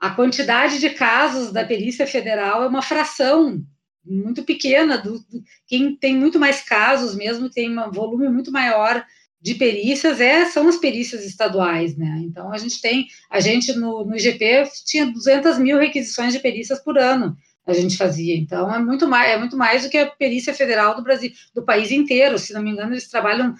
a 0.00 0.10
quantidade 0.10 0.78
de 0.78 0.90
casos 0.90 1.52
da 1.52 1.64
Perícia 1.64 2.06
Federal 2.06 2.62
é 2.62 2.68
uma 2.68 2.82
fração 2.82 3.62
muito 4.04 4.42
pequena 4.42 4.96
do, 4.96 5.18
do, 5.18 5.42
quem 5.66 5.94
tem 5.94 6.16
muito 6.16 6.38
mais 6.38 6.62
casos 6.62 7.14
mesmo 7.14 7.50
tem 7.50 7.78
um 7.78 7.90
volume 7.90 8.28
muito 8.28 8.50
maior 8.50 9.04
de 9.40 9.54
perícias 9.54 10.20
é 10.20 10.46
são 10.46 10.66
as 10.66 10.78
perícias 10.78 11.26
estaduais 11.26 11.94
né 11.94 12.22
então 12.24 12.50
a 12.50 12.56
gente 12.56 12.80
tem 12.80 13.06
a 13.28 13.38
gente 13.38 13.72
no, 13.74 14.06
no 14.06 14.16
IGP 14.16 14.70
tinha 14.86 15.04
200 15.06 15.58
mil 15.58 15.78
requisições 15.78 16.32
de 16.32 16.38
perícias 16.38 16.82
por 16.82 16.96
ano 16.96 17.36
a 17.70 17.74
gente 17.74 17.96
fazia. 17.96 18.34
Então 18.34 18.74
é 18.74 18.78
muito 18.78 19.06
mais, 19.06 19.30
é 19.30 19.36
muito 19.38 19.56
mais 19.56 19.82
do 19.82 19.90
que 19.90 19.98
a 19.98 20.06
perícia 20.06 20.54
federal 20.54 20.96
do 20.96 21.02
Brasil, 21.02 21.30
do 21.54 21.62
país 21.62 21.90
inteiro. 21.90 22.38
Se 22.38 22.52
não 22.52 22.62
me 22.62 22.70
engano, 22.70 22.92
eles 22.92 23.08
trabalham 23.08 23.54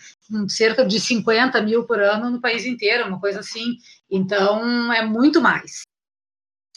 cerca 0.48 0.84
de 0.84 1.00
50 1.00 1.60
mil 1.62 1.84
por 1.84 2.00
ano 2.00 2.30
no 2.30 2.40
país 2.40 2.64
inteiro, 2.66 3.08
uma 3.08 3.20
coisa 3.20 3.40
assim. 3.40 3.76
Então 4.10 4.92
é 4.92 5.04
muito 5.04 5.40
mais. 5.40 5.82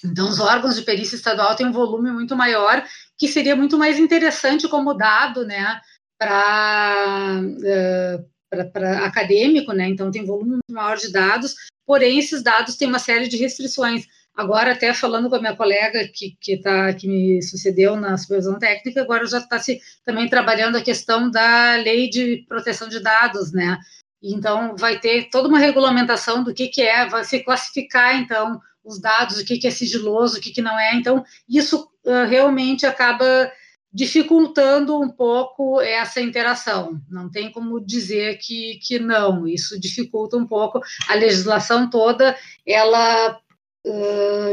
Então 0.04 0.28
os 0.30 0.40
órgãos 0.40 0.76
de 0.76 0.82
perícia 0.82 1.16
estadual 1.16 1.56
têm 1.56 1.68
um 1.68 1.72
volume 1.72 2.12
muito 2.12 2.36
maior, 2.36 2.84
que 3.18 3.28
seria 3.28 3.56
muito 3.56 3.78
mais 3.78 4.00
interessante 4.00 4.68
como 4.68 4.96
dado, 4.96 5.46
né, 5.46 5.80
para 6.18 7.42
uh, 7.42 8.32
para 8.74 9.06
acadêmico, 9.06 9.72
né? 9.72 9.88
Então 9.88 10.12
tem 10.12 10.26
volume 10.26 10.60
maior 10.70 10.98
de 10.98 11.12
dados. 11.12 11.56
Porém 11.86 12.20
esses 12.20 12.44
dados 12.44 12.76
têm 12.76 12.88
uma 12.88 13.00
série 13.00 13.28
de 13.28 13.38
restrições 13.38 14.06
Agora, 14.36 14.72
até 14.72 14.94
falando 14.94 15.30
com 15.30 15.36
a 15.36 15.40
minha 15.40 15.56
colega 15.56 16.08
que, 16.14 16.38
que, 16.40 16.58
tá, 16.58 16.94
que 16.94 17.08
me 17.08 17.42
sucedeu 17.42 17.96
na 17.96 18.18
supervisão 18.18 18.58
técnica, 18.58 19.02
agora 19.02 19.26
já 19.26 19.40
está 19.40 19.60
se 19.60 19.80
também 20.06 20.30
trabalhando 20.30 20.78
a 20.78 20.82
questão 20.82 21.30
da 21.30 21.76
lei 21.76 22.10
de 22.10 22.46
proteção 22.48 22.88
de 22.88 23.00
dados, 23.02 23.52
né? 23.52 23.78
Então, 24.24 24.76
vai 24.78 25.00
ter 25.00 25.30
toda 25.30 25.50
uma 25.50 25.60
regulamentação 25.60 26.44
do 26.44 26.54
que, 26.54 26.68
que 26.68 26.82
é, 26.82 27.08
vai 27.08 27.24
se 27.26 27.44
classificar, 27.44 28.16
então, 28.16 28.60
os 28.84 29.02
dados, 29.02 29.38
o 29.38 29.46
que, 29.46 29.58
que 29.58 29.68
é 29.68 29.72
sigiloso, 29.72 30.38
o 30.38 30.42
que, 30.42 30.52
que 30.52 30.62
não 30.62 30.80
é. 30.80 30.96
Então, 30.96 31.24
isso 31.50 31.90
uh, 32.06 32.26
realmente 32.28 32.86
acaba 32.86 33.52
dificultando 33.94 35.00
um 35.00 35.10
pouco 35.10 35.82
essa 35.82 36.22
interação. 36.22 37.02
Não 37.10 37.30
tem 37.30 37.52
como 37.52 37.80
dizer 37.84 38.38
que, 38.38 38.80
que 38.82 39.00
não, 39.00 39.48
isso 39.48 39.80
dificulta 39.80 40.38
um 40.38 40.48
pouco. 40.48 40.80
A 41.10 41.16
legislação 41.16 41.90
toda, 41.90 42.38
ela 42.66 43.40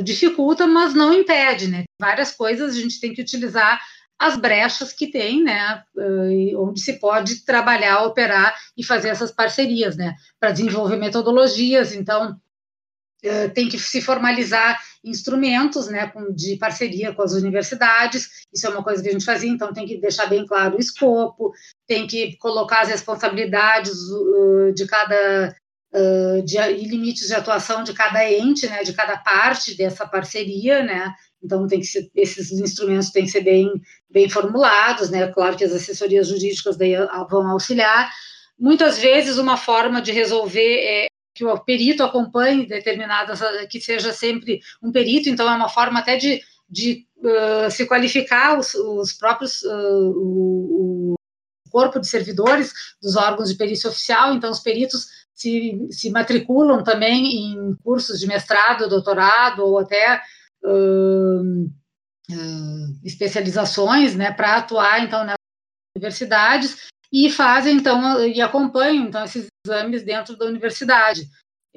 dificulta, 0.02 0.66
mas 0.66 0.94
não 0.94 1.12
impede, 1.12 1.68
né? 1.68 1.84
Várias 2.00 2.32
coisas 2.32 2.76
a 2.76 2.80
gente 2.80 3.00
tem 3.00 3.12
que 3.12 3.22
utilizar 3.22 3.80
as 4.20 4.36
brechas 4.36 4.92
que 4.92 5.06
tem, 5.10 5.44
né, 5.44 5.84
onde 6.56 6.80
se 6.80 6.94
pode 6.94 7.44
trabalhar, 7.44 8.02
operar 8.02 8.52
e 8.76 8.82
fazer 8.82 9.10
essas 9.10 9.30
parcerias, 9.30 9.96
né, 9.96 10.16
para 10.40 10.50
desenvolver 10.50 10.96
metodologias. 10.96 11.94
Então, 11.94 12.36
tem 13.54 13.68
que 13.68 13.78
se 13.78 14.00
formalizar 14.00 14.80
instrumentos, 15.04 15.86
né, 15.88 16.12
de 16.34 16.56
parceria 16.56 17.14
com 17.14 17.22
as 17.22 17.32
universidades. 17.32 18.28
Isso 18.52 18.66
é 18.66 18.70
uma 18.70 18.82
coisa 18.82 19.00
que 19.02 19.08
a 19.08 19.12
gente 19.12 19.24
fazia. 19.24 19.50
Então, 19.50 19.72
tem 19.72 19.86
que 19.86 20.00
deixar 20.00 20.26
bem 20.26 20.44
claro 20.44 20.76
o 20.76 20.80
escopo, 20.80 21.52
tem 21.86 22.06
que 22.06 22.36
colocar 22.38 22.80
as 22.80 22.88
responsabilidades 22.88 23.96
de 24.74 24.84
cada 24.86 25.54
de, 26.44 26.58
e 26.58 26.86
limites 26.86 27.28
de 27.28 27.34
atuação 27.34 27.82
de 27.82 27.92
cada 27.92 28.30
ente, 28.30 28.66
né, 28.68 28.82
de 28.82 28.92
cada 28.92 29.16
parte 29.16 29.76
dessa 29.76 30.06
parceria, 30.06 30.82
né, 30.82 31.12
então 31.42 31.66
tem 31.66 31.80
que 31.80 31.86
ser, 31.86 32.10
esses 32.14 32.52
instrumentos 32.52 33.10
têm 33.10 33.24
que 33.24 33.30
ser 33.30 33.40
bem, 33.40 33.70
bem 34.10 34.28
formulados, 34.28 35.10
né, 35.10 35.26
claro 35.28 35.56
que 35.56 35.64
as 35.64 35.72
assessorias 35.72 36.28
jurídicas 36.28 36.76
daí 36.76 36.94
vão 37.30 37.48
auxiliar. 37.48 38.10
Muitas 38.58 38.98
vezes 38.98 39.38
uma 39.38 39.56
forma 39.56 40.02
de 40.02 40.12
resolver 40.12 40.78
é 40.84 41.06
que 41.34 41.44
o 41.44 41.58
perito 41.60 42.02
acompanhe 42.02 42.66
determinadas, 42.66 43.40
que 43.70 43.80
seja 43.80 44.12
sempre 44.12 44.60
um 44.82 44.90
perito, 44.90 45.28
então 45.28 45.48
é 45.48 45.54
uma 45.54 45.68
forma 45.68 46.00
até 46.00 46.16
de, 46.16 46.42
de 46.68 47.06
uh, 47.18 47.70
se 47.70 47.86
qualificar 47.86 48.58
os, 48.58 48.74
os 48.74 49.12
próprios 49.12 49.62
uh, 49.62 50.10
o, 50.16 51.14
corpo 51.70 52.00
de 52.00 52.08
servidores 52.08 52.72
dos 53.00 53.14
órgãos 53.14 53.50
de 53.50 53.56
perícia 53.56 53.90
oficial, 53.90 54.34
então 54.34 54.50
os 54.50 54.58
peritos 54.58 55.06
se, 55.38 55.88
se 55.92 56.10
matriculam 56.10 56.82
também 56.82 57.52
em 57.52 57.76
cursos 57.76 58.18
de 58.18 58.26
mestrado, 58.26 58.88
doutorado 58.88 59.64
ou 59.64 59.78
até 59.78 60.20
uh, 60.64 61.64
uh, 61.64 63.00
especializações, 63.04 64.16
né, 64.16 64.32
para 64.32 64.56
atuar 64.56 65.00
então 65.00 65.24
nas 65.24 65.36
universidades 65.96 66.88
e 67.12 67.30
fazem 67.30 67.76
então 67.76 68.26
e 68.26 68.40
acompanham 68.40 69.06
então 69.06 69.24
esses 69.24 69.46
exames 69.64 70.02
dentro 70.02 70.36
da 70.36 70.46
universidade. 70.46 71.22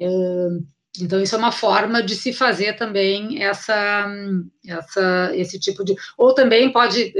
Uh, 0.00 0.66
então 1.00 1.22
isso 1.22 1.36
é 1.36 1.38
uma 1.38 1.52
forma 1.52 2.02
de 2.02 2.16
se 2.16 2.32
fazer 2.32 2.74
também 2.74 3.42
essa, 3.42 4.06
essa 4.66 5.30
esse 5.34 5.58
tipo 5.58 5.84
de 5.84 5.94
ou 6.18 6.34
também 6.34 6.70
pode 6.70 7.14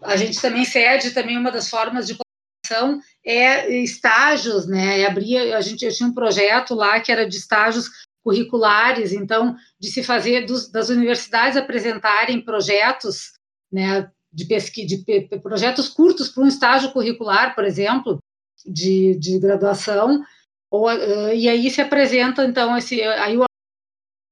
a 0.00 0.16
gente 0.16 0.40
também 0.40 0.64
cede 0.64 1.10
também 1.10 1.36
uma 1.36 1.52
das 1.52 1.68
formas 1.68 2.06
de 2.06 2.16
comunicação 2.64 3.00
é 3.24 3.68
estágios, 3.82 4.66
né? 4.66 5.00
E 5.00 5.06
abria, 5.06 5.56
a 5.56 5.60
gente 5.60 5.86
tinha 5.92 6.08
um 6.08 6.14
projeto 6.14 6.74
lá 6.74 6.98
que 7.00 7.12
era 7.12 7.28
de 7.28 7.36
estágios 7.36 7.88
curriculares, 8.22 9.12
então 9.12 9.54
de 9.78 9.90
se 9.90 10.02
fazer 10.02 10.46
dos, 10.46 10.70
das 10.70 10.88
universidades 10.88 11.56
apresentarem 11.56 12.42
projetos, 12.42 13.32
né? 13.70 14.10
De 14.32 14.46
pesquisa, 14.46 14.88
de 14.88 15.38
projetos 15.40 15.88
curtos 15.88 16.28
para 16.28 16.42
um 16.42 16.48
estágio 16.48 16.92
curricular, 16.92 17.54
por 17.54 17.64
exemplo, 17.64 18.18
de, 18.66 19.16
de 19.16 19.38
graduação, 19.38 20.24
ou, 20.70 20.90
e 21.32 21.48
aí 21.48 21.70
se 21.70 21.80
apresenta 21.80 22.44
então 22.44 22.76
esse 22.76 23.00
aí 23.00 23.36
o 23.36 23.44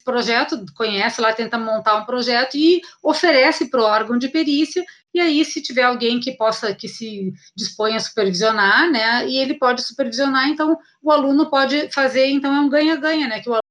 projeto 0.05 0.65
conhece 0.75 1.21
lá 1.21 1.33
tenta 1.33 1.59
montar 1.59 1.97
um 1.97 2.05
projeto 2.05 2.57
e 2.57 2.81
oferece 3.03 3.71
para 3.71 3.81
o 3.81 3.85
órgão 3.85 4.19
de 4.19 4.29
perícia. 4.29 4.85
E 5.15 5.21
aí, 5.21 5.45
se 5.45 5.61
tiver 5.63 5.83
alguém 5.83 6.19
que 6.21 6.33
possa, 6.33 6.75
que 6.75 6.89
se 6.89 7.33
dispõe 7.55 7.95
a 7.97 8.01
supervisionar, 8.01 8.91
né, 8.91 9.29
e 9.29 9.37
ele 9.37 9.55
pode 9.55 9.83
supervisionar, 9.83 10.49
então 10.49 10.79
o 11.03 11.11
aluno 11.11 11.51
pode 11.51 11.91
fazer, 11.91 12.27
então 12.29 12.55
é 12.55 12.61
um 12.61 12.69
ganha-ganha, 12.69 13.29
né, 13.29 13.41
que 13.41 13.49
o 13.49 13.53
aluno 13.53 13.63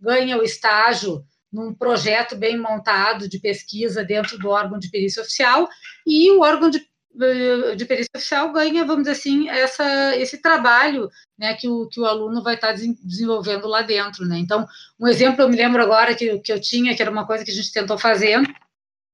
ganha 0.00 0.38
o 0.38 0.42
estágio 0.42 1.22
num 1.52 1.74
projeto 1.74 2.36
bem 2.36 2.58
montado 2.58 3.28
de 3.28 3.38
pesquisa 3.38 4.04
dentro 4.04 4.38
do 4.38 4.48
órgão 4.48 4.78
de 4.78 4.90
perícia 4.90 5.22
oficial, 5.22 5.68
e 6.06 6.30
o 6.30 6.40
órgão 6.40 6.70
de, 6.70 6.86
de 7.76 7.84
perícia 7.84 8.10
oficial 8.14 8.52
ganha, 8.52 8.84
vamos 8.84 9.02
dizer 9.02 9.12
assim, 9.12 9.48
essa, 9.48 10.16
esse 10.16 10.40
trabalho 10.40 11.08
né, 11.38 11.54
que, 11.54 11.68
o, 11.68 11.88
que 11.88 12.00
o 12.00 12.06
aluno 12.06 12.42
vai 12.42 12.54
estar 12.54 12.72
desenvolvendo 12.72 13.66
lá 13.66 13.82
dentro. 13.82 14.24
Né? 14.24 14.38
Então, 14.38 14.66
um 15.00 15.08
exemplo 15.08 15.42
eu 15.42 15.48
me 15.48 15.56
lembro 15.56 15.82
agora 15.82 16.14
que, 16.14 16.38
que 16.38 16.52
eu 16.52 16.60
tinha, 16.60 16.94
que 16.94 17.02
era 17.02 17.10
uma 17.10 17.26
coisa 17.26 17.44
que 17.44 17.50
a 17.50 17.54
gente 17.54 17.72
tentou 17.72 17.98
fazer, 17.98 18.40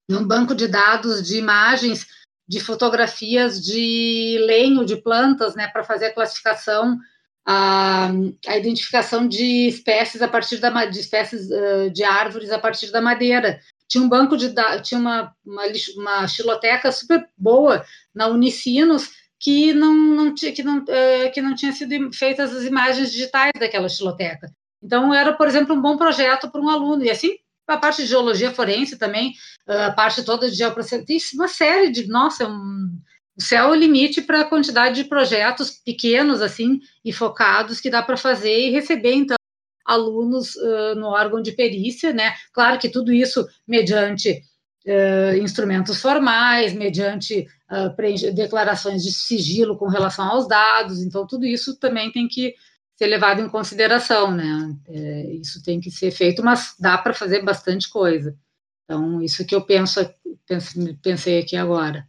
num 0.08 0.26
banco 0.26 0.54
de 0.54 0.68
dados 0.68 1.26
de 1.26 1.38
imagens 1.38 2.06
de 2.46 2.60
fotografias 2.60 3.62
de 3.62 4.38
lenho 4.46 4.84
de 4.84 4.96
plantas, 4.96 5.54
né, 5.54 5.66
para 5.68 5.82
fazer 5.82 6.06
a 6.06 6.14
classificação, 6.14 6.98
a, 7.46 8.10
a, 8.46 8.56
identificação 8.56 9.26
de 9.26 9.68
espécies 9.68 10.20
a 10.20 10.28
partir 10.28 10.58
da 10.58 10.84
de 10.84 11.00
espécies 11.00 11.48
uh, 11.50 11.90
de 11.90 12.04
árvores 12.04 12.50
a 12.50 12.58
partir 12.58 12.90
da 12.90 13.00
madeira. 13.00 13.58
Tinha 13.88 14.02
um 14.02 14.08
banco 14.08 14.36
de 14.36 14.52
tinha 14.82 14.98
uma, 14.98 15.34
uma, 15.44 15.62
uma 15.96 16.28
xiloteca 16.28 16.90
super 16.90 17.28
boa 17.36 17.84
na 18.14 18.26
Unicinos 18.28 19.10
que 19.38 19.74
não, 19.74 19.94
não 19.94 20.34
que 20.34 20.62
não, 20.62 20.78
uh, 20.78 21.32
que 21.32 21.42
não 21.42 21.54
tinha 21.54 21.72
sido 21.72 22.12
feitas 22.12 22.54
as 22.54 22.64
imagens 22.64 23.12
digitais 23.12 23.52
daquela 23.58 23.88
xiloteca. 23.88 24.50
Então 24.82 25.12
era, 25.12 25.32
por 25.32 25.46
exemplo, 25.46 25.74
um 25.74 25.82
bom 25.82 25.96
projeto 25.96 26.50
para 26.50 26.60
um 26.60 26.68
aluno 26.68 27.04
e 27.04 27.10
assim 27.10 27.36
a 27.66 27.76
parte 27.76 28.02
de 28.02 28.08
geologia 28.08 28.52
forense 28.52 28.98
também, 28.98 29.32
a 29.66 29.90
parte 29.92 30.22
toda 30.22 30.50
de 30.50 30.56
geoprocessamento, 30.56 31.12
uma 31.34 31.48
série 31.48 31.90
de, 31.90 32.06
nossa, 32.06 32.46
um, 32.46 32.98
o 33.36 33.42
céu 33.42 33.66
é 33.66 33.70
o 33.70 33.74
limite 33.74 34.22
para 34.22 34.40
a 34.40 34.44
quantidade 34.44 35.02
de 35.02 35.08
projetos 35.08 35.70
pequenos, 35.70 36.40
assim, 36.40 36.80
e 37.04 37.12
focados 37.12 37.80
que 37.80 37.90
dá 37.90 38.02
para 38.02 38.16
fazer 38.16 38.68
e 38.68 38.70
receber, 38.70 39.14
então, 39.14 39.36
alunos 39.84 40.54
uh, 40.56 40.94
no 40.96 41.08
órgão 41.08 41.42
de 41.42 41.52
perícia, 41.52 42.12
né? 42.12 42.32
Claro 42.52 42.78
que 42.78 42.88
tudo 42.88 43.12
isso 43.12 43.46
mediante 43.66 44.42
uh, 44.86 45.36
instrumentos 45.36 46.00
formais, 46.00 46.72
mediante 46.72 47.46
uh, 47.70 48.34
declarações 48.34 49.02
de 49.02 49.12
sigilo 49.12 49.76
com 49.76 49.86
relação 49.88 50.24
aos 50.24 50.48
dados, 50.48 51.02
então 51.02 51.26
tudo 51.26 51.44
isso 51.44 51.78
também 51.78 52.10
tem 52.12 52.28
que 52.28 52.54
ser 52.96 53.06
levado 53.06 53.40
em 53.40 53.48
consideração, 53.48 54.30
né? 54.30 54.76
É, 54.86 55.32
isso 55.34 55.62
tem 55.62 55.80
que 55.80 55.90
ser 55.90 56.10
feito, 56.10 56.42
mas 56.44 56.74
dá 56.78 56.96
para 56.96 57.12
fazer 57.12 57.42
bastante 57.42 57.90
coisa. 57.90 58.36
Então, 58.84 59.20
isso 59.20 59.44
que 59.44 59.54
eu 59.54 59.64
penso, 59.64 60.00
penso, 60.46 60.78
pensei 61.02 61.40
aqui 61.40 61.56
agora. 61.56 62.06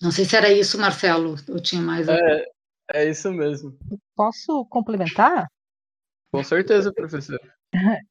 Não 0.00 0.10
sei 0.10 0.24
se 0.24 0.36
era 0.36 0.50
isso, 0.50 0.78
Marcelo, 0.78 1.36
ou 1.48 1.60
tinha 1.60 1.82
mais. 1.82 2.08
É, 2.08 2.46
é 2.94 3.10
isso 3.10 3.30
mesmo. 3.30 3.76
Posso 4.16 4.64
complementar? 4.66 5.48
Com 6.32 6.42
certeza, 6.42 6.90
professor. 6.90 7.38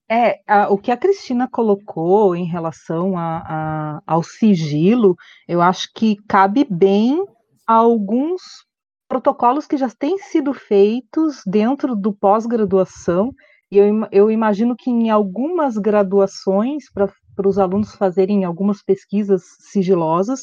É, 0.07 0.39
a, 0.47 0.69
o 0.69 0.77
que 0.77 0.91
a 0.91 0.97
Cristina 0.97 1.47
colocou 1.49 2.35
em 2.35 2.45
relação 2.45 3.17
a, 3.17 3.37
a, 3.37 4.01
ao 4.05 4.21
sigilo, 4.21 5.15
eu 5.47 5.59
acho 5.59 5.89
que 5.95 6.17
cabe 6.27 6.65
bem 6.69 7.23
a 7.67 7.73
alguns 7.73 8.41
protocolos 9.07 9.65
que 9.65 9.75
já 9.75 9.89
têm 9.89 10.19
sido 10.19 10.53
feitos 10.53 11.41
dentro 11.45 11.95
do 11.95 12.13
pós-graduação, 12.13 13.33
e 13.71 13.77
eu, 13.77 14.07
eu, 14.11 14.29
imagino 14.31 14.75
que 14.75 14.89
em 14.89 15.09
algumas 15.09 15.77
graduações, 15.77 16.91
para 16.91 17.47
os 17.47 17.57
alunos 17.57 17.95
fazerem 17.95 18.43
algumas 18.45 18.83
pesquisas 18.83 19.43
sigilosas, 19.71 20.41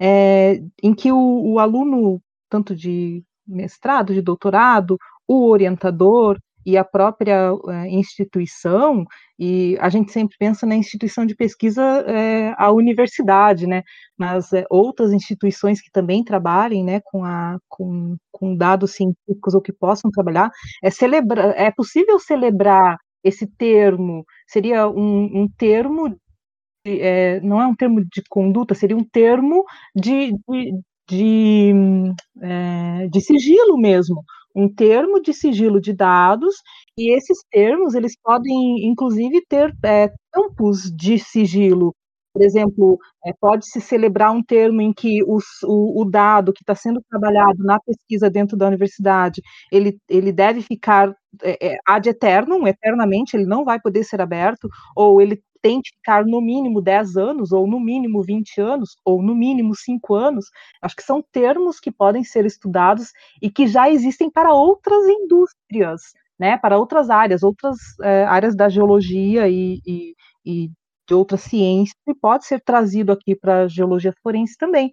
é, 0.00 0.60
em 0.82 0.94
que 0.94 1.12
o, 1.12 1.52
o 1.52 1.58
aluno, 1.58 2.20
tanto 2.48 2.74
de 2.74 3.22
mestrado, 3.46 4.14
de 4.14 4.22
doutorado, 4.22 4.96
o 5.28 5.48
orientador, 5.48 6.38
e 6.70 6.76
a 6.76 6.84
própria 6.84 7.50
é, 7.68 7.88
instituição, 7.88 9.04
e 9.38 9.76
a 9.80 9.88
gente 9.88 10.12
sempre 10.12 10.36
pensa 10.38 10.66
na 10.66 10.74
instituição 10.74 11.24
de 11.26 11.34
pesquisa, 11.34 12.04
a 12.58 12.70
universidade, 12.70 13.66
né, 13.66 13.82
mas 14.18 14.52
é, 14.52 14.64
outras 14.70 15.12
instituições 15.12 15.80
que 15.80 15.90
também 15.90 16.22
trabalhem, 16.22 16.84
né, 16.84 17.00
com, 17.04 17.24
a, 17.24 17.58
com, 17.68 18.16
com 18.30 18.54
dados 18.54 18.92
científicos 18.92 19.54
ou 19.54 19.62
que 19.62 19.72
possam 19.72 20.10
trabalhar, 20.10 20.50
é, 20.82 20.90
celebra, 20.90 21.54
é 21.56 21.70
possível 21.70 22.18
celebrar 22.18 22.98
esse 23.24 23.46
termo, 23.46 24.24
seria 24.46 24.88
um, 24.88 25.42
um 25.42 25.48
termo, 25.48 26.10
de, 26.84 27.00
é, 27.00 27.40
não 27.40 27.60
é 27.60 27.66
um 27.66 27.74
termo 27.74 28.02
de 28.04 28.22
conduta, 28.28 28.74
seria 28.74 28.96
um 28.96 29.04
termo 29.04 29.64
de, 29.94 30.32
de, 30.48 30.72
de, 31.08 31.72
é, 32.42 33.08
de 33.08 33.20
sigilo 33.20 33.78
mesmo, 33.78 34.22
um 34.54 34.68
termo 34.68 35.20
de 35.20 35.32
sigilo 35.32 35.80
de 35.80 35.92
dados, 35.92 36.56
e 36.96 37.14
esses 37.16 37.38
termos, 37.50 37.94
eles 37.94 38.16
podem, 38.22 38.86
inclusive, 38.86 39.44
ter 39.48 39.74
é, 39.84 40.12
campos 40.32 40.90
de 40.94 41.18
sigilo. 41.18 41.94
Por 42.32 42.42
exemplo, 42.42 42.98
é, 43.26 43.32
pode-se 43.40 43.80
celebrar 43.80 44.30
um 44.30 44.42
termo 44.42 44.80
em 44.80 44.92
que 44.92 45.22
os, 45.24 45.44
o, 45.64 46.00
o, 46.00 46.04
dado 46.04 46.52
que 46.52 46.62
está 46.62 46.76
sendo 46.76 47.02
trabalhado 47.10 47.62
na 47.64 47.78
pesquisa 47.80 48.30
dentro 48.30 48.56
da 48.56 48.68
universidade, 48.68 49.42
ele, 49.72 49.98
ele 50.08 50.32
deve 50.32 50.62
ficar 50.62 51.12
é, 51.42 51.74
é, 51.74 51.78
ad 51.86 52.08
eternum, 52.08 52.66
eternamente, 52.68 53.36
ele 53.36 53.46
não 53.46 53.64
vai 53.64 53.80
poder 53.80 54.04
ser 54.04 54.20
aberto, 54.20 54.68
ou 54.94 55.20
ele 55.20 55.42
tem 55.62 55.80
que 55.80 55.90
ficar 55.90 56.24
no 56.24 56.40
mínimo 56.40 56.80
10 56.80 57.16
anos, 57.16 57.52
ou 57.52 57.66
no 57.66 57.80
mínimo 57.80 58.22
20 58.22 58.60
anos, 58.60 58.96
ou 59.04 59.22
no 59.22 59.34
mínimo 59.34 59.74
5 59.74 60.14
anos. 60.14 60.46
Acho 60.82 60.96
que 60.96 61.02
são 61.02 61.22
termos 61.32 61.78
que 61.80 61.90
podem 61.90 62.24
ser 62.24 62.44
estudados 62.44 63.12
e 63.40 63.50
que 63.50 63.66
já 63.66 63.90
existem 63.90 64.30
para 64.30 64.52
outras 64.52 65.06
indústrias, 65.06 66.02
né, 66.38 66.56
para 66.58 66.78
outras 66.78 67.10
áreas, 67.10 67.42
outras 67.42 67.76
é, 68.02 68.24
áreas 68.24 68.56
da 68.56 68.68
geologia 68.68 69.48
e, 69.48 69.80
e, 69.86 70.14
e 70.44 70.70
de 71.06 71.14
outras 71.14 71.42
ciências, 71.42 71.96
e 72.08 72.14
pode 72.14 72.46
ser 72.46 72.60
trazido 72.60 73.12
aqui 73.12 73.34
para 73.34 73.64
a 73.64 73.68
geologia 73.68 74.14
forense 74.22 74.56
também, 74.56 74.92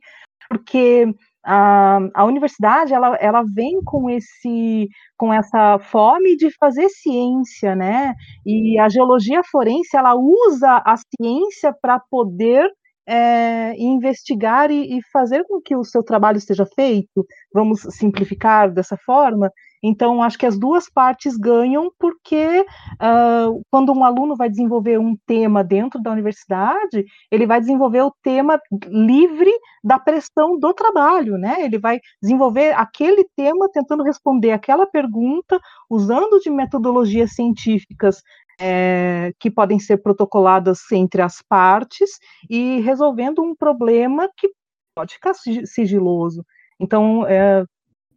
porque 0.50 1.14
a, 1.50 2.00
a 2.14 2.26
universidade 2.26 2.94
ela, 2.94 3.16
ela 3.22 3.42
vem 3.56 3.82
com 3.82 4.10
esse 4.10 4.90
com 5.18 5.34
essa 5.34 5.80
fome 5.80 6.36
de 6.36 6.52
fazer 6.60 6.90
ciência, 6.90 7.74
né? 7.74 8.14
E 8.46 8.78
a 8.78 8.90
geologia 8.90 9.42
forense 9.50 9.96
ela 9.96 10.14
usa 10.14 10.84
a 10.86 10.96
ciência 10.98 11.74
para 11.82 12.00
poder 12.12 12.70
é, 13.08 13.74
investigar 13.78 14.70
e, 14.70 14.98
e, 14.98 15.02
fazer 15.14 15.46
com 15.46 15.62
que 15.62 15.74
o 15.74 15.86
seu 15.86 16.04
trabalho 16.04 16.38
esteja 16.38 16.66
feito. 16.76 17.26
Vamos 17.54 17.80
simplificar 17.92 18.70
dessa 18.70 18.98
forma. 18.98 19.50
Então, 19.84 20.24
acho 20.24 20.38
que 20.38 20.46
as 20.46 20.58
duas 20.58 20.90
partes 20.90 21.38
ganham, 21.38 21.92
porque 22.00 22.66
uh, 22.94 23.62
quando 23.70 23.94
um 23.94 24.04
aluno 24.04 24.36
vai 24.36 24.50
desenvolver 24.50 25.00
um 25.00 25.16
tema 25.26 25.64
dentro 25.64 26.02
da 26.02 26.12
universidade, 26.12 27.06
ele 27.32 27.46
vai 27.46 27.60
desenvolver 27.60 28.02
o 28.02 28.14
tema 28.24 28.60
livre 28.88 29.52
da 29.84 30.00
pressão 30.00 30.58
do 30.60 30.74
trabalho, 30.74 31.38
né? 31.38 31.64
Ele 31.64 31.78
vai 31.78 32.00
desenvolver 32.22 32.74
aquele 32.76 33.26
tema 33.36 33.70
tentando 33.72 34.04
responder 34.04 34.52
aquela 34.52 34.86
pergunta, 34.86 35.60
usando 35.90 36.40
de 36.40 36.50
metodologias 36.50 37.34
científicas 37.34 38.22
é, 38.60 39.32
que 39.40 39.52
podem 39.52 39.80
ser 39.80 39.98
protocoladas 39.98 40.80
entre 40.92 41.22
as 41.22 41.42
partes 41.48 42.18
e 42.50 42.80
resolvendo 42.82 43.42
um 43.42 43.56
problema 43.56 44.30
que 44.36 44.50
pode 44.96 45.14
ficar 45.14 45.34
sigiloso. 45.66 46.44
Então, 46.80 47.26
é, 47.28 47.64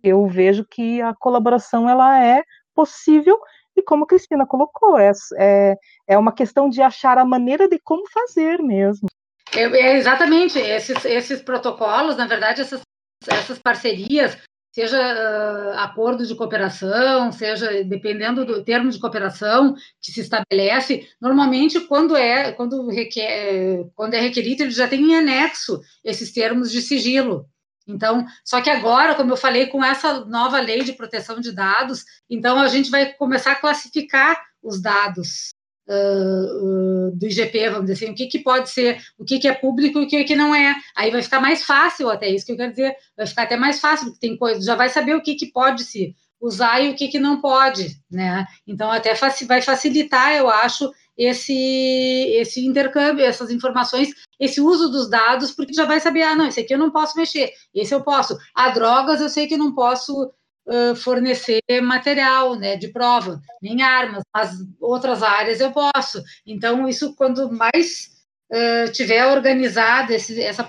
eu 0.02 0.26
vejo 0.26 0.64
que 0.64 1.00
a 1.00 1.14
colaboração 1.14 1.88
ela 1.88 2.24
é 2.24 2.42
possível 2.74 3.38
e 3.76 3.82
como 3.82 4.04
a 4.04 4.06
Cristina 4.06 4.46
colocou, 4.46 4.98
é, 4.98 5.12
é, 5.38 5.76
é 6.08 6.18
uma 6.18 6.32
questão 6.32 6.68
de 6.68 6.82
achar 6.82 7.18
a 7.18 7.24
maneira 7.24 7.68
de 7.68 7.78
como 7.78 8.08
fazer 8.08 8.62
mesmo. 8.62 9.08
É, 9.52 9.62
é 9.62 9.96
exatamente, 9.96 10.58
esses, 10.58 11.04
esses 11.04 11.42
protocolos, 11.42 12.16
na 12.16 12.26
verdade, 12.26 12.60
essas, 12.60 12.80
essas 13.26 13.58
parcerias, 13.58 14.38
seja 14.72 14.98
uh, 14.98 15.78
acordo 15.78 16.24
de 16.24 16.34
cooperação, 16.34 17.32
seja 17.32 17.82
dependendo 17.84 18.44
do 18.44 18.64
termo 18.64 18.90
de 18.90 19.00
cooperação 19.00 19.74
que 20.00 20.12
se 20.12 20.20
estabelece, 20.20 21.08
normalmente 21.20 21.80
quando 21.80 22.16
é 22.16 22.52
quando 22.52 22.88
requer, 22.88 23.84
quando 23.94 24.14
é 24.14 24.20
requerido, 24.20 24.62
ele 24.62 24.70
já 24.70 24.86
tem 24.86 25.00
em 25.00 25.16
anexo 25.16 25.80
esses 26.04 26.32
termos 26.32 26.70
de 26.70 26.80
sigilo. 26.80 27.46
Então, 27.90 28.24
só 28.44 28.60
que 28.60 28.70
agora, 28.70 29.14
como 29.14 29.32
eu 29.32 29.36
falei, 29.36 29.66
com 29.66 29.84
essa 29.84 30.24
nova 30.24 30.60
lei 30.60 30.82
de 30.82 30.92
proteção 30.92 31.40
de 31.40 31.52
dados, 31.52 32.04
então 32.28 32.58
a 32.58 32.68
gente 32.68 32.90
vai 32.90 33.12
começar 33.12 33.52
a 33.52 33.56
classificar 33.56 34.40
os 34.62 34.80
dados 34.80 35.50
uh, 35.88 37.08
uh, 37.08 37.16
do 37.16 37.26
IGP, 37.26 37.70
vamos 37.70 37.86
dizer 37.86 38.04
assim, 38.04 38.12
o 38.12 38.14
que, 38.14 38.26
que 38.26 38.38
pode 38.38 38.70
ser, 38.70 39.02
o 39.18 39.24
que, 39.24 39.38
que 39.38 39.48
é 39.48 39.54
público 39.54 39.98
e 39.98 40.04
o 40.04 40.08
que, 40.08 40.24
que 40.24 40.36
não 40.36 40.54
é. 40.54 40.74
Aí 40.96 41.10
vai 41.10 41.22
ficar 41.22 41.40
mais 41.40 41.64
fácil 41.64 42.08
até 42.08 42.28
isso 42.28 42.46
que 42.46 42.52
eu 42.52 42.56
quero 42.56 42.70
dizer, 42.70 42.94
vai 43.16 43.26
ficar 43.26 43.42
até 43.42 43.56
mais 43.56 43.80
fácil, 43.80 44.06
porque 44.06 44.20
tem 44.20 44.36
coisa, 44.36 44.64
já 44.64 44.74
vai 44.74 44.88
saber 44.88 45.14
o 45.14 45.22
que, 45.22 45.34
que 45.34 45.46
pode 45.46 45.84
se 45.84 46.14
usar 46.40 46.80
e 46.80 46.90
o 46.90 46.94
que, 46.94 47.08
que 47.08 47.18
não 47.18 47.40
pode, 47.40 47.98
né? 48.10 48.46
Então, 48.66 48.90
até 48.90 49.12
vai 49.46 49.60
facilitar, 49.60 50.32
eu 50.34 50.48
acho, 50.48 50.90
esse, 51.20 51.52
esse 51.52 52.66
intercâmbio, 52.66 53.22
essas 53.22 53.50
informações, 53.50 54.08
esse 54.38 54.58
uso 54.58 54.88
dos 54.88 55.10
dados, 55.10 55.50
porque 55.50 55.74
já 55.74 55.84
vai 55.84 56.00
saber, 56.00 56.22
ah, 56.22 56.34
não, 56.34 56.46
esse 56.46 56.60
aqui 56.60 56.72
eu 56.72 56.78
não 56.78 56.90
posso 56.90 57.14
mexer, 57.14 57.52
esse 57.74 57.94
eu 57.94 58.02
posso. 58.02 58.38
A 58.54 58.70
drogas 58.70 59.20
eu 59.20 59.28
sei 59.28 59.46
que 59.46 59.54
não 59.54 59.74
posso 59.74 60.32
uh, 60.66 60.96
fornecer 60.96 61.60
material, 61.82 62.54
né, 62.54 62.74
de 62.74 62.88
prova, 62.88 63.38
nem 63.60 63.82
armas, 63.82 64.22
mas 64.34 64.52
outras 64.80 65.22
áreas 65.22 65.60
eu 65.60 65.70
posso. 65.72 66.22
Então, 66.46 66.88
isso, 66.88 67.14
quando 67.14 67.52
mais 67.52 68.12
uh, 68.50 68.90
tiver 68.90 69.26
organizado 69.26 70.14
esse, 70.14 70.40
essa 70.40 70.66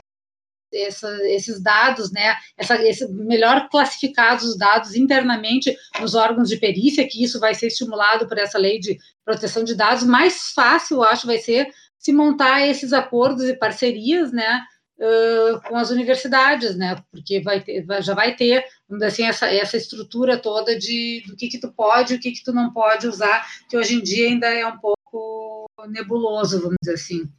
essa, 0.74 1.10
esses 1.28 1.62
dados, 1.62 2.12
né, 2.12 2.36
essa, 2.58 2.76
esse, 2.84 3.08
melhor 3.12 3.68
classificados 3.70 4.46
os 4.46 4.58
dados 4.58 4.96
internamente 4.96 5.76
nos 6.00 6.16
órgãos 6.16 6.50
de 6.50 6.58
perícia, 6.58 7.08
que 7.08 7.24
isso 7.24 7.40
vai 7.40 7.54
ser 7.54 7.68
estimulado 7.68 8.28
por 8.28 8.38
essa 8.38 8.58
lei 8.58 8.80
de 8.80 8.98
proteção 9.26 9.64
de 9.64 9.76
dados, 9.76 10.04
mais 10.04 10.52
fácil, 10.54 11.04
acho, 11.04 11.28
vai 11.28 11.38
ser 11.38 11.68
se 11.98 12.12
montar 12.12 12.68
esses 12.68 12.94
acordos 12.94 13.44
e 13.44 13.56
parcerias, 13.56 14.32
né, 14.32 14.62
uh, 14.98 15.62
com 15.68 15.76
as 15.76 15.90
universidades, 15.92 16.76
né, 16.76 16.96
porque 17.12 17.42
vai 17.42 17.62
ter, 17.62 17.86
já 18.02 18.14
vai 18.14 18.36
ter, 18.36 18.64
assim, 19.04 19.24
essa, 19.24 19.48
essa 19.48 19.78
estrutura 19.78 20.38
toda 20.38 20.78
de 20.78 21.24
do 21.28 21.36
que 21.36 21.48
que 21.48 21.60
tu 21.60 21.72
pode 21.72 22.14
e 22.14 22.18
o 22.18 22.20
que 22.20 22.32
que 22.32 22.44
tu 22.44 22.52
não 22.52 22.72
pode 22.74 23.08
usar, 23.08 23.46
que 23.70 23.78
hoje 23.78 23.96
em 23.96 24.02
dia 24.02 24.28
ainda 24.28 24.48
é 24.48 24.66
um 24.66 24.78
pouco 24.78 25.70
nebuloso, 25.90 26.62
vamos 26.62 26.78
dizer 26.82 26.96
assim. 26.96 27.30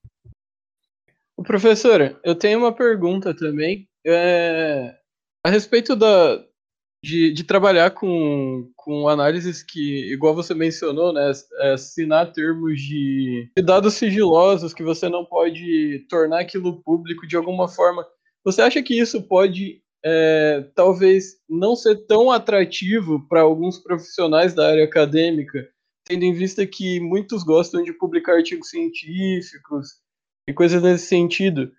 Professora, 1.43 2.19
eu 2.25 2.35
tenho 2.35 2.59
uma 2.59 2.73
pergunta 2.73 3.35
também. 3.35 3.89
É, 4.07 4.95
a 5.45 5.51
respeito 5.51 5.95
da, 5.97 6.45
de, 7.03 7.33
de, 7.33 7.45
trabalhar 7.45 7.91
com, 7.91 8.71
com 8.77 9.09
análises 9.09 9.63
que, 9.63 10.13
igual 10.13 10.35
você 10.35 10.55
mencionou, 10.55 11.13
né, 11.13 11.33
é, 11.61 11.73
assinar 11.73 12.33
termos 12.33 12.81
de, 12.81 13.51
de 13.57 13.63
dados 13.63 13.95
sigilosos 13.95 14.73
que 14.73 14.85
você 14.85 15.09
não 15.09 15.25
pode 15.25 16.07
tornar 16.09 16.41
aquilo 16.41 16.83
público 16.83 17.27
de 17.27 17.37
alguma 17.37 17.69
forma. 17.69 18.07
Você 18.45 18.63
acha 18.63 18.83
que 18.83 18.99
isso 18.99 19.23
pode, 19.23 19.83
é, 20.05 20.65
talvez, 20.75 21.37
não 21.49 21.75
ser 21.75 22.07
tão 22.07 22.31
atrativo 22.31 23.27
para 23.29 23.43
alguns 23.43 23.79
profissionais 23.79 24.55
da 24.55 24.69
área 24.69 24.85
acadêmica, 24.85 25.69
tendo 26.05 26.25
em 26.25 26.33
vista 26.33 26.67
que 26.67 27.01
muitos 27.01 27.43
gostam 27.43 27.83
de 27.83 27.93
publicar 27.93 28.35
artigos 28.35 28.71
científicos, 28.71 30.03
e 30.49 30.53
coisas 30.53 30.83
nesse 30.83 31.07
sentido. 31.07 31.73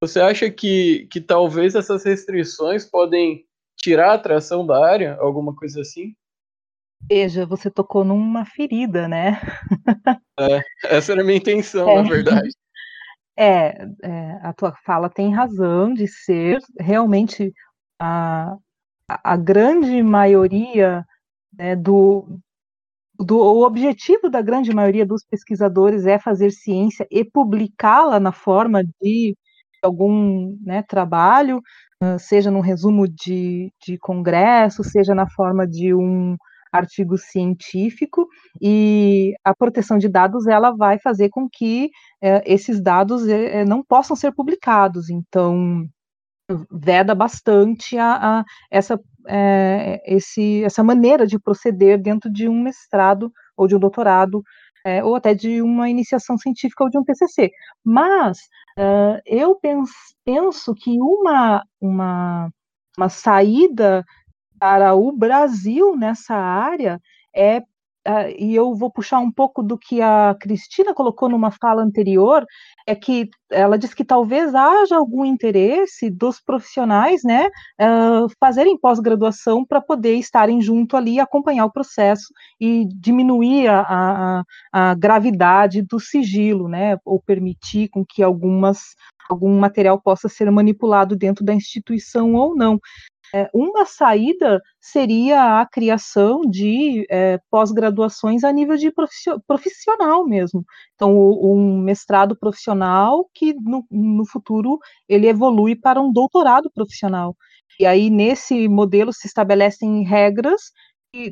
Você 0.00 0.20
acha 0.20 0.50
que, 0.50 1.06
que 1.10 1.20
talvez 1.20 1.74
essas 1.74 2.04
restrições 2.04 2.84
podem 2.84 3.44
tirar 3.76 4.10
a 4.10 4.14
atração 4.14 4.66
da 4.66 4.84
área, 4.84 5.16
alguma 5.20 5.54
coisa 5.54 5.80
assim? 5.80 6.14
Veja, 7.08 7.46
você 7.46 7.70
tocou 7.70 8.04
numa 8.04 8.44
ferida, 8.44 9.08
né? 9.08 9.40
É, 10.38 10.60
essa 10.84 11.12
era 11.12 11.22
a 11.22 11.24
minha 11.24 11.38
intenção, 11.38 11.88
é. 11.88 12.02
na 12.02 12.08
verdade. 12.08 12.50
É, 13.38 13.84
é, 14.02 14.30
a 14.42 14.54
tua 14.54 14.74
fala 14.86 15.10
tem 15.10 15.30
razão 15.30 15.92
de 15.92 16.08
ser 16.08 16.58
realmente 16.80 17.52
a, 18.00 18.56
a 19.06 19.36
grande 19.36 20.02
maioria 20.02 21.04
né, 21.52 21.76
do, 21.76 22.40
do, 23.18 23.38
o 23.38 23.64
objetivo 23.64 24.28
da 24.30 24.42
grande 24.42 24.74
maioria 24.74 25.06
dos 25.06 25.24
pesquisadores 25.24 26.06
é 26.06 26.18
fazer 26.18 26.50
ciência 26.50 27.06
e 27.10 27.24
publicá-la 27.24 28.20
na 28.20 28.32
forma 28.32 28.82
de 29.00 29.36
algum 29.82 30.56
né, 30.62 30.82
trabalho, 30.82 31.62
seja 32.18 32.50
num 32.50 32.60
resumo 32.60 33.06
de, 33.08 33.72
de 33.84 33.98
congresso, 33.98 34.82
seja 34.84 35.14
na 35.14 35.28
forma 35.28 35.66
de 35.66 35.94
um 35.94 36.36
artigo 36.72 37.16
científico, 37.16 38.28
e 38.60 39.34
a 39.44 39.54
proteção 39.54 39.96
de 39.98 40.08
dados 40.08 40.46
ela 40.46 40.72
vai 40.76 40.98
fazer 40.98 41.30
com 41.30 41.48
que 41.50 41.90
é, 42.20 42.42
esses 42.52 42.82
dados 42.82 43.26
é, 43.28 43.64
não 43.64 43.82
possam 43.82 44.16
ser 44.16 44.32
publicados. 44.32 45.08
Então, 45.08 45.88
veda 46.70 47.14
bastante 47.14 47.98
a, 47.98 48.40
a 48.40 48.44
essa, 48.70 49.00
é, 49.28 50.02
esse, 50.06 50.64
essa 50.64 50.82
maneira 50.82 51.26
de 51.26 51.38
proceder 51.38 52.00
dentro 52.00 52.30
de 52.30 52.48
um 52.48 52.62
mestrado 52.62 53.32
ou 53.56 53.66
de 53.66 53.74
um 53.76 53.78
doutorado, 53.78 54.42
é, 54.84 55.02
ou 55.02 55.16
até 55.16 55.34
de 55.34 55.60
uma 55.62 55.90
iniciação 55.90 56.38
científica 56.38 56.84
ou 56.84 56.90
de 56.90 56.98
um 56.98 57.04
TCC. 57.04 57.50
Mas 57.84 58.38
uh, 58.78 59.20
eu 59.26 59.56
penso, 59.56 59.92
penso 60.24 60.74
que 60.74 60.96
uma, 61.00 61.64
uma, 61.80 62.50
uma 62.96 63.08
saída 63.08 64.04
para 64.58 64.94
o 64.94 65.12
Brasil 65.12 65.96
nessa 65.96 66.34
área 66.34 67.00
é 67.34 67.60
uh, 68.06 68.34
e 68.38 68.54
eu 68.54 68.74
vou 68.74 68.90
puxar 68.90 69.18
um 69.18 69.30
pouco 69.30 69.62
do 69.62 69.76
que 69.76 70.00
a 70.00 70.36
Cristina 70.40 70.94
colocou 70.94 71.28
numa 71.28 71.50
fala 71.50 71.82
anterior, 71.82 72.44
é 72.86 72.94
que 72.94 73.28
ela 73.50 73.76
diz 73.76 73.92
que 73.94 74.04
talvez 74.04 74.54
haja 74.54 74.96
algum 74.96 75.24
interesse 75.24 76.10
dos 76.10 76.40
profissionais, 76.40 77.22
né, 77.24 77.46
uh, 77.80 78.28
fazerem 78.40 78.78
pós-graduação 78.78 79.64
para 79.64 79.80
poder 79.80 80.14
estarem 80.14 80.60
junto 80.60 80.96
ali, 80.96 81.20
acompanhar 81.20 81.66
o 81.66 81.72
processo 81.72 82.26
e 82.60 82.86
diminuir 82.94 83.68
a, 83.68 83.80
a, 83.80 84.42
a 84.72 84.94
gravidade 84.94 85.82
do 85.82 85.98
sigilo, 85.98 86.68
né, 86.68 86.96
ou 87.04 87.20
permitir 87.20 87.88
com 87.88 88.04
que 88.04 88.22
algumas 88.22 88.94
algum 89.28 89.58
material 89.58 90.00
possa 90.00 90.28
ser 90.28 90.50
manipulado 90.50 91.16
dentro 91.16 91.44
da 91.44 91.52
instituição 91.52 92.34
ou 92.34 92.54
não. 92.54 92.78
É, 93.34 93.50
uma 93.52 93.84
saída 93.84 94.60
seria 94.80 95.60
a 95.60 95.66
criação 95.66 96.42
de 96.42 97.06
é, 97.10 97.38
pós-graduações 97.50 98.44
a 98.44 98.52
nível 98.52 98.76
de 98.76 98.92
profissional 99.46 100.24
mesmo. 100.26 100.64
Então, 100.94 101.12
um 101.14 101.78
mestrado 101.80 102.36
profissional 102.38 103.28
que 103.34 103.54
no, 103.54 103.84
no 103.90 104.26
futuro 104.26 104.78
ele 105.08 105.26
evolui 105.28 105.76
para 105.76 106.00
um 106.00 106.12
doutorado 106.12 106.70
profissional. 106.72 107.36
E 107.78 107.84
aí, 107.84 108.08
nesse 108.10 108.68
modelo, 108.68 109.12
se 109.12 109.26
estabelecem 109.26 110.02
regras 110.04 110.72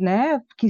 né, 0.01 0.41
que 0.57 0.69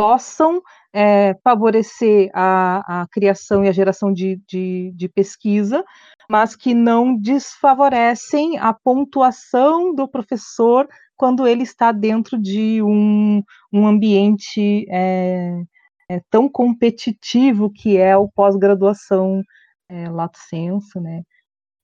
possam 0.00 0.62
é, 0.94 1.34
favorecer 1.44 2.30
a, 2.32 3.02
a, 3.02 3.08
criação 3.08 3.62
e 3.62 3.68
a 3.68 3.72
geração 3.72 4.10
de, 4.10 4.40
de, 4.48 4.92
de, 4.96 5.08
pesquisa, 5.10 5.84
mas 6.26 6.56
que 6.56 6.72
não 6.72 7.14
desfavorecem 7.14 8.56
a 8.56 8.72
pontuação 8.72 9.94
do 9.94 10.08
professor 10.08 10.88
quando 11.18 11.46
ele 11.46 11.64
está 11.64 11.92
dentro 11.92 12.40
de 12.40 12.80
um, 12.82 13.42
um 13.70 13.86
ambiente 13.86 14.86
é, 14.88 15.62
é, 16.08 16.22
tão 16.30 16.48
competitivo 16.48 17.70
que 17.70 17.98
é 17.98 18.16
o 18.16 18.26
pós-graduação 18.26 19.42
é, 19.86 20.08
lato 20.08 20.38
sensu, 20.48 20.98
né, 20.98 21.24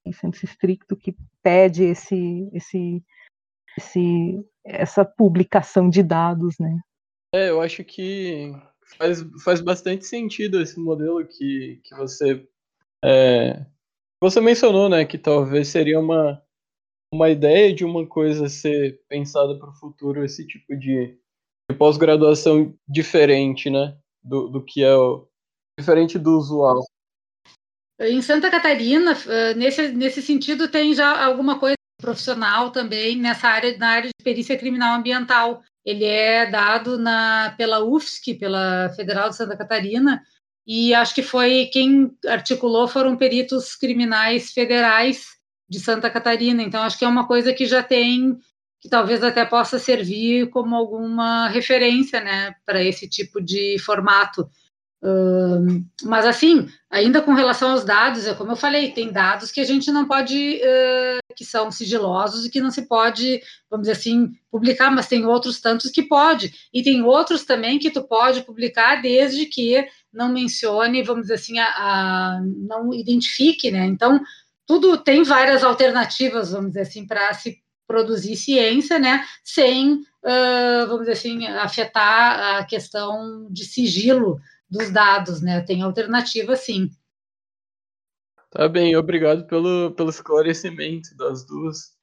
em 0.07 0.12
senso 0.12 0.43
estricto, 0.43 0.97
que 0.97 1.14
pede 1.43 1.85
esse, 1.85 2.49
esse, 2.55 3.05
esse, 3.77 4.43
essa 4.64 5.05
publicação 5.05 5.91
de 5.91 6.03
dados, 6.03 6.55
né. 6.59 6.81
É, 7.35 7.51
eu 7.51 7.61
acho 7.61 7.85
que 7.85 8.53
faz, 8.99 9.24
faz 9.45 9.61
bastante 9.61 10.07
sentido 10.07 10.61
esse 10.61 10.79
modelo 10.79 11.27
que, 11.27 11.81
que 11.85 11.95
você 11.95 12.47
é, 13.05 13.66
você 14.22 14.41
mencionou, 14.41 14.89
né, 14.89 15.05
que 15.05 15.18
talvez 15.18 15.68
seria 15.68 16.01
uma, 16.01 16.43
uma 17.12 17.29
ideia 17.29 17.74
de 17.74 17.85
uma 17.85 18.07
coisa 18.07 18.49
ser 18.49 19.01
pensada 19.09 19.59
para 19.59 19.70
o 19.70 19.74
futuro, 19.74 20.24
esse 20.24 20.47
tipo 20.47 20.77
de, 20.77 21.18
de 21.70 21.77
pós-graduação 21.77 22.74
diferente, 22.89 23.68
né, 23.68 23.97
do, 24.22 24.49
do 24.49 24.64
que 24.64 24.83
é 24.83 24.95
o 24.95 25.29
diferente 25.79 26.18
do 26.18 26.37
usual. 26.37 26.85
Em 28.01 28.20
Santa 28.20 28.51
Catarina, 28.51 29.14
nesse, 29.57 29.89
nesse 29.93 30.20
sentido, 30.20 30.70
tem 30.70 30.93
já 30.93 31.24
alguma 31.24 31.59
coisa 31.59 31.77
profissional 32.01 32.70
também 32.70 33.16
nessa 33.16 33.49
área, 33.49 33.77
na 33.79 33.89
área 33.89 34.09
de 34.09 34.24
perícia 34.24 34.57
criminal 34.59 34.99
ambiental. 34.99 35.62
Ele 35.87 36.05
é 36.05 36.51
dado 36.51 36.99
na, 36.99 37.55
pela 37.57 37.84
UFSC, 37.84 38.34
pela 38.34 38.91
Federal 38.97 39.30
de 39.30 39.37
Santa 39.37 39.57
Catarina, 39.57 40.20
e 40.66 40.93
acho 40.93 41.14
que 41.14 41.22
foi 41.22 41.70
quem 41.72 42.11
articulou 42.26 42.89
foram 42.89 43.16
peritos 43.16 43.76
criminais 43.76 44.51
federais 44.51 45.28
de 45.70 45.78
Santa 45.78 46.11
Catarina. 46.11 46.61
Então, 46.61 46.82
acho 46.82 46.99
que 46.99 47.05
é 47.05 47.09
uma 47.09 47.28
coisa 47.28 47.53
que 47.53 47.66
já 47.66 47.84
tem, 47.84 48.37
que 48.80 48.89
talvez 48.89 49.22
até 49.22 49.45
possa 49.45 49.78
servir 49.78 50.51
como 50.51 50.74
alguma 50.74 51.47
referência 51.49 52.20
né, 52.20 52.53
para 52.66 52.82
esse 52.82 53.09
tipo 53.09 53.41
de 53.41 53.78
formato. 53.78 54.51
Mas, 56.03 56.26
assim, 56.26 56.68
ainda 56.91 57.22
com 57.22 57.32
relação 57.32 57.70
aos 57.70 57.84
dados, 57.84 58.26
é 58.26 58.34
como 58.34 58.53
eu 58.53 58.57
falei, 58.57 58.91
tem 58.91 59.12
dados 59.12 59.53
que 59.53 59.61
a 59.61 59.64
gente 59.64 59.91
não 59.91 60.07
pode, 60.07 60.61
uh, 60.62 61.26
que 61.37 61.45
são 61.45 61.70
sigilosos 61.70 62.47
e 62.47 62.51
que 62.51 62.61
não 62.61 62.70
se 62.70 62.82
pode, 62.89 63.43
vamos 63.70 63.87
dizer 63.87 63.99
assim, 63.99 64.32
publicar, 64.51 64.91
mas 64.91 65.07
tem 65.07 65.26
outros 65.26 65.61
tantos 65.61 65.91
que 65.91 66.03
pode. 66.03 66.53
E 66.72 66.82
tem 66.82 67.03
outros 67.03 67.45
também 67.45 67.78
que 67.78 67.91
tu 67.91 68.03
pode 68.03 68.43
publicar 68.43 69.03
desde 69.03 69.47
que 69.47 69.87
não 70.12 70.32
mencione, 70.32 71.03
vamos 71.03 71.22
dizer 71.22 71.34
assim, 71.34 71.59
a, 71.59 71.66
a 71.66 72.41
não 72.43 72.93
identifique, 72.93 73.70
né? 73.70 73.84
Então, 73.87 74.20
tudo 74.66 74.99
tem 74.99 75.22
várias 75.22 75.62
alternativas, 75.62 76.51
vamos 76.51 76.68
dizer 76.68 76.80
assim, 76.80 77.07
para 77.07 77.32
se 77.34 77.62
produzir 77.87 78.37
ciência, 78.37 78.99
né, 78.99 79.24
sem, 79.45 79.93
uh, 79.95 80.87
vamos 80.89 81.01
dizer 81.01 81.12
assim, 81.12 81.47
afetar 81.47 82.57
a 82.57 82.64
questão 82.64 83.47
de 83.51 83.64
sigilo 83.64 84.41
dos 84.68 84.91
dados, 84.91 85.41
né, 85.41 85.61
tem 85.61 85.82
alternativa, 85.82 86.57
sim. 86.57 86.91
Tá 88.57 88.66
bem, 88.68 88.96
obrigado 88.96 89.46
pelo, 89.46 89.90
pelo 89.90 90.09
esclarecimento 90.09 91.14
das 91.14 91.44
duas. 91.44 91.94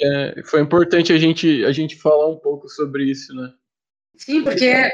É, 0.00 0.42
foi 0.42 0.60
importante 0.60 1.12
a 1.12 1.18
gente, 1.18 1.64
a 1.64 1.70
gente 1.70 1.94
falar 1.94 2.26
um 2.26 2.36
pouco 2.36 2.68
sobre 2.68 3.04
isso, 3.04 3.32
né? 3.32 3.54
Sim, 4.16 4.42
porque, 4.42 4.92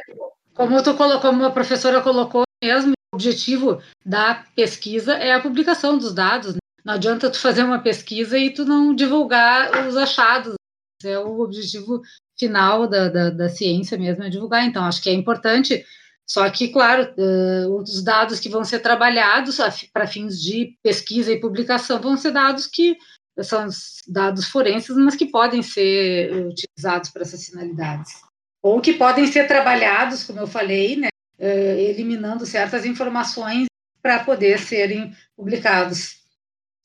como, 0.53 0.83
tu 0.83 0.95
colocou, 0.95 1.31
como 1.31 1.45
a 1.47 1.51
professora 1.51 2.03
colocou 2.03 2.43
mesmo, 2.63 2.93
o 3.11 3.17
objetivo 3.17 3.81
da 4.05 4.45
pesquisa 4.55 5.15
é 5.15 5.33
a 5.33 5.41
publicação 5.41 5.97
dos 5.97 6.13
dados, 6.13 6.53
né? 6.53 6.61
Não 6.85 6.93
adianta 6.93 7.31
tu 7.31 7.41
fazer 7.41 7.63
uma 7.63 7.79
pesquisa 7.79 8.37
e 8.37 8.53
tu 8.53 8.67
não 8.67 8.95
divulgar 8.95 9.89
os 9.89 9.97
achados. 9.97 10.55
É 11.03 11.19
o 11.19 11.41
objetivo 11.41 12.03
final 12.39 12.87
da, 12.87 13.09
da, 13.09 13.31
da 13.31 13.49
ciência 13.49 13.97
mesmo, 13.97 14.23
é 14.23 14.29
divulgar. 14.29 14.67
Então, 14.67 14.85
acho 14.85 15.03
que 15.03 15.09
é 15.09 15.15
importante. 15.15 15.83
Só 16.27 16.49
que, 16.51 16.69
claro, 16.69 17.13
uh, 17.19 17.77
os 17.77 18.03
dados 18.03 18.41
que 18.41 18.49
vão 18.49 18.65
ser 18.65 18.81
trabalhados 18.81 19.59
para 19.93 20.07
fins 20.07 20.41
de 20.41 20.77
pesquisa 20.83 21.31
e 21.31 21.41
publicação 21.41 22.01
vão 22.01 22.17
ser 22.17 22.33
dados 22.33 22.67
que 22.67 22.97
são 23.43 23.69
dados 24.09 24.49
forenses, 24.49 24.97
mas 24.97 25.17
que 25.17 25.27
podem 25.27 25.63
ser 25.63 26.33
utilizados 26.47 27.11
para 27.11 27.23
essas 27.23 27.45
finalidades. 27.47 28.23
Ou 28.63 28.81
que 28.81 28.95
podem 28.95 29.27
ser 29.27 29.47
trabalhados, 29.47 30.25
como 30.25 30.41
eu 30.41 30.47
falei, 30.47 30.97
né, 30.97 31.09
uh, 31.39 31.79
eliminando 31.79 32.47
certas 32.47 32.87
informações 32.87 33.67
para 34.01 34.25
poder 34.25 34.59
serem 34.59 35.15
publicados 35.37 36.23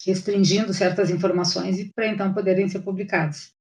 restringindo 0.05 0.73
certas 0.73 1.09
informações 1.09 1.77
e 1.77 1.91
para 1.93 2.07
então 2.07 2.33
poderem 2.33 2.67
ser 2.69 2.79
publicados. 2.79 3.51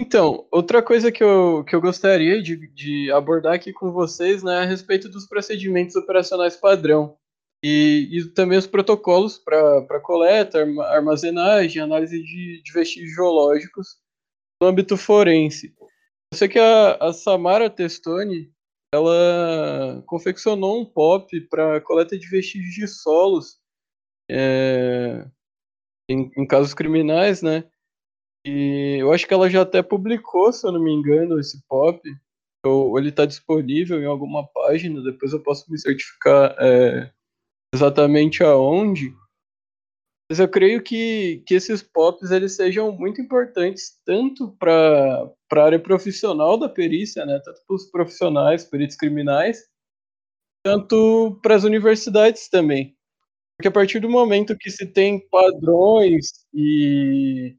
Então, 0.00 0.46
outra 0.50 0.82
coisa 0.82 1.12
que 1.12 1.22
eu, 1.22 1.64
que 1.64 1.74
eu 1.74 1.80
gostaria 1.80 2.42
de, 2.42 2.68
de 2.68 3.10
abordar 3.12 3.54
aqui 3.54 3.72
com 3.72 3.92
vocês 3.92 4.42
né, 4.42 4.56
é 4.56 4.58
a 4.62 4.66
respeito 4.66 5.08
dos 5.08 5.26
procedimentos 5.26 5.96
operacionais 5.96 6.56
padrão 6.56 7.16
e, 7.64 8.08
e 8.10 8.24
também 8.30 8.58
os 8.58 8.66
protocolos 8.66 9.38
para 9.38 10.00
coleta, 10.00 10.66
armazenagem, 10.90 11.80
análise 11.80 12.20
de, 12.22 12.62
de 12.62 12.72
vestígios 12.72 13.14
geológicos 13.14 13.98
no 14.60 14.68
âmbito 14.68 14.96
forense. 14.96 15.74
Eu 16.32 16.38
sei 16.38 16.48
que 16.48 16.58
a, 16.58 16.94
a 16.94 17.12
Samara 17.12 17.70
Testoni 17.70 18.52
ela 18.94 20.02
confeccionou 20.06 20.80
um 20.80 20.84
POP 20.84 21.40
para 21.42 21.80
coleta 21.80 22.18
de 22.18 22.28
vestígios 22.28 22.74
de 22.74 22.86
solos 22.86 23.58
é, 24.30 25.26
em, 26.08 26.30
em, 26.36 26.46
casos 26.46 26.74
criminais, 26.74 27.42
né? 27.42 27.64
E 28.44 28.96
eu 29.00 29.12
acho 29.12 29.26
que 29.26 29.34
ela 29.34 29.48
já 29.48 29.62
até 29.62 29.82
publicou, 29.82 30.52
se 30.52 30.66
eu 30.66 30.72
não 30.72 30.82
me 30.82 30.92
engano, 30.92 31.38
esse 31.38 31.62
pop. 31.68 32.00
Ou, 32.64 32.98
ele 32.98 33.08
está 33.08 33.26
disponível 33.26 34.00
em 34.00 34.06
alguma 34.06 34.46
página, 34.46 35.02
depois 35.02 35.32
eu 35.32 35.42
posso 35.42 35.70
me 35.70 35.78
certificar 35.78 36.54
é, 36.60 37.12
exatamente 37.74 38.42
aonde. 38.42 39.14
Mas 40.30 40.38
eu 40.38 40.48
creio 40.48 40.82
que, 40.82 41.42
que 41.46 41.54
esses 41.54 41.82
POPs 41.82 42.30
eles 42.30 42.56
sejam 42.56 42.90
muito 42.92 43.20
importantes 43.20 44.00
tanto 44.04 44.56
para 44.58 45.30
a 45.52 45.62
área 45.62 45.78
profissional 45.78 46.56
da 46.56 46.68
perícia, 46.68 47.26
né, 47.26 47.38
tanto 47.44 47.60
para 47.66 47.76
os 47.76 47.90
profissionais, 47.90 48.64
peritos 48.64 48.96
criminais, 48.96 49.68
tanto 50.64 51.38
para 51.42 51.56
as 51.56 51.64
universidades 51.64 52.48
também. 52.48 52.96
Porque 53.58 53.68
a 53.68 53.72
partir 53.72 54.00
do 54.00 54.08
momento 54.08 54.56
que 54.56 54.70
se 54.70 54.86
tem 54.86 55.20
padrões 55.28 56.46
e 56.54 57.56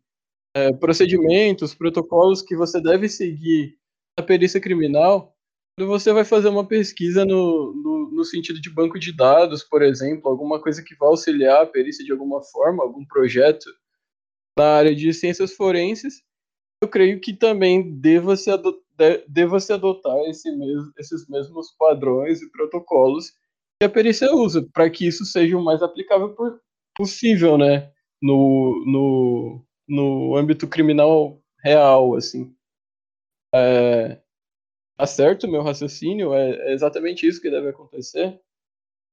é, 0.56 0.72
procedimentos, 0.74 1.74
protocolos 1.74 2.42
que 2.42 2.56
você 2.56 2.82
deve 2.82 3.10
seguir 3.10 3.78
na 4.18 4.24
perícia 4.24 4.62
criminal, 4.62 5.36
quando 5.76 5.90
você 5.90 6.14
vai 6.14 6.24
fazer 6.24 6.50
uma 6.50 6.68
pesquisa 6.68 7.26
no, 7.26 7.74
no, 7.74 8.12
no, 8.12 8.24
sentido 8.24 8.62
de 8.62 8.70
banco 8.70 9.00
de 9.00 9.16
dados, 9.16 9.64
por 9.64 9.82
exemplo, 9.82 10.30
alguma 10.30 10.62
coisa 10.62 10.84
que 10.84 10.96
vai 10.96 11.10
auxiliar 11.10 11.64
a 11.64 11.66
perícia 11.66 12.06
de 12.06 12.12
alguma 12.12 12.44
forma, 12.44 12.84
algum 12.84 13.04
projeto 13.06 13.66
na 14.58 14.76
área 14.76 14.96
de 14.96 15.12
ciências 15.14 15.54
forenses, 15.54 16.22
eu 16.84 16.88
creio 16.88 17.20
que 17.20 17.34
também 17.34 18.00
deva 18.00 18.36
se, 18.36 18.52
deva 19.28 19.60
se 19.60 19.74
adotar 19.74 20.18
esse 20.28 20.48
esses 21.00 21.28
mesmos 21.28 21.72
padrões 21.72 22.42
e 22.42 22.52
protocolos 22.52 23.32
que 23.82 23.86
a 23.86 23.90
perícia 23.90 24.34
usa, 24.36 24.68
para 24.72 24.90
que 24.92 25.08
isso 25.08 25.26
seja 25.26 25.58
o 25.58 25.64
mais 25.64 25.82
aplicável 25.82 26.36
possível, 26.96 27.58
né? 27.58 27.92
No, 28.22 28.84
no, 28.86 29.66
no 29.88 30.36
âmbito 30.36 30.68
criminal 30.68 31.42
real, 31.64 32.16
assim. 32.16 32.54
É, 33.54 34.20
tá 34.98 35.06
certo 35.06 35.48
meu 35.48 35.62
raciocínio? 35.62 36.34
É, 36.34 36.70
é 36.70 36.74
exatamente 36.74 37.28
isso 37.28 37.42
que 37.42 37.50
deve 37.50 37.70
acontecer? 37.70 38.40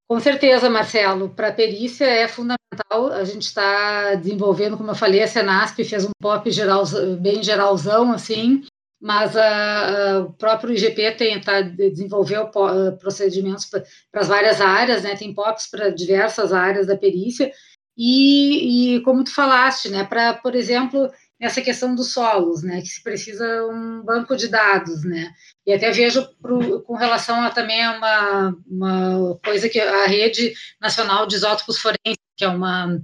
Com 0.08 0.18
certeza, 0.18 0.68
Marcelo. 0.68 1.28
Para 1.30 1.48
a 1.48 1.52
perícia 1.52 2.04
é 2.04 2.26
fundamental. 2.26 3.12
A 3.12 3.24
gente 3.24 3.42
está 3.42 4.14
desenvolvendo, 4.16 4.76
como 4.76 4.90
eu 4.90 4.94
falei, 4.94 5.22
a 5.22 5.28
Senasp 5.28 5.84
fez 5.84 6.04
um 6.04 6.10
pop 6.20 6.50
geral, 6.50 6.82
bem 7.20 7.42
geralzão, 7.42 8.12
assim, 8.12 8.64
mas 9.00 9.34
uh, 9.34 10.26
o 10.26 10.32
próprio 10.34 10.74
IGP 10.74 11.12
tem, 11.12 11.40
tá, 11.40 11.62
desenvolveu 11.62 12.50
procedimentos 12.98 13.64
para 13.64 14.20
as 14.20 14.28
várias 14.28 14.60
áreas, 14.60 15.02
né, 15.02 15.16
tem 15.16 15.32
POPs 15.32 15.70
para 15.70 15.88
diversas 15.88 16.52
áreas 16.52 16.86
da 16.86 16.96
perícia, 16.96 17.50
e, 18.02 18.96
e 18.96 19.00
como 19.02 19.22
tu 19.22 19.34
falaste, 19.34 19.90
né, 19.90 20.04
para, 20.04 20.32
por 20.32 20.54
exemplo, 20.54 21.12
nessa 21.38 21.60
questão 21.60 21.94
dos 21.94 22.14
solos, 22.14 22.62
né, 22.62 22.80
que 22.80 22.88
se 22.88 23.02
precisa 23.02 23.44
um 23.66 24.02
banco 24.02 24.34
de 24.34 24.48
dados, 24.48 25.04
né, 25.04 25.30
e 25.66 25.72
até 25.74 25.90
vejo 25.90 26.26
pro, 26.40 26.80
com 26.80 26.94
relação 26.94 27.42
a 27.42 27.50
também 27.50 27.86
uma, 27.86 28.56
uma 28.66 29.38
coisa 29.44 29.68
que 29.68 29.78
a 29.78 30.06
Rede 30.06 30.54
Nacional 30.80 31.26
de 31.26 31.34
Isótopos 31.34 31.76
Forenses, 31.76 32.16
que 32.38 32.42
é 32.42 32.48
uma 32.48 32.98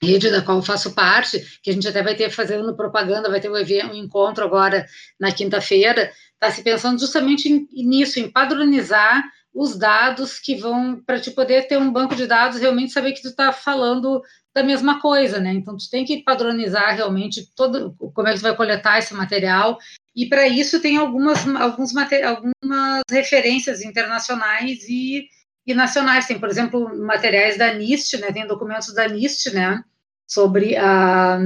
rede 0.00 0.30
da 0.30 0.40
qual 0.40 0.62
faço 0.62 0.94
parte, 0.94 1.58
que 1.60 1.70
a 1.70 1.72
gente 1.72 1.88
até 1.88 2.00
vai 2.00 2.14
ter 2.14 2.30
fazendo 2.30 2.76
propaganda, 2.76 3.28
vai 3.28 3.40
ter 3.40 3.50
um, 3.50 3.94
encontro 3.94 4.44
agora 4.44 4.86
na 5.18 5.32
quinta-feira, 5.32 6.12
está 6.34 6.48
se 6.52 6.62
pensando 6.62 7.00
justamente 7.00 7.66
nisso, 7.72 8.20
em 8.20 8.30
padronizar 8.30 9.24
os 9.58 9.76
dados 9.76 10.38
que 10.38 10.54
vão 10.54 11.02
para 11.04 11.20
te 11.20 11.32
poder 11.32 11.66
ter 11.66 11.76
um 11.78 11.92
banco 11.92 12.14
de 12.14 12.28
dados 12.28 12.60
realmente 12.60 12.92
saber 12.92 13.12
que 13.12 13.20
tu 13.20 13.26
está 13.26 13.52
falando 13.52 14.22
da 14.54 14.62
mesma 14.62 15.00
coisa, 15.00 15.40
né? 15.40 15.52
Então 15.52 15.76
tu 15.76 15.90
tem 15.90 16.04
que 16.04 16.22
padronizar 16.22 16.94
realmente 16.94 17.44
todo 17.56 17.92
como 18.14 18.28
é 18.28 18.32
que 18.32 18.38
tu 18.38 18.42
vai 18.42 18.54
coletar 18.54 19.00
esse 19.00 19.12
material 19.12 19.76
e 20.14 20.26
para 20.28 20.46
isso 20.46 20.80
tem 20.80 20.96
algumas 20.96 21.44
alguns 21.56 21.92
algumas 21.96 23.02
referências 23.10 23.82
internacionais 23.82 24.88
e 24.88 25.26
e 25.66 25.74
nacionais. 25.74 26.26
Tem, 26.26 26.38
por 26.38 26.48
exemplo, 26.48 26.96
materiais 27.04 27.58
da 27.58 27.74
NIST, 27.74 28.16
né, 28.18 28.32
tem 28.32 28.46
documentos 28.46 28.94
da 28.94 29.06
NIST, 29.08 29.52
né, 29.52 29.82
sobre 30.26 30.76
a, 30.76 31.34
a 31.34 31.38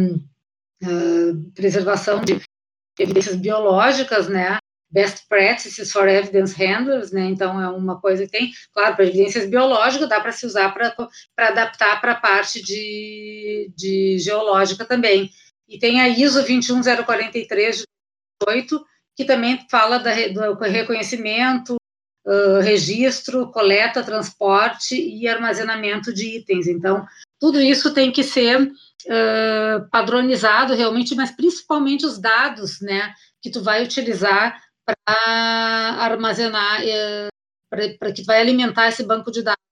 preservação 1.54 2.20
de 2.20 2.40
evidências 2.98 3.36
biológicas, 3.36 4.28
né, 4.28 4.58
best 4.92 5.26
practices 5.28 5.90
for 5.90 6.06
evidence 6.06 6.54
handlers, 6.54 7.10
né? 7.10 7.24
Então 7.24 7.60
é 7.60 7.68
uma 7.68 8.00
coisa 8.00 8.24
que 8.24 8.30
tem, 8.30 8.52
claro, 8.72 8.94
para 8.94 9.06
evidências 9.06 9.48
biológicas 9.48 10.08
dá 10.08 10.20
para 10.20 10.32
se 10.32 10.44
usar 10.44 10.72
para 10.72 10.94
adaptar 11.48 12.00
para 12.00 12.12
a 12.12 12.20
parte 12.20 12.62
de, 12.62 13.72
de 13.74 14.18
geológica 14.18 14.84
também. 14.84 15.30
E 15.66 15.78
tem 15.78 16.00
a 16.00 16.08
ISO 16.08 16.42
21043 16.42 17.78
de 17.78 17.84
8, 18.46 18.84
que 19.16 19.24
também 19.24 19.66
fala 19.70 19.98
da, 19.98 20.10
do 20.28 20.54
reconhecimento 20.58 21.76
uh, 22.26 22.60
registro, 22.60 23.50
coleta, 23.50 24.02
transporte 24.02 24.94
e 24.94 25.26
armazenamento 25.26 26.12
de 26.12 26.36
itens. 26.36 26.66
Então, 26.66 27.06
tudo 27.40 27.60
isso 27.60 27.94
tem 27.94 28.12
que 28.12 28.22
ser 28.22 28.60
uh, 28.60 29.88
padronizado 29.90 30.74
realmente, 30.74 31.14
mas 31.14 31.30
principalmente 31.30 32.04
os 32.04 32.18
dados, 32.18 32.80
né, 32.82 33.14
que 33.40 33.50
tu 33.50 33.62
vai 33.62 33.82
utilizar 33.82 34.60
para 35.04 36.04
armazenar, 36.04 36.82
uh, 36.82 37.28
para 37.98 38.12
que 38.12 38.24
vai 38.24 38.40
alimentar 38.40 38.88
esse 38.88 39.02
banco 39.04 39.30
de 39.30 39.42
dados. 39.42 39.62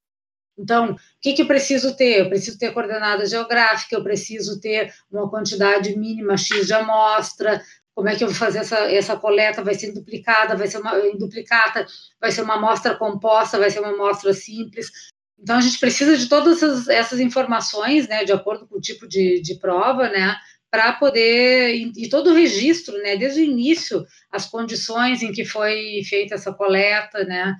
Então, 0.59 0.93
o 0.93 0.97
que, 1.23 1.33
que 1.33 1.43
eu 1.43 1.47
preciso 1.47 1.97
ter? 1.97 2.21
Eu 2.21 2.29
preciso 2.29 2.59
ter 2.59 2.73
coordenada 2.73 3.25
geográfica, 3.25 3.97
eu 3.97 4.03
preciso 4.03 4.61
ter 4.61 4.93
uma 5.11 5.31
quantidade 5.31 5.97
mínima 5.97 6.37
X 6.37 6.67
de 6.67 6.75
amostra, 6.75 7.63
como 7.95 8.09
é 8.09 8.17
que 8.17 8.25
eu 8.25 8.29
vou 8.29 8.37
fazer 8.37 8.61
essa, 8.61 8.79
essa 8.91 9.17
coleta? 9.17 9.63
Vai 9.63 9.75
ser 9.75 9.93
duplicada, 9.93 10.57
vai 10.57 10.67
ser 10.69 10.79
uma 10.79 10.93
duplicata, 11.19 11.87
vai 12.21 12.31
ser 12.31 12.43
uma 12.43 12.55
amostra 12.55 12.97
composta, 12.97 13.59
vai 13.59 13.71
ser 13.71 13.81
uma 13.81 13.93
amostra 13.93 14.33
simples. 14.33 14.91
Então, 15.39 15.57
a 15.57 15.61
gente 15.61 15.79
precisa 15.79 16.17
de 16.17 16.29
todas 16.29 16.63
essas, 16.63 16.89
essas 16.89 17.21
informações, 17.21 18.07
né, 18.09 18.25
de 18.25 18.33
acordo 18.33 18.67
com 18.67 18.77
o 18.77 18.81
tipo 18.81 19.09
de, 19.09 19.41
de 19.41 19.55
prova, 19.57 20.09
né, 20.09 20.37
para 20.71 20.93
poder, 20.93 21.75
e, 21.75 22.09
todo 22.09 22.31
o 22.31 22.35
registro, 22.35 22.97
né, 23.03 23.17
desde 23.17 23.41
o 23.41 23.45
início, 23.45 24.07
as 24.31 24.47
condições 24.47 25.23
em 25.23 25.33
que 25.33 25.45
foi 25.45 26.03
feita 26.09 26.37
essa 26.37 26.53
coleta, 26.53 27.25
né, 27.25 27.57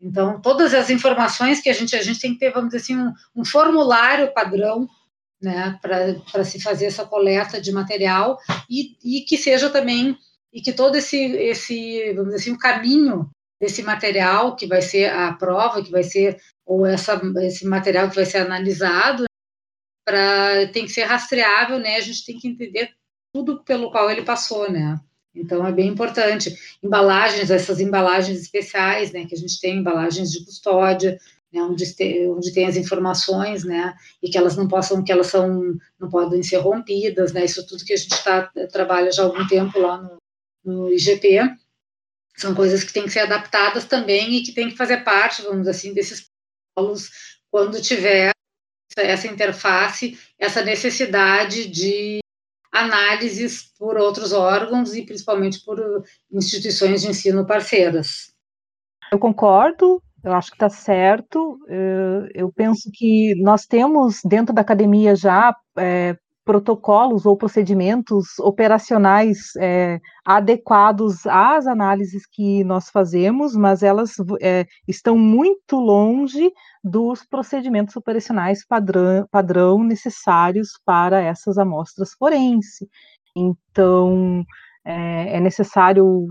então, 0.00 0.40
todas 0.40 0.74
as 0.74 0.90
informações 0.90 1.60
que 1.60 1.70
a 1.70 1.72
gente, 1.72 1.94
a 1.94 2.02
gente 2.02 2.20
tem 2.20 2.32
que 2.32 2.40
ter, 2.40 2.52
vamos 2.52 2.70
dizer 2.70 2.82
assim, 2.82 2.96
um, 2.96 3.12
um 3.36 3.44
formulário 3.44 4.32
padrão, 4.34 4.88
né, 5.40 5.78
para 5.80 6.44
se 6.44 6.60
fazer 6.60 6.86
essa 6.86 7.04
coleta 7.04 7.60
de 7.60 7.72
material 7.72 8.38
e, 8.68 8.96
e 9.04 9.20
que 9.22 9.36
seja 9.36 9.70
também, 9.70 10.16
e 10.52 10.60
que 10.60 10.72
todo 10.72 10.96
esse, 10.96 11.16
esse, 11.16 12.12
vamos 12.14 12.32
dizer 12.32 12.36
assim, 12.36 12.52
o 12.52 12.58
caminho 12.58 13.28
desse 13.60 13.82
material 13.82 14.56
que 14.56 14.66
vai 14.66 14.82
ser 14.82 15.10
a 15.10 15.32
prova, 15.34 15.82
que 15.82 15.90
vai 15.90 16.02
ser, 16.02 16.36
ou 16.66 16.84
essa, 16.84 17.20
esse 17.42 17.64
material 17.64 18.08
que 18.08 18.16
vai 18.16 18.24
ser 18.24 18.38
analisado, 18.38 19.24
tem 20.72 20.84
que 20.84 20.92
ser 20.92 21.04
rastreável, 21.04 21.78
né, 21.78 21.96
a 21.96 22.00
gente 22.00 22.24
tem 22.24 22.38
que 22.38 22.48
entender 22.48 22.90
tudo 23.32 23.62
pelo 23.64 23.90
qual 23.90 24.10
ele 24.10 24.22
passou, 24.22 24.70
né, 24.70 25.00
então, 25.34 25.66
é 25.66 25.72
bem 25.72 25.88
importante. 25.88 26.54
Embalagens, 26.82 27.50
essas 27.50 27.80
embalagens 27.80 28.40
especiais, 28.40 29.12
né, 29.12 29.24
que 29.26 29.34
a 29.34 29.38
gente 29.38 29.60
tem, 29.60 29.78
embalagens 29.78 30.30
de 30.30 30.44
custódia, 30.44 31.18
né, 31.52 31.62
onde, 31.62 31.94
tem, 31.94 32.30
onde 32.30 32.52
tem 32.52 32.66
as 32.66 32.76
informações, 32.76 33.64
né, 33.64 33.94
e 34.22 34.28
que 34.28 34.38
elas 34.38 34.56
não 34.56 34.68
possam, 34.68 35.02
que 35.02 35.12
elas 35.12 35.28
são, 35.28 35.74
não 35.98 36.08
podem 36.08 36.42
ser 36.42 36.58
rompidas, 36.58 37.32
né, 37.32 37.44
isso 37.44 37.66
tudo 37.66 37.84
que 37.84 37.92
a 37.92 37.96
gente 37.96 38.22
tá, 38.22 38.50
trabalha 38.70 39.10
já 39.10 39.22
há 39.22 39.26
algum 39.26 39.46
tempo 39.46 39.78
lá 39.78 39.98
no, 39.98 40.16
no 40.64 40.92
IGP, 40.92 41.38
são 42.36 42.54
coisas 42.54 42.82
que 42.82 42.92
têm 42.92 43.04
que 43.04 43.10
ser 43.10 43.20
adaptadas 43.20 43.84
também 43.84 44.36
e 44.36 44.42
que 44.42 44.52
tem 44.52 44.70
que 44.70 44.76
fazer 44.76 45.04
parte, 45.04 45.42
vamos 45.42 45.68
assim, 45.68 45.92
desses 45.92 46.26
polos 46.74 47.10
quando 47.50 47.80
tiver 47.80 48.32
essa 48.96 49.26
interface, 49.26 50.18
essa 50.38 50.62
necessidade 50.62 51.68
de 51.68 52.20
análises 52.72 53.62
por 53.78 53.96
outros 53.96 54.32
órgãos 54.32 54.94
e 54.94 55.04
principalmente 55.04 55.62
por 55.64 56.04
instituições 56.32 57.02
de 57.02 57.08
ensino 57.08 57.46
parceiras. 57.46 58.32
Eu 59.12 59.18
concordo, 59.18 60.02
eu 60.24 60.32
acho 60.32 60.50
que 60.50 60.56
está 60.56 60.70
certo. 60.70 61.58
Eu 62.34 62.50
penso 62.52 62.90
que 62.92 63.34
nós 63.42 63.66
temos 63.66 64.20
dentro 64.24 64.54
da 64.54 64.62
academia 64.62 65.14
já 65.14 65.54
é, 65.76 66.16
protocolos 66.44 67.24
ou 67.24 67.36
procedimentos 67.36 68.38
operacionais 68.38 69.54
é, 69.58 70.00
adequados 70.24 71.26
às 71.26 71.66
análises 71.66 72.26
que 72.26 72.64
nós 72.64 72.90
fazemos, 72.90 73.56
mas 73.56 73.82
elas 73.82 74.14
é, 74.40 74.66
estão 74.86 75.16
muito 75.16 75.76
longe 75.76 76.52
dos 76.82 77.24
procedimentos 77.24 77.94
operacionais 77.96 78.66
padrão, 78.66 79.26
padrão 79.30 79.84
necessários 79.84 80.70
para 80.84 81.20
essas 81.20 81.58
amostras 81.58 82.12
forense. 82.14 82.88
Então, 83.36 84.44
é, 84.84 85.36
é 85.36 85.40
necessário 85.40 86.26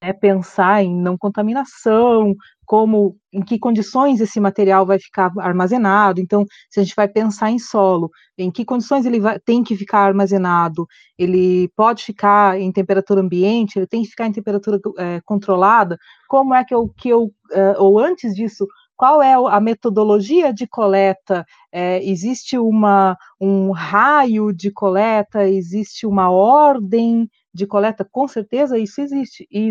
é, 0.00 0.12
pensar 0.12 0.82
em 0.82 0.94
não 0.94 1.16
contaminação, 1.16 2.34
como, 2.66 3.16
em 3.32 3.40
que 3.42 3.58
condições 3.58 4.20
esse 4.20 4.40
material 4.40 4.84
vai 4.84 4.98
ficar 4.98 5.32
armazenado. 5.38 6.20
Então, 6.20 6.44
se 6.68 6.80
a 6.80 6.82
gente 6.82 6.94
vai 6.94 7.08
pensar 7.08 7.50
em 7.50 7.58
solo, 7.58 8.10
em 8.36 8.50
que 8.50 8.64
condições 8.64 9.06
ele 9.06 9.20
vai, 9.20 9.38
tem 9.38 9.62
que 9.62 9.76
ficar 9.76 10.00
armazenado, 10.00 10.86
ele 11.18 11.70
pode 11.76 12.04
ficar 12.04 12.60
em 12.60 12.72
temperatura 12.72 13.20
ambiente, 13.20 13.78
ele 13.78 13.86
tem 13.86 14.02
que 14.02 14.10
ficar 14.10 14.26
em 14.26 14.32
temperatura 14.32 14.80
é, 14.98 15.20
controlada, 15.24 15.96
como 16.28 16.54
é 16.54 16.64
que 16.64 16.74
eu, 16.74 16.88
que 16.88 17.08
eu 17.08 17.30
é, 17.52 17.78
ou 17.78 17.98
antes 17.98 18.34
disso, 18.34 18.66
qual 18.96 19.22
é 19.22 19.34
a 19.34 19.60
metodologia 19.60 20.52
de 20.52 20.66
coleta? 20.66 21.44
É, 21.70 22.02
existe 22.02 22.58
uma, 22.58 23.16
um 23.38 23.70
raio 23.70 24.52
de 24.52 24.70
coleta? 24.70 25.46
Existe 25.46 26.06
uma 26.06 26.30
ordem 26.30 27.28
de 27.52 27.66
coleta? 27.66 28.08
Com 28.10 28.26
certeza 28.26 28.78
isso 28.78 29.00
existe. 29.00 29.46
E 29.50 29.70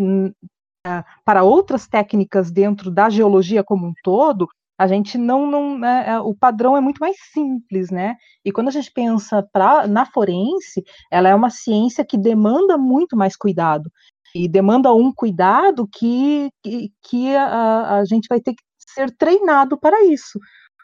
para 1.24 1.44
outras 1.44 1.88
técnicas 1.88 2.52
dentro 2.52 2.92
da 2.92 3.10
geologia 3.10 3.64
como 3.64 3.88
um 3.88 3.94
todo, 4.04 4.48
a 4.78 4.88
gente 4.88 5.18
não, 5.18 5.48
não 5.48 5.86
é, 5.86 6.10
é, 6.12 6.20
o 6.20 6.36
padrão 6.36 6.76
é 6.76 6.82
muito 6.82 7.00
mais 7.00 7.16
simples, 7.32 7.90
né? 7.90 8.16
E 8.44 8.52
quando 8.52 8.68
a 8.68 8.72
gente 8.72 8.92
pensa 8.92 9.42
pra, 9.54 9.88
na 9.88 10.06
forense, 10.06 10.84
ela 11.10 11.30
é 11.30 11.36
uma 11.36 11.50
ciência 11.50 12.06
que 12.06 12.18
demanda 12.18 12.78
muito 12.78 13.16
mais 13.16 13.36
cuidado 13.38 13.90
e 14.34 14.50
demanda 14.50 14.94
um 14.94 15.14
cuidado 15.14 15.88
que, 15.88 16.50
que, 16.62 16.92
que 17.02 17.36
a, 17.36 18.00
a 18.00 18.06
gente 18.06 18.28
vai 18.28 18.42
ter 18.42 18.54
que 18.54 18.64
ser 18.86 19.16
treinado 19.16 19.80
para 19.80 20.04
isso. 20.06 20.38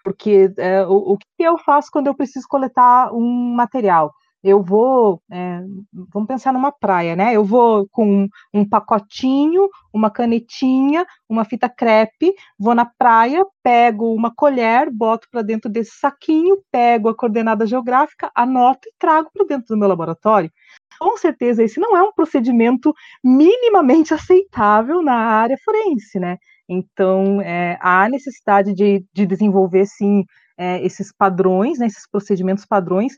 Porque 0.03 0.51
é, 0.57 0.85
o, 0.85 1.13
o 1.13 1.17
que 1.17 1.25
eu 1.39 1.57
faço 1.57 1.89
quando 1.91 2.07
eu 2.07 2.15
preciso 2.15 2.47
coletar 2.47 3.13
um 3.13 3.53
material? 3.53 4.11
Eu 4.43 4.63
vou, 4.63 5.21
é, 5.31 5.61
vamos 5.93 6.27
pensar 6.27 6.51
numa 6.51 6.71
praia, 6.71 7.15
né? 7.15 7.35
Eu 7.35 7.43
vou 7.43 7.87
com 7.89 8.27
um 8.53 8.67
pacotinho, 8.67 9.69
uma 9.93 10.09
canetinha, 10.09 11.05
uma 11.29 11.45
fita 11.45 11.69
crepe, 11.69 12.33
vou 12.57 12.73
na 12.73 12.85
praia, 12.85 13.45
pego 13.61 14.13
uma 14.13 14.33
colher, 14.33 14.89
boto 14.89 15.27
para 15.29 15.41
dentro 15.41 15.69
desse 15.69 15.91
saquinho, 15.99 16.57
pego 16.71 17.09
a 17.09 17.15
coordenada 17.15 17.65
geográfica, 17.65 18.31
anoto 18.33 18.87
e 18.87 18.93
trago 18.97 19.29
para 19.33 19.45
dentro 19.45 19.67
do 19.69 19.77
meu 19.77 19.87
laboratório. 19.87 20.51
Com 20.99 21.17
certeza, 21.17 21.63
esse 21.63 21.79
não 21.79 21.95
é 21.95 22.01
um 22.01 22.13
procedimento 22.13 22.93
minimamente 23.23 24.13
aceitável 24.13 25.01
na 25.01 25.15
área 25.15 25.57
forense, 25.63 26.19
né? 26.19 26.37
Então, 26.69 27.41
é, 27.41 27.77
há 27.81 28.07
necessidade 28.07 28.73
de, 28.73 29.03
de 29.13 29.25
desenvolver, 29.25 29.85
sim, 29.85 30.23
é, 30.57 30.83
esses 30.85 31.11
padrões, 31.11 31.79
né, 31.79 31.87
esses 31.87 32.07
procedimentos 32.09 32.65
padrões, 32.65 33.13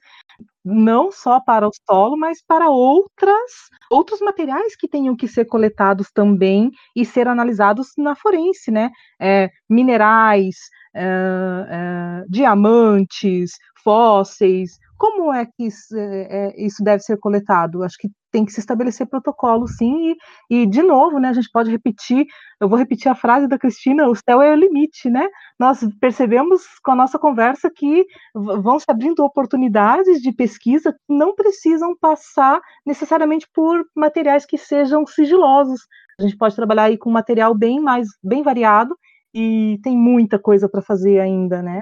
não 0.64 1.12
só 1.12 1.40
para 1.42 1.68
o 1.68 1.72
solo, 1.86 2.18
mas 2.18 2.42
para 2.46 2.70
outras 2.70 3.52
outros 3.92 4.22
materiais 4.22 4.76
que 4.76 4.88
tenham 4.88 5.16
que 5.16 5.28
ser 5.28 5.46
coletados 5.46 6.10
também 6.12 6.72
e 6.96 7.06
ser 7.06 7.28
analisados 7.28 7.90
na 7.98 8.16
forense, 8.16 8.72
né? 8.72 8.90
É, 9.20 9.50
minerais, 9.70 10.56
é, 10.96 11.04
é, 11.04 12.26
diamantes, 12.30 13.52
fósseis, 13.84 14.78
como 14.98 15.34
é 15.34 15.46
que 15.46 15.68
isso, 15.68 15.96
é, 15.98 16.54
isso, 16.58 16.84
deve 16.84 17.02
ser 17.04 17.18
coletado? 17.18 17.84
Acho 17.84 17.98
que 17.98 18.10
tem 18.32 18.46
que 18.46 18.52
se 18.52 18.60
estabelecer 18.60 19.08
protocolo, 19.08 19.68
sim, 19.68 20.16
e, 20.50 20.64
e, 20.64 20.66
de 20.66 20.82
novo, 20.82 21.20
né, 21.20 21.30
a 21.30 21.34
gente 21.34 21.50
pode 21.52 21.70
repetir, 21.70 22.26
eu 22.60 22.68
vou 22.68 22.78
repetir 22.78 23.12
a 23.12 23.16
frase 23.16 23.48
da 23.48 23.60
Cristina, 23.60 24.08
o 24.08 24.16
céu 24.16 24.42
é 24.42 24.52
o 24.52 24.56
limite, 24.56 25.10
né? 25.10 25.28
Nós 25.60 25.80
percebemos 26.00 26.64
com 26.84 26.92
a 26.92 26.96
nossa 26.96 27.20
conversa 27.20 27.70
que 27.70 28.06
vão 28.34 28.80
se 28.80 28.86
abrindo 28.88 29.24
oportunidades 29.24 30.20
de 30.20 30.32
pesquisa 30.32 30.92
que 30.92 31.14
não 31.14 31.36
precisam 31.36 31.96
passar 32.00 32.60
necessariamente 32.86 33.48
por 33.54 33.86
materiais 33.96 34.46
que 34.46 34.58
sejam 34.58 35.06
sigilosos. 35.06 35.82
A 36.20 36.24
gente 36.24 36.38
pode 36.38 36.56
trabalhar 36.56 36.84
aí 36.86 36.98
com 36.98 37.12
material 37.12 37.54
bem 37.54 37.80
mais, 37.80 38.08
bem 38.24 38.42
variado, 38.42 38.96
e 39.34 39.80
tem 39.84 39.98
muita 39.98 40.38
coisa 40.38 40.70
para 40.70 40.82
fazer 40.82 41.20
ainda, 41.20 41.62
né? 41.62 41.82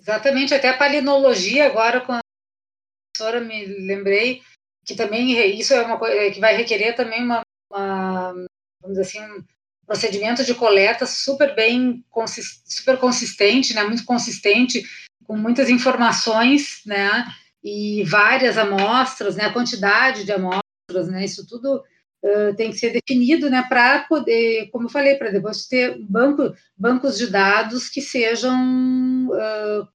Exatamente, 0.00 0.54
até 0.54 0.68
a 0.68 0.76
palinologia 0.76 1.66
agora 1.66 2.00
com 2.00 2.12
a 2.12 2.20
professora 3.12 3.40
me 3.40 3.66
lembrei 3.86 4.42
que 4.84 4.94
também 4.94 5.32
isso 5.58 5.74
é 5.74 5.82
uma 5.82 5.98
coisa 5.98 6.30
que 6.32 6.40
vai 6.40 6.56
requerer 6.56 6.94
também 6.94 7.22
uma, 7.22 7.42
uma 7.70 8.32
vamos 8.80 8.96
dizer 8.96 9.02
assim, 9.02 9.20
um 9.20 9.44
procedimento 9.84 10.44
de 10.44 10.54
coleta 10.54 11.04
super 11.04 11.54
bem 11.54 12.04
super 12.64 12.96
consistente, 12.98 13.74
né, 13.74 13.82
muito 13.84 14.04
consistente, 14.04 14.82
com 15.24 15.36
muitas 15.36 15.68
informações, 15.68 16.80
né, 16.86 17.26
e 17.62 18.04
várias 18.04 18.56
amostras, 18.56 19.36
né, 19.36 19.46
a 19.46 19.52
quantidade 19.52 20.24
de 20.24 20.32
amostras, 20.32 21.08
né, 21.10 21.24
isso 21.24 21.46
tudo 21.46 21.82
uh, 22.24 22.54
tem 22.56 22.70
que 22.70 22.78
ser 22.78 22.90
definido, 22.90 23.50
né, 23.50 23.64
para 23.68 24.00
poder, 24.00 24.68
como 24.70 24.86
eu 24.86 24.90
falei, 24.90 25.16
para 25.16 25.30
depois 25.30 25.66
ter 25.66 25.98
banco, 26.08 26.52
bancos 26.76 27.18
de 27.18 27.28
dados 27.28 27.88
que 27.88 28.00
sejam 28.00 29.28
uh, 29.28 29.88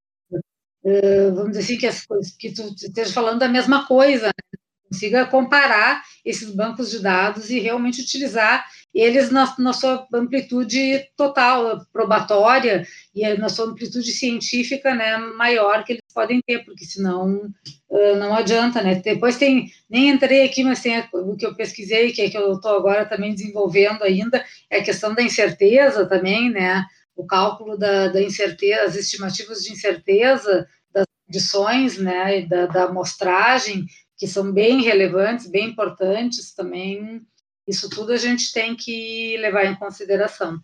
Uh, 0.85 1.33
vamos 1.33 1.51
dizer 1.51 1.61
assim, 1.61 1.77
que, 1.77 1.87
as, 1.87 2.05
que 2.37 2.51
tu 2.51 2.63
esteja 2.75 3.13
falando 3.13 3.39
da 3.39 3.47
mesma 3.47 3.87
coisa, 3.87 4.27
né? 4.27 4.52
Consiga 4.93 5.25
comparar 5.25 6.03
esses 6.23 6.53
bancos 6.53 6.91
de 6.91 6.99
dados 6.99 7.49
e 7.49 7.59
realmente 7.59 8.01
utilizar 8.01 8.63
eles 8.93 9.31
na, 9.31 9.53
na 9.57 9.73
sua 9.73 10.07
amplitude 10.13 11.03
total, 11.17 11.83
probatória, 11.91 12.87
e 13.13 13.27
na 13.33 13.49
sua 13.49 13.65
amplitude 13.65 14.11
científica 14.11 14.93
né, 14.93 15.17
maior 15.17 15.83
que 15.83 15.93
eles 15.93 16.03
podem 16.13 16.39
ter, 16.45 16.63
porque 16.63 16.85
senão 16.85 17.51
uh, 17.89 18.15
não 18.17 18.35
adianta, 18.35 18.83
né? 18.83 18.95
Depois 19.03 19.35
tem, 19.35 19.71
nem 19.89 20.09
entrei 20.09 20.45
aqui, 20.45 20.63
mas 20.63 20.81
tem 20.81 21.03
o 21.11 21.35
que 21.35 21.45
eu 21.45 21.55
pesquisei, 21.55 22.11
que 22.11 22.21
é 22.21 22.29
que 22.29 22.37
eu 22.37 22.53
estou 22.53 22.77
agora 22.77 23.03
também 23.05 23.33
desenvolvendo 23.33 24.03
ainda, 24.03 24.45
é 24.69 24.77
a 24.77 24.83
questão 24.83 25.15
da 25.15 25.23
incerteza 25.23 26.05
também, 26.05 26.51
né? 26.51 26.85
O 27.15 27.25
cálculo 27.25 27.77
da, 27.77 28.09
da 28.09 28.21
incerteza, 28.21 28.83
as 28.83 28.95
estimativas 28.95 29.63
de 29.63 29.71
incerteza 29.71 30.67
das 30.93 31.05
condições, 31.25 31.97
né, 31.97 32.41
da, 32.45 32.67
da 32.67 32.83
amostragem, 32.85 33.85
que 34.17 34.27
são 34.27 34.51
bem 34.51 34.81
relevantes, 34.81 35.49
bem 35.49 35.69
importantes 35.69 36.53
também, 36.53 37.25
isso 37.67 37.89
tudo 37.89 38.11
a 38.11 38.17
gente 38.17 38.51
tem 38.53 38.75
que 38.75 39.37
levar 39.37 39.65
em 39.65 39.75
consideração. 39.75 40.59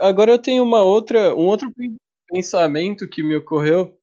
Agora 0.00 0.30
eu 0.30 0.38
tenho 0.38 0.62
uma 0.62 0.82
outra, 0.82 1.34
um 1.34 1.46
outro 1.46 1.70
pensamento 2.28 3.08
que 3.08 3.22
me 3.22 3.36
ocorreu, 3.36 3.98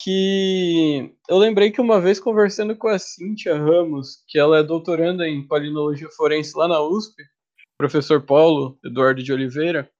que 0.00 1.14
eu 1.28 1.36
lembrei 1.36 1.70
que 1.70 1.80
uma 1.80 2.00
vez 2.00 2.20
conversando 2.20 2.76
com 2.76 2.88
a 2.88 2.98
Cíntia 2.98 3.56
Ramos, 3.56 4.24
que 4.28 4.38
ela 4.38 4.58
é 4.58 4.62
doutoranda 4.62 5.28
em 5.28 5.46
palinologia 5.46 6.08
forense 6.10 6.56
lá 6.56 6.68
na 6.68 6.80
USP, 6.80 7.22
professor 7.76 8.22
Paulo 8.22 8.78
Eduardo 8.84 9.22
de 9.22 9.32
Oliveira, 9.32 9.90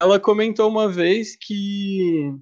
ela 0.00 0.18
comentou 0.18 0.68
uma 0.68 0.88
vez 0.88 1.36
que 1.36 2.34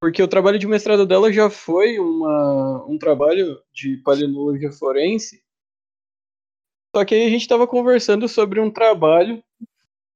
porque 0.00 0.22
o 0.22 0.28
trabalho 0.28 0.58
de 0.58 0.66
mestrado 0.66 1.06
dela 1.06 1.32
já 1.32 1.48
foi 1.48 1.98
uma, 1.98 2.84
um 2.86 2.98
trabalho 2.98 3.60
de 3.72 3.96
palinologia 3.98 4.70
forense 4.72 5.44
só 6.96 7.04
que 7.04 7.14
aí 7.14 7.26
a 7.26 7.28
gente 7.28 7.42
estava 7.42 7.66
conversando 7.66 8.26
sobre 8.26 8.58
um 8.58 8.70
trabalho 8.70 9.44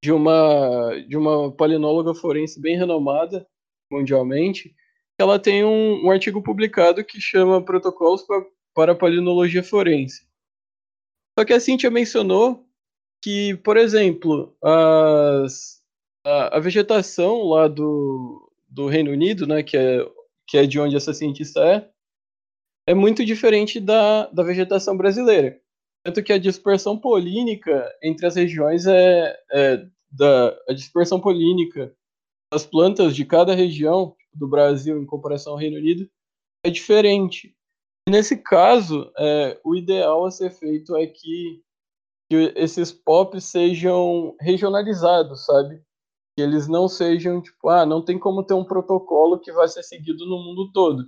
de 0.03 0.11
uma, 0.11 0.99
de 1.07 1.15
uma 1.15 1.53
palinóloga 1.53 2.15
forense 2.15 2.59
bem 2.59 2.75
renomada 2.75 3.47
mundialmente. 3.93 4.75
Ela 5.19 5.39
tem 5.39 5.63
um, 5.63 6.07
um 6.07 6.11
artigo 6.11 6.43
publicado 6.43 7.05
que 7.05 7.21
chama 7.21 7.63
Protocolos 7.63 8.23
para, 8.23 8.47
para 8.75 8.95
Palinologia 8.95 9.63
Forense. 9.63 10.27
Só 11.39 11.45
que 11.45 11.53
a 11.53 11.61
Cintia 11.61 11.91
mencionou 11.91 12.67
que, 13.23 13.59
por 13.59 13.77
exemplo, 13.77 14.57
as, 14.65 15.83
a, 16.25 16.57
a, 16.57 16.61
vegetação 16.61 17.43
lá 17.43 17.69
do, 17.69 18.50
do 18.71 18.87
Reino 18.87 19.11
Unido, 19.11 19.47
né, 19.47 19.63
que, 19.63 19.77
é, 19.77 19.99
que 20.47 20.57
é 20.57 20.67
de 20.67 20.79
onde 20.79 20.97
essa 20.97 21.13
cientista 21.13 21.61
é, 21.61 21.91
é 22.87 22.95
muito 22.95 23.25
diferente 23.25 23.81
da, 23.81 24.27
da 24.27 24.43
vegetação 24.43 24.97
brasileira. 24.97 25.61
Tanto 26.05 26.23
que 26.23 26.33
a 26.33 26.39
dispersão 26.39 26.99
polínica 26.99 27.93
entre 28.03 28.27
as 28.27 28.37
regiões 28.37 28.87
é, 28.87 29.39
é 29.53 29.87
da 30.11 30.57
a 30.69 30.73
dispersão 30.73 31.21
polínica 31.21 31.95
das 32.53 32.65
plantas 32.65 33.15
de 33.15 33.25
cada 33.25 33.55
região 33.55 34.17
do 34.35 34.49
Brasil 34.49 35.01
em 35.01 35.07
comparação 35.07 35.53
ao 35.53 35.59
Reino 35.59 35.77
Unido 35.77 36.11
é 36.65 36.71
diferente. 36.71 37.55
Nesse 38.09 38.37
caso, 38.37 39.13
é, 39.19 39.61
o 39.65 39.77
ideal 39.77 40.25
a 40.25 40.31
ser 40.31 40.51
feito 40.51 40.97
é 40.97 41.07
que, 41.07 41.63
que 42.29 42.53
esses 42.57 42.91
POPs 42.91 43.45
sejam 43.45 44.35
regionalizados, 44.41 45.45
sabe? 45.45 45.83
Que 46.41 46.45
eles 46.45 46.67
não 46.67 46.89
sejam 46.89 47.43
tipo, 47.43 47.69
ah, 47.69 47.85
não 47.85 48.03
tem 48.03 48.19
como 48.19 48.43
ter 48.43 48.55
um 48.55 48.65
protocolo 48.65 49.39
que 49.39 49.53
vai 49.53 49.69
ser 49.69 49.83
seguido 49.83 50.25
no 50.25 50.43
mundo 50.43 50.73
todo. 50.73 51.05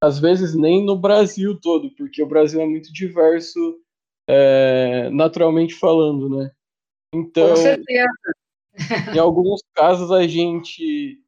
Às 0.00 0.20
vezes 0.20 0.54
nem 0.54 0.84
no 0.84 0.96
Brasil 0.96 1.58
todo, 1.60 1.90
porque 1.96 2.22
o 2.22 2.28
Brasil 2.28 2.60
é 2.60 2.66
muito 2.66 2.92
diverso 2.92 3.58
é, 4.28 5.10
naturalmente 5.10 5.74
falando, 5.74 6.28
né? 6.28 6.52
Então, 7.12 7.48
Com 7.48 7.56
certeza. 7.56 8.06
em 9.16 9.18
alguns 9.18 9.60
casos 9.74 10.12
a 10.12 10.24
gente, 10.24 11.18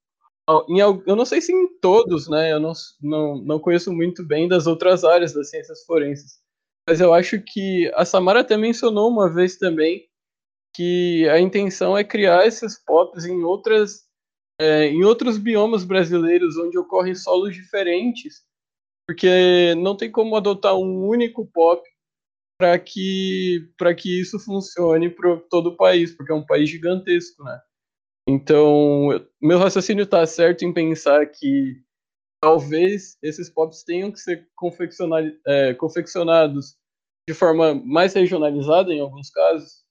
em, 0.69 0.79
eu 0.79 1.17
não 1.17 1.25
sei 1.25 1.41
se 1.41 1.53
em 1.53 1.81
todos, 1.81 2.29
né? 2.29 2.53
Eu 2.53 2.61
não, 2.61 2.73
não, 3.03 3.39
não 3.39 3.59
conheço 3.59 3.93
muito 3.93 4.25
bem 4.25 4.47
das 4.47 4.69
outras 4.69 5.03
áreas 5.03 5.33
das 5.33 5.51
ciências 5.51 5.85
forenses, 5.85 6.39
mas 6.89 7.01
eu 7.01 7.13
acho 7.13 7.43
que 7.43 7.91
a 7.97 8.05
Samara 8.05 8.41
até 8.41 8.57
mencionou 8.57 9.11
uma 9.11 9.29
vez 9.29 9.57
também 9.57 10.08
que 10.79 11.29
a 11.29 11.41
intenção 11.41 11.99
é 11.99 12.05
criar 12.05 12.47
esses 12.47 12.79
POPs 12.79 13.25
em 13.25 13.43
outras 13.43 14.07
é, 14.61 14.85
em 14.85 15.03
outros 15.03 15.37
biomas 15.37 15.83
brasileiros 15.83 16.57
onde 16.57 16.79
ocorrem 16.79 17.17
solos 17.17 17.53
diferentes, 17.53 18.45
porque 19.05 19.75
não 19.77 19.97
tem 19.97 20.09
como 20.09 20.37
adotar 20.37 20.77
um 20.77 21.05
único 21.05 21.45
POP 21.45 21.83
para 22.57 22.79
que 22.79 23.69
para 23.77 23.93
que 23.93 24.21
isso 24.21 24.39
funcione 24.39 25.11
para 25.11 25.37
todo 25.51 25.71
o 25.71 25.77
país, 25.77 26.15
porque 26.15 26.31
é 26.31 26.35
um 26.37 26.47
país 26.47 26.71
gigantesco, 26.71 27.43
né? 27.43 27.61
Então, 28.29 29.09
meu 29.43 29.59
raciocínio 29.59 30.05
está 30.05 30.25
certo 30.27 30.65
em 30.65 30.73
pensar 30.73 31.27
que 31.27 31.83
talvez 32.41 33.19
esses 33.21 33.51
POPs 33.51 33.83
tenham 33.83 34.13
que 34.13 34.21
ser 34.21 34.49
é, 35.45 35.75
confeccionados 35.75 36.77
de 37.29 37.35
forma 37.35 37.75
mais 37.75 38.15
regionalizada 38.15 38.93
em 38.93 39.01
alguns 39.01 39.29
casos? 39.29 39.88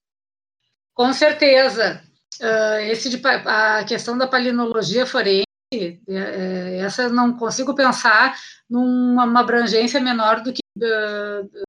Com 0.98 1.14
certeza. 1.14 2.02
Uh, 2.42 2.80
esse 2.90 3.08
de, 3.08 3.22
a 3.46 3.84
questão 3.86 4.18
da 4.18 4.28
palinologia 4.28 5.06
forense, 5.06 5.46
é, 5.72 6.00
é, 6.08 6.78
essa 6.80 7.08
não 7.08 7.38
consigo 7.38 7.76
pensar 7.76 8.36
numa 8.68 9.40
abrangência 9.40 10.00
menor 10.00 10.42
do 10.42 10.52
que 10.52 10.62
uh, 10.80 11.66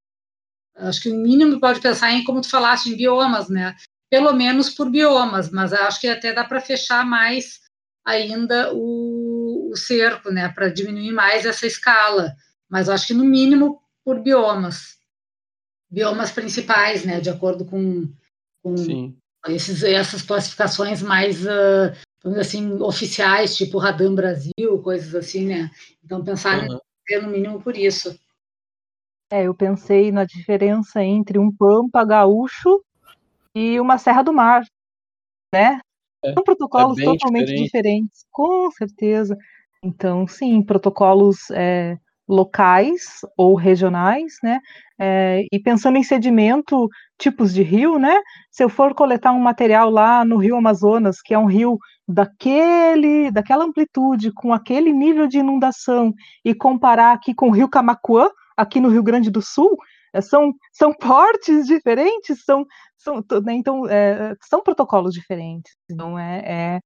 Acho 0.76 1.02
que 1.02 1.10
o 1.10 1.14
mínimo 1.14 1.60
pode 1.60 1.80
pensar 1.80 2.12
em, 2.12 2.24
como 2.24 2.40
tu 2.40 2.48
falaste, 2.48 2.88
em 2.88 2.96
biomas, 2.96 3.48
né? 3.48 3.74
Pelo 4.08 4.32
menos 4.32 4.70
por 4.70 4.88
biomas, 4.88 5.50
mas 5.50 5.72
acho 5.72 6.00
que 6.00 6.08
até 6.08 6.32
dá 6.32 6.44
para 6.44 6.60
fechar 6.60 7.04
mais 7.04 7.60
ainda 8.04 8.72
o, 8.72 9.70
o 9.72 9.76
cerco, 9.76 10.30
né? 10.30 10.48
Para 10.48 10.68
diminuir 10.68 11.12
mais 11.12 11.44
essa 11.44 11.66
escala. 11.66 12.34
Mas 12.68 12.88
acho 12.88 13.08
que 13.08 13.14
no 13.14 13.24
mínimo 13.24 13.82
por 14.04 14.20
biomas. 14.20 14.96
Biomas 15.90 16.30
principais, 16.30 17.04
né? 17.04 17.20
De 17.20 17.28
acordo 17.28 17.64
com, 17.66 18.08
com 18.62 19.17
esses, 19.46 19.82
essas 19.82 20.22
classificações 20.22 21.02
mais, 21.02 21.44
uh, 21.44 21.92
assim, 22.38 22.72
oficiais, 22.80 23.56
tipo 23.56 23.78
Radam 23.78 24.14
Brasil, 24.14 24.82
coisas 24.82 25.14
assim, 25.14 25.46
né? 25.46 25.70
Então 26.04 26.24
pensar 26.24 26.66
uhum. 26.68 26.80
no 27.22 27.28
mínimo 27.28 27.62
por 27.62 27.76
isso. 27.76 28.18
É, 29.30 29.44
eu 29.44 29.54
pensei 29.54 30.10
na 30.10 30.24
diferença 30.24 31.02
entre 31.02 31.38
um 31.38 31.52
pampa 31.54 32.04
gaúcho 32.04 32.82
e 33.54 33.78
uma 33.78 33.98
Serra 33.98 34.22
do 34.22 34.32
Mar, 34.32 34.62
né? 35.52 35.80
É, 36.24 36.32
São 36.32 36.42
protocolos 36.42 36.98
é 36.98 37.04
totalmente 37.04 37.46
diferente. 37.46 37.64
diferentes, 37.64 38.26
com 38.30 38.70
certeza. 38.70 39.36
Então, 39.82 40.26
sim, 40.26 40.62
protocolos 40.62 41.50
é, 41.50 41.96
locais 42.28 43.20
ou 43.36 43.54
regionais, 43.54 44.34
né? 44.42 44.60
É, 45.00 45.44
e 45.50 45.58
pensando 45.58 45.96
em 45.96 46.02
sedimento, 46.02 46.88
tipos 47.18 47.54
de 47.54 47.62
rio, 47.62 47.98
né? 47.98 48.20
Se 48.50 48.62
eu 48.62 48.68
for 48.68 48.94
coletar 48.94 49.32
um 49.32 49.40
material 49.40 49.90
lá 49.90 50.24
no 50.24 50.36
Rio 50.36 50.56
Amazonas, 50.56 51.22
que 51.22 51.32
é 51.32 51.38
um 51.38 51.46
rio 51.46 51.78
daquele, 52.06 53.30
daquela 53.30 53.64
amplitude, 53.64 54.32
com 54.32 54.52
aquele 54.52 54.92
nível 54.92 55.26
de 55.26 55.38
inundação, 55.38 56.12
e 56.44 56.54
comparar 56.54 57.12
aqui 57.12 57.34
com 57.34 57.48
o 57.48 57.52
Rio 57.52 57.68
Camacuã, 57.68 58.30
aqui 58.56 58.80
no 58.80 58.88
Rio 58.88 59.02
Grande 59.02 59.30
do 59.30 59.40
Sul, 59.40 59.76
eh, 60.12 60.20
são, 60.20 60.52
são 60.72 60.92
portes 60.98 61.66
diferentes, 61.66 62.44
são, 62.44 62.66
são, 62.96 63.22
né, 63.44 63.54
então, 63.54 63.86
é, 63.88 64.34
são 64.42 64.62
protocolos 64.62 65.14
diferentes. 65.14 65.72
Então, 65.90 66.18
é, 66.18 66.42
é, 66.76 66.80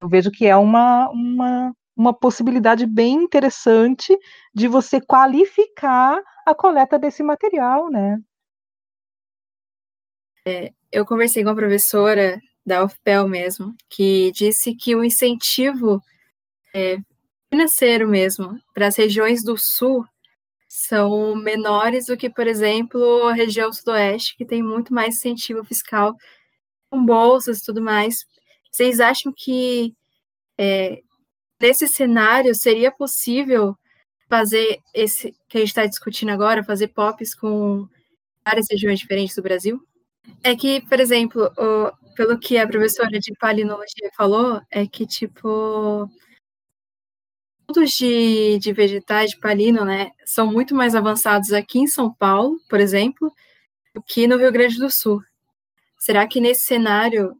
eu 0.00 0.08
vejo 0.08 0.30
que 0.30 0.46
é 0.46 0.56
uma, 0.56 1.08
uma, 1.10 1.72
uma 2.00 2.14
possibilidade 2.14 2.86
bem 2.86 3.12
interessante 3.12 4.18
de 4.54 4.66
você 4.66 5.02
qualificar 5.02 6.18
a 6.46 6.54
coleta 6.54 6.98
desse 6.98 7.22
material, 7.22 7.90
né? 7.90 8.18
É, 10.46 10.72
eu 10.90 11.04
conversei 11.04 11.44
com 11.44 11.50
a 11.50 11.54
professora 11.54 12.40
da 12.64 12.82
UFPEL 12.82 13.28
mesmo, 13.28 13.74
que 13.90 14.32
disse 14.32 14.74
que 14.74 14.96
o 14.96 15.04
incentivo 15.04 16.02
é, 16.74 16.96
financeiro 17.50 18.08
mesmo 18.08 18.58
para 18.72 18.86
as 18.86 18.96
regiões 18.96 19.44
do 19.44 19.58
sul 19.58 20.02
são 20.66 21.36
menores 21.36 22.06
do 22.06 22.16
que, 22.16 22.30
por 22.30 22.46
exemplo, 22.46 23.26
a 23.26 23.34
região 23.34 23.70
sudoeste, 23.70 24.38
que 24.38 24.46
tem 24.46 24.62
muito 24.62 24.94
mais 24.94 25.16
incentivo 25.16 25.62
fiscal 25.64 26.16
com 26.88 27.04
bolsas 27.04 27.58
e 27.58 27.64
tudo 27.66 27.82
mais. 27.82 28.24
Vocês 28.72 29.00
acham 29.00 29.34
que 29.36 29.94
é, 30.56 31.02
nesse 31.60 31.86
cenário 31.86 32.54
seria 32.54 32.90
possível 32.90 33.76
fazer 34.28 34.80
esse 34.94 35.34
que 35.48 35.58
a 35.58 35.60
gente 35.60 35.68
está 35.68 35.86
discutindo 35.86 36.30
agora, 36.30 36.64
fazer 36.64 36.88
POPs 36.88 37.34
com 37.34 37.88
várias 38.44 38.66
regiões 38.70 38.98
diferentes 38.98 39.34
do 39.34 39.42
Brasil? 39.42 39.84
É 40.42 40.54
que, 40.54 40.80
por 40.82 41.00
exemplo, 41.00 41.50
o, 41.58 42.14
pelo 42.14 42.38
que 42.38 42.56
a 42.56 42.66
professora 42.66 43.18
de 43.18 43.32
palinologia 43.38 44.10
falou, 44.16 44.60
é 44.70 44.86
que, 44.86 45.06
tipo, 45.06 46.08
estudos 47.60 47.92
de, 47.92 48.58
de 48.58 48.72
vegetais 48.72 49.30
de 49.30 49.38
palino, 49.38 49.84
né, 49.84 50.10
são 50.24 50.46
muito 50.46 50.74
mais 50.74 50.94
avançados 50.94 51.52
aqui 51.52 51.78
em 51.78 51.86
São 51.86 52.12
Paulo, 52.12 52.58
por 52.68 52.80
exemplo, 52.80 53.32
do 53.94 54.02
que 54.02 54.26
no 54.26 54.36
Rio 54.36 54.52
Grande 54.52 54.78
do 54.78 54.90
Sul. 54.90 55.22
Será 55.98 56.26
que 56.26 56.40
nesse 56.40 56.62
cenário 56.62 57.36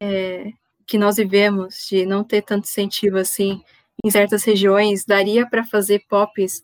é, 0.00 0.52
que 0.92 0.98
nós 0.98 1.16
vivemos, 1.16 1.86
de 1.88 2.04
não 2.04 2.22
ter 2.22 2.42
tanto 2.42 2.64
incentivo 2.68 3.16
assim 3.16 3.62
em 4.04 4.10
certas 4.10 4.44
regiões, 4.44 5.06
daria 5.06 5.48
para 5.48 5.64
fazer 5.64 6.04
pops 6.06 6.62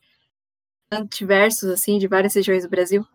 diversos 1.11 1.71
assim 1.71 1.97
de 1.97 2.07
várias 2.07 2.35
regiões 2.35 2.63
do 2.63 2.69
Brasil? 2.69 3.07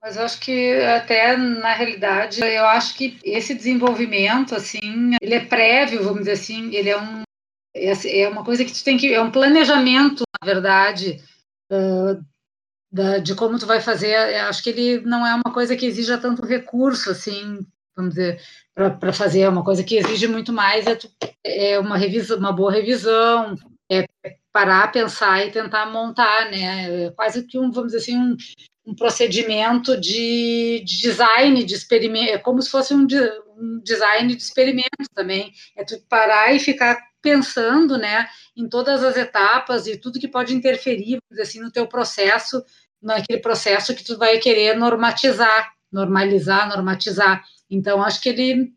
Mas 0.00 0.16
eu 0.16 0.22
acho 0.22 0.38
que 0.38 0.74
até 0.84 1.36
na 1.36 1.74
realidade, 1.74 2.40
eu 2.40 2.66
acho 2.66 2.96
que 2.96 3.18
esse 3.24 3.52
desenvolvimento 3.52 4.54
assim, 4.54 5.16
ele 5.20 5.34
é 5.34 5.44
prévio, 5.44 6.04
vamos 6.04 6.20
dizer 6.20 6.32
assim, 6.32 6.72
ele 6.72 6.90
é 6.90 6.96
um 6.96 7.22
é, 7.74 8.20
é 8.20 8.28
uma 8.28 8.44
coisa 8.44 8.64
que 8.64 8.72
tu 8.72 8.84
tem 8.84 8.96
que 8.96 9.12
é 9.12 9.20
um 9.20 9.32
planejamento, 9.32 10.22
na 10.40 10.46
verdade, 10.46 11.20
uh, 11.72 12.24
da, 12.92 13.18
de 13.18 13.34
como 13.34 13.58
tu 13.58 13.66
vai 13.66 13.80
fazer. 13.80 14.12
Eu 14.12 14.46
acho 14.46 14.62
que 14.62 14.70
ele 14.70 15.00
não 15.00 15.26
é 15.26 15.34
uma 15.34 15.52
coisa 15.52 15.76
que 15.76 15.84
exija 15.84 16.16
tanto 16.16 16.46
recurso 16.46 17.10
assim, 17.10 17.66
vamos 17.96 18.14
dizer, 18.14 18.40
para 18.74 19.12
fazer, 19.12 19.48
uma 19.48 19.64
coisa 19.64 19.82
que 19.82 19.96
exige 19.96 20.28
muito 20.28 20.52
mais, 20.52 20.86
é, 20.86 20.98
é 21.44 21.78
uma 21.80 21.96
revisão, 21.96 22.38
uma 22.38 22.52
boa 22.52 22.70
revisão, 22.70 23.56
é 23.90 24.06
parar, 24.52 24.90
pensar 24.90 25.46
e 25.46 25.50
tentar 25.50 25.86
montar, 25.86 26.50
né? 26.50 27.06
É 27.06 27.10
quase 27.10 27.46
que 27.46 27.58
um, 27.58 27.70
vamos 27.70 27.92
dizer 27.92 27.98
assim, 27.98 28.16
um, 28.16 28.36
um 28.86 28.94
procedimento 28.94 30.00
de, 30.00 30.82
de, 30.84 31.02
design 31.02 31.62
de 31.64 31.74
experimento, 31.74 32.32
é 32.32 32.38
como 32.38 32.62
se 32.62 32.70
fosse 32.70 32.94
um, 32.94 33.06
de, 33.06 33.20
um, 33.56 33.80
design 33.82 34.34
de 34.34 34.42
experimento 34.42 35.10
também. 35.14 35.52
É 35.76 35.84
tu 35.84 35.98
parar 36.08 36.54
e 36.54 36.60
ficar 36.60 36.98
pensando, 37.20 37.98
né, 37.98 38.28
em 38.56 38.68
todas 38.68 39.02
as 39.02 39.16
etapas 39.16 39.86
e 39.86 39.96
tudo 39.96 40.20
que 40.20 40.28
pode 40.28 40.54
interferir, 40.54 41.18
assim, 41.40 41.60
no 41.60 41.72
teu 41.72 41.86
processo, 41.86 42.64
naquele 43.02 43.40
processo 43.40 43.94
que 43.94 44.04
tu 44.04 44.16
vai 44.16 44.38
querer 44.38 44.76
normatizar, 44.76 45.72
normalizar, 45.92 46.68
normatizar. 46.68 47.44
Então, 47.70 48.02
acho 48.02 48.20
que 48.20 48.28
ele, 48.28 48.72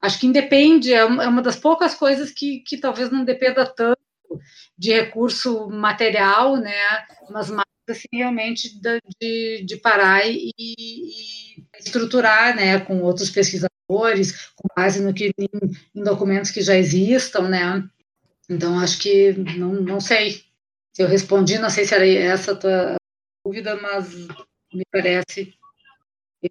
acho 0.00 0.18
que 0.18 0.26
independe, 0.26 0.92
é 0.92 1.04
uma 1.04 1.42
das 1.42 1.56
poucas 1.56 1.94
coisas 1.94 2.30
que, 2.30 2.60
que 2.60 2.76
talvez 2.76 3.10
não 3.10 3.24
dependa 3.24 3.66
tanto 3.66 3.98
de 4.76 4.92
recurso 4.92 5.68
material, 5.68 6.56
né, 6.56 6.72
mas 7.30 7.50
mais 7.50 7.64
assim, 7.88 8.08
realmente 8.12 8.80
de, 9.20 9.64
de 9.64 9.76
parar 9.76 10.26
e, 10.26 10.52
e, 10.58 11.64
estruturar, 11.78 12.56
né, 12.56 12.80
com 12.80 13.02
outros 13.02 13.30
pesquisadores, 13.30 14.50
com 14.56 14.68
base 14.76 15.02
no 15.02 15.12
que 15.12 15.32
em, 15.38 15.48
em, 15.94 16.02
documentos 16.02 16.50
que 16.50 16.62
já 16.62 16.76
existam, 16.76 17.48
né. 17.48 17.86
Então 18.48 18.78
acho 18.80 18.98
que 18.98 19.32
não, 19.32 19.74
não 19.74 20.00
sei 20.00 20.42
se 20.92 21.02
eu 21.02 21.08
respondi, 21.08 21.58
não 21.58 21.70
sei 21.70 21.84
se 21.84 21.94
era 21.94 22.06
essa 22.06 22.52
a 22.52 22.56
tua 22.56 22.96
dúvida, 23.44 23.76
mas 23.76 24.14
me 24.72 24.84
parece, 24.90 25.54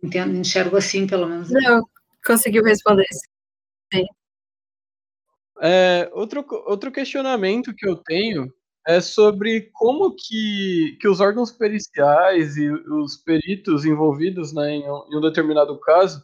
entendo, 0.02 0.36
enxergo 0.36 0.78
assim, 0.78 1.06
pelo 1.06 1.28
menos. 1.28 1.50
Não, 1.52 1.84
conseguiu 2.26 2.64
responder. 2.64 3.06
Sim. 3.94 4.06
É, 5.62 6.10
outro, 6.14 6.46
outro 6.66 6.92
questionamento 6.92 7.74
que 7.76 7.88
eu 7.88 7.96
tenho 7.96 8.52
é 8.86 9.00
sobre 9.00 9.70
como 9.74 10.14
que, 10.16 10.98
que 11.00 11.08
os 11.08 11.20
órgãos 11.20 11.52
periciais 11.52 12.58
e 12.58 12.70
os 12.70 13.18
peritos 13.18 13.86
envolvidos 13.86 14.54
né, 14.54 14.72
em, 14.72 14.84
em 14.84 15.18
um 15.18 15.22
determinado 15.22 15.80
caso, 15.80 16.22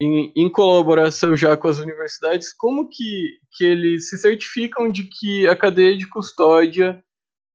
em, 0.00 0.32
em, 0.36 0.50
colaboração 0.50 1.36
já 1.36 1.56
com 1.56 1.68
as 1.68 1.78
universidades, 1.78 2.52
como 2.52 2.88
que, 2.88 3.38
que 3.56 3.64
eles 3.64 4.10
se 4.10 4.18
certificam 4.18 4.90
de 4.90 5.04
que 5.04 5.46
a 5.46 5.56
cadeia 5.56 5.96
de 5.96 6.08
custódia 6.08 7.02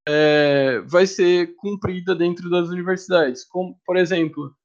é, 0.08 0.80
vai 0.86 1.06
ser 1.06 1.56
cumprida 1.58 2.16
dentro 2.16 2.50
das 2.50 2.70
universidades? 2.70 3.44
Como, 3.44 3.78
por 3.86 3.98
exemplo, 3.98 4.56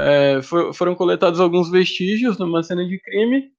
é, 0.00 0.42
for, 0.42 0.74
foram 0.74 0.94
coletados 0.94 1.40
alguns 1.40 1.70
vestígios 1.70 2.38
numa 2.38 2.62
cena 2.62 2.84
de 2.86 2.98
crime, 3.00 3.52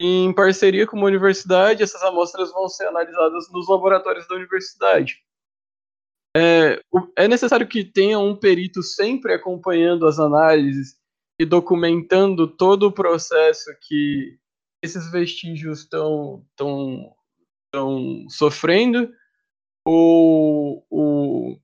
em 0.00 0.32
parceria 0.32 0.86
com 0.86 0.96
uma 0.96 1.06
universidade, 1.06 1.82
essas 1.82 2.02
amostras 2.02 2.52
vão 2.52 2.68
ser 2.68 2.86
analisadas 2.86 3.50
nos 3.50 3.68
laboratórios 3.68 4.28
da 4.28 4.34
universidade. 4.34 5.22
É, 6.36 6.80
é 7.16 7.26
necessário 7.26 7.66
que 7.66 7.82
tenha 7.82 8.18
um 8.18 8.36
perito 8.36 8.82
sempre 8.82 9.32
acompanhando 9.32 10.06
as 10.06 10.18
análises 10.18 10.98
e 11.40 11.46
documentando 11.46 12.46
todo 12.46 12.84
o 12.84 12.92
processo 12.92 13.70
que 13.80 14.38
esses 14.82 15.10
vestígios 15.10 15.80
estão 15.80 16.44
sofrendo, 18.28 19.10
o, 19.86 20.82
o, 20.90 21.58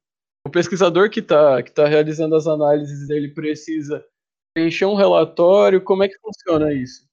o 0.47 0.51
pesquisador 0.51 1.11
que 1.11 1.21
está 1.21 1.63
que 1.63 1.71
tá 1.71 1.87
realizando 1.87 2.35
as 2.35 2.47
análises 2.47 3.09
ele 3.11 3.29
precisa 3.29 4.05
preencher 4.55 4.85
um 4.85 4.95
relatório, 4.95 5.81
como 5.81 6.03
é 6.03 6.09
que 6.09 6.19
funciona 6.19 6.73
isso? 6.73 7.07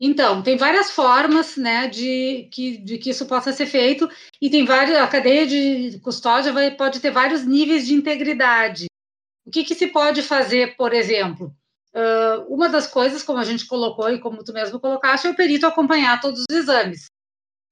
Então, 0.00 0.42
tem 0.42 0.56
várias 0.56 0.90
formas 0.90 1.56
né, 1.56 1.88
de, 1.88 2.48
que, 2.52 2.78
de 2.78 2.98
que 2.98 3.10
isso 3.10 3.26
possa 3.26 3.52
ser 3.52 3.66
feito, 3.66 4.08
e 4.40 4.50
tem 4.50 4.64
várias, 4.64 4.98
a 4.98 5.06
cadeia 5.06 5.46
de 5.46 5.98
custódia 6.00 6.52
vai, 6.52 6.70
pode 6.70 7.00
ter 7.00 7.10
vários 7.10 7.44
níveis 7.44 7.86
de 7.86 7.94
integridade. 7.94 8.86
O 9.46 9.50
que, 9.50 9.64
que 9.64 9.74
se 9.74 9.86
pode 9.88 10.22
fazer, 10.22 10.76
por 10.76 10.92
exemplo? 10.92 11.54
Uh, 11.94 12.52
uma 12.52 12.68
das 12.68 12.88
coisas, 12.88 13.22
como 13.22 13.38
a 13.38 13.44
gente 13.44 13.66
colocou 13.66 14.10
e 14.10 14.18
como 14.18 14.42
tu 14.42 14.52
mesmo 14.52 14.80
colocaste, 14.80 15.26
é 15.26 15.30
o 15.30 15.36
perito 15.36 15.66
acompanhar 15.66 16.20
todos 16.20 16.44
os 16.50 16.56
exames. 16.56 17.06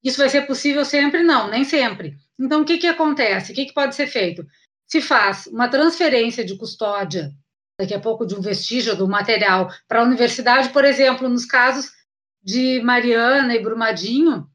Isso 0.03 0.19
vai 0.19 0.29
ser 0.29 0.47
possível 0.47 0.85
sempre? 0.85 1.23
Não, 1.23 1.51
nem 1.51 1.65
sempre. 1.65 2.17
Então, 2.39 2.63
o 2.63 2.65
que, 2.65 2.79
que 2.79 2.87
acontece? 2.87 3.53
O 3.53 3.55
que, 3.55 3.67
que 3.67 3.75
pode 3.75 3.95
ser 3.95 4.07
feito? 4.07 4.47
Se 4.93 5.01
faz 5.01 5.47
uma 5.47 5.69
transferência 5.69 6.45
de 6.45 6.55
custódia, 6.55 7.33
daqui 7.81 7.95
a 7.95 7.99
pouco, 7.99 8.27
de 8.27 8.35
um 8.35 8.43
vestígio 8.43 8.95
do 8.95 9.09
material 9.09 9.71
para 9.89 10.01
a 10.01 10.05
universidade, 10.05 10.69
por 10.69 10.85
exemplo, 10.85 11.31
nos 11.31 11.47
casos 11.47 11.91
de 12.43 12.79
Mariana 12.83 13.55
e 13.55 13.63
Brumadinho, 13.63 14.47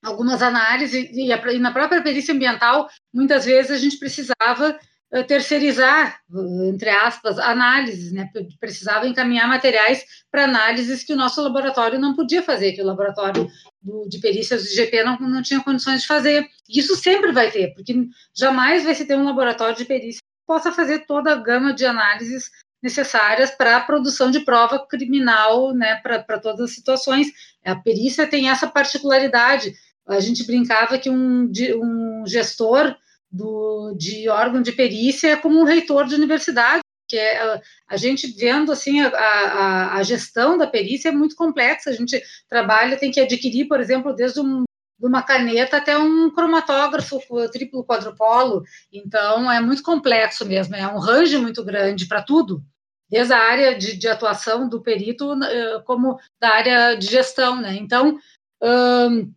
algumas 0.00 0.40
análises, 0.40 1.10
e, 1.12 1.58
na 1.58 1.72
própria 1.72 2.00
perícia 2.00 2.32
ambiental, 2.32 2.88
muitas 3.12 3.44
vezes 3.44 3.72
a 3.72 3.76
gente 3.76 3.98
precisava 3.98 4.78
terceirizar, 5.26 6.20
entre 6.66 6.88
aspas, 6.88 7.38
análises, 7.38 8.12
né? 8.12 8.30
Precisava 8.58 9.06
encaminhar 9.06 9.46
materiais 9.46 10.02
para 10.30 10.44
análises 10.44 11.04
que 11.04 11.12
o 11.12 11.16
nosso 11.16 11.42
laboratório 11.42 11.98
não 11.98 12.16
podia 12.16 12.42
fazer, 12.42 12.72
que 12.72 12.80
o 12.80 12.86
laboratório 12.86 13.46
do, 13.82 14.08
de 14.08 14.18
perícias 14.20 14.62
do 14.62 14.68
IGP 14.70 15.04
não, 15.04 15.18
não 15.18 15.42
tinha 15.42 15.62
condições 15.62 16.00
de 16.00 16.06
fazer. 16.06 16.48
Isso 16.66 16.96
sempre 16.96 17.30
vai 17.30 17.50
ter, 17.50 17.74
porque 17.74 17.94
jamais 18.34 18.84
vai 18.84 18.94
se 18.94 19.04
ter 19.04 19.14
um 19.14 19.24
laboratório 19.24 19.76
de 19.76 19.84
perícia 19.84 20.20
que 20.20 20.46
possa 20.46 20.72
fazer 20.72 21.00
toda 21.00 21.32
a 21.32 21.36
gama 21.36 21.74
de 21.74 21.84
análises 21.84 22.50
necessárias 22.82 23.50
para 23.50 23.76
a 23.76 23.80
produção 23.80 24.30
de 24.30 24.40
prova 24.40 24.84
criminal, 24.86 25.74
né, 25.74 25.96
para 25.96 26.40
todas 26.40 26.60
as 26.60 26.74
situações. 26.74 27.28
A 27.62 27.76
perícia 27.76 28.26
tem 28.26 28.48
essa 28.48 28.66
particularidade. 28.66 29.74
A 30.08 30.20
gente 30.20 30.44
brincava 30.46 30.98
que 30.98 31.10
um, 31.10 31.50
um 31.76 32.24
gestor 32.26 32.96
do, 33.32 33.94
de 33.96 34.28
órgão 34.28 34.60
de 34.60 34.72
perícia 34.72 35.30
é 35.30 35.36
como 35.36 35.58
um 35.58 35.64
reitor 35.64 36.06
de 36.06 36.14
universidade, 36.14 36.82
que 37.08 37.16
é 37.16 37.42
a, 37.42 37.60
a 37.88 37.96
gente 37.96 38.26
vendo 38.36 38.70
assim 38.70 39.00
a, 39.00 39.08
a, 39.08 39.96
a, 39.96 40.02
gestão 40.02 40.58
da 40.58 40.66
perícia 40.66 41.08
é 41.08 41.12
muito 41.12 41.34
complexa. 41.34 41.90
A 41.90 41.94
gente 41.94 42.22
trabalha, 42.48 42.98
tem 42.98 43.10
que 43.10 43.20
adquirir, 43.20 43.66
por 43.66 43.80
exemplo, 43.80 44.14
desde 44.14 44.40
um, 44.40 44.64
de 44.98 45.06
uma 45.06 45.22
caneta 45.22 45.78
até 45.78 45.96
um 45.96 46.30
cromatógrafo 46.30 47.18
triplo 47.50 47.84
quadrupolo. 47.84 48.62
Então 48.92 49.50
é 49.50 49.60
muito 49.60 49.82
complexo 49.82 50.44
mesmo, 50.44 50.74
é 50.74 50.86
um 50.86 50.98
range 50.98 51.38
muito 51.38 51.64
grande 51.64 52.06
para 52.06 52.22
tudo 52.22 52.62
desde 53.10 53.34
a 53.34 53.38
área 53.38 53.76
de, 53.76 53.94
de, 53.94 54.08
atuação 54.08 54.66
do 54.66 54.80
perito, 54.80 55.34
eh, 55.44 55.82
como 55.84 56.18
da 56.40 56.48
área 56.48 56.94
de 56.94 57.06
gestão, 57.06 57.60
né? 57.60 57.76
Então, 57.76 58.18
hum, 58.62 59.30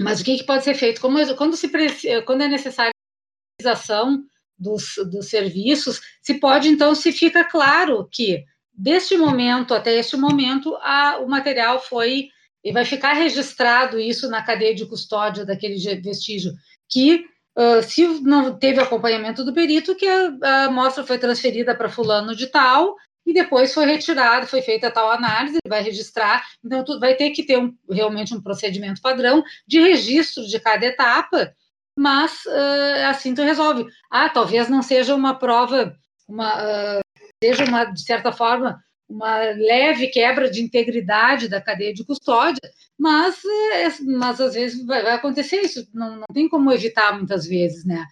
mas 0.00 0.18
o 0.18 0.24
que, 0.24 0.38
que, 0.38 0.44
pode 0.44 0.64
ser 0.64 0.72
feito? 0.72 0.98
Como, 0.98 1.18
quando, 1.36 1.54
se, 1.54 1.68
quando 2.24 2.42
é 2.42 2.48
necessária 2.48 2.90
a 3.58 3.62
realização 3.62 4.24
dos, 4.58 4.94
dos 5.10 5.28
serviços, 5.28 6.00
se 6.22 6.34
pode, 6.34 6.68
então, 6.68 6.94
se 6.94 7.12
fica 7.12 7.44
claro 7.44 8.08
que, 8.10 8.44
deste 8.72 9.16
momento 9.16 9.74
até 9.74 9.94
este 9.96 10.16
momento, 10.16 10.76
a, 10.76 11.18
o 11.18 11.28
material 11.28 11.80
foi, 11.80 12.28
e 12.64 12.72
vai 12.72 12.84
ficar 12.84 13.12
registrado 13.12 13.98
isso 13.98 14.28
na 14.28 14.42
cadeia 14.42 14.74
de 14.74 14.86
custódia 14.86 15.44
daquele 15.44 15.78
vestígio, 16.00 16.52
que 16.88 17.24
Uh, 17.60 17.82
se 17.82 18.06
não 18.20 18.56
teve 18.56 18.80
acompanhamento 18.80 19.42
do 19.42 19.52
perito, 19.52 19.96
que 19.96 20.06
a, 20.06 20.32
a 20.44 20.64
amostra 20.66 21.04
foi 21.04 21.18
transferida 21.18 21.74
para 21.74 21.88
fulano 21.88 22.32
de 22.32 22.46
tal, 22.46 22.94
e 23.26 23.32
depois 23.32 23.74
foi 23.74 23.84
retirado, 23.84 24.46
foi 24.46 24.62
feita 24.62 24.92
tal 24.92 25.10
análise, 25.10 25.58
vai 25.66 25.82
registrar, 25.82 26.46
então 26.64 26.84
tu 26.84 27.00
vai 27.00 27.16
ter 27.16 27.30
que 27.30 27.42
ter 27.42 27.58
um, 27.58 27.74
realmente 27.90 28.32
um 28.32 28.40
procedimento 28.40 29.02
padrão 29.02 29.42
de 29.66 29.80
registro 29.80 30.46
de 30.46 30.60
cada 30.60 30.86
etapa, 30.86 31.52
mas 31.98 32.44
uh, 32.46 33.06
assim 33.08 33.34
tu 33.34 33.42
resolve. 33.42 33.86
Ah, 34.10 34.28
talvez 34.28 34.68
não 34.68 34.82
seja 34.82 35.14
uma 35.14 35.34
prova, 35.34 35.94
uma, 36.28 36.54
uh, 36.56 37.00
seja 37.42 37.64
uma, 37.64 37.84
de 37.84 38.02
certa 38.02 38.30
forma, 38.30 38.78
uma 39.08 39.38
leve 39.38 40.06
quebra 40.08 40.48
de 40.50 40.62
integridade 40.62 41.48
da 41.48 41.60
cadeia 41.60 41.92
de 41.92 42.04
custódia, 42.04 42.60
mas, 42.96 43.42
é, 43.72 43.88
mas 44.04 44.40
às 44.40 44.54
vezes 44.54 44.84
vai, 44.86 45.02
vai 45.02 45.14
acontecer 45.14 45.62
isso, 45.62 45.88
não, 45.92 46.16
não 46.16 46.26
tem 46.32 46.48
como 46.48 46.72
evitar 46.72 47.16
muitas 47.16 47.46
vezes, 47.46 47.84
né? 47.84 48.04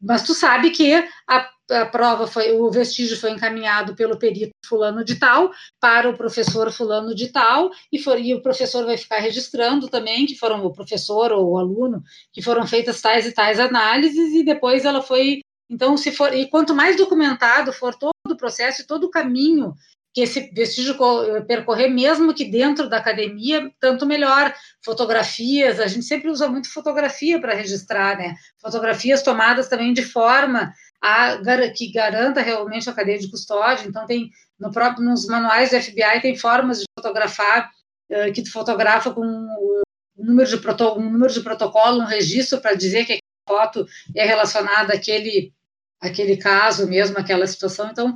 Mas 0.00 0.22
tu 0.22 0.34
sabe 0.34 0.70
que 0.70 0.94
a, 1.28 1.50
a, 1.70 1.86
prova 1.86 2.26
foi, 2.26 2.52
o 2.52 2.70
vestígio 2.70 3.18
foi 3.20 3.30
encaminhado 3.30 3.94
pelo 3.94 4.18
perito 4.18 4.52
fulano 4.66 5.04
de 5.04 5.16
tal 5.16 5.50
para 5.78 6.08
o 6.08 6.16
professor 6.16 6.70
fulano 6.72 7.14
de 7.14 7.28
tal 7.30 7.70
e, 7.92 7.98
for, 7.98 8.18
e 8.18 8.34
o 8.34 8.42
professor 8.42 8.86
vai 8.86 8.96
ficar 8.96 9.18
registrando 9.18 9.88
também 9.88 10.24
que 10.24 10.36
foram 10.36 10.64
o 10.64 10.72
professor 10.72 11.32
ou 11.32 11.52
o 11.52 11.58
aluno 11.58 12.02
que 12.32 12.40
foram 12.40 12.66
feitas 12.66 13.02
tais 13.02 13.26
e 13.26 13.32
tais 13.32 13.60
análises 13.60 14.34
e 14.34 14.42
depois 14.42 14.84
ela 14.84 15.02
foi 15.02 15.40
então 15.68 15.96
se 15.96 16.10
for 16.10 16.34
e 16.34 16.48
quanto 16.48 16.74
mais 16.74 16.96
documentado 16.96 17.72
for 17.72 17.94
todo 17.94 18.12
o 18.28 18.36
processo 18.36 18.82
e 18.82 18.86
todo 18.86 19.04
o 19.04 19.10
caminho 19.10 19.74
que 20.14 20.20
esse 20.20 20.48
vestígio 20.54 20.96
percorrer, 21.44 21.90
mesmo 21.90 22.32
que 22.32 22.44
dentro 22.44 22.88
da 22.88 22.98
academia, 22.98 23.68
tanto 23.80 24.06
melhor. 24.06 24.54
Fotografias, 24.80 25.80
a 25.80 25.88
gente 25.88 26.04
sempre 26.04 26.30
usa 26.30 26.48
muito 26.48 26.72
fotografia 26.72 27.40
para 27.40 27.52
registrar, 27.52 28.16
né? 28.16 28.36
Fotografias 28.60 29.22
tomadas 29.22 29.68
também 29.68 29.92
de 29.92 30.02
forma 30.02 30.72
a, 31.02 31.36
que 31.74 31.90
garanta 31.90 32.40
realmente 32.40 32.88
a 32.88 32.92
cadeia 32.92 33.18
de 33.18 33.28
custódia. 33.28 33.88
Então, 33.88 34.06
tem 34.06 34.30
no 34.56 34.70
próprio, 34.70 35.04
nos 35.04 35.26
manuais 35.26 35.70
do 35.70 35.80
FBI, 35.80 36.20
tem 36.22 36.36
formas 36.36 36.78
de 36.78 36.84
fotografar, 36.96 37.68
uh, 38.08 38.32
que 38.32 38.42
tu 38.42 38.52
fotografa 38.52 39.10
com 39.10 39.26
um 39.26 39.82
número 40.16 40.48
de, 40.48 40.58
proto, 40.58 40.96
um 40.96 41.10
número 41.10 41.32
de 41.32 41.40
protocolo, 41.40 42.00
um 42.00 42.06
registro 42.06 42.60
para 42.60 42.74
dizer 42.74 43.04
que 43.04 43.14
a 43.14 43.52
foto 43.52 43.84
é 44.14 44.24
relacionada 44.24 44.94
àquele, 44.94 45.52
àquele 46.00 46.36
caso 46.36 46.86
mesmo, 46.86 47.18
àquela 47.18 47.48
situação. 47.48 47.90
Então, 47.90 48.14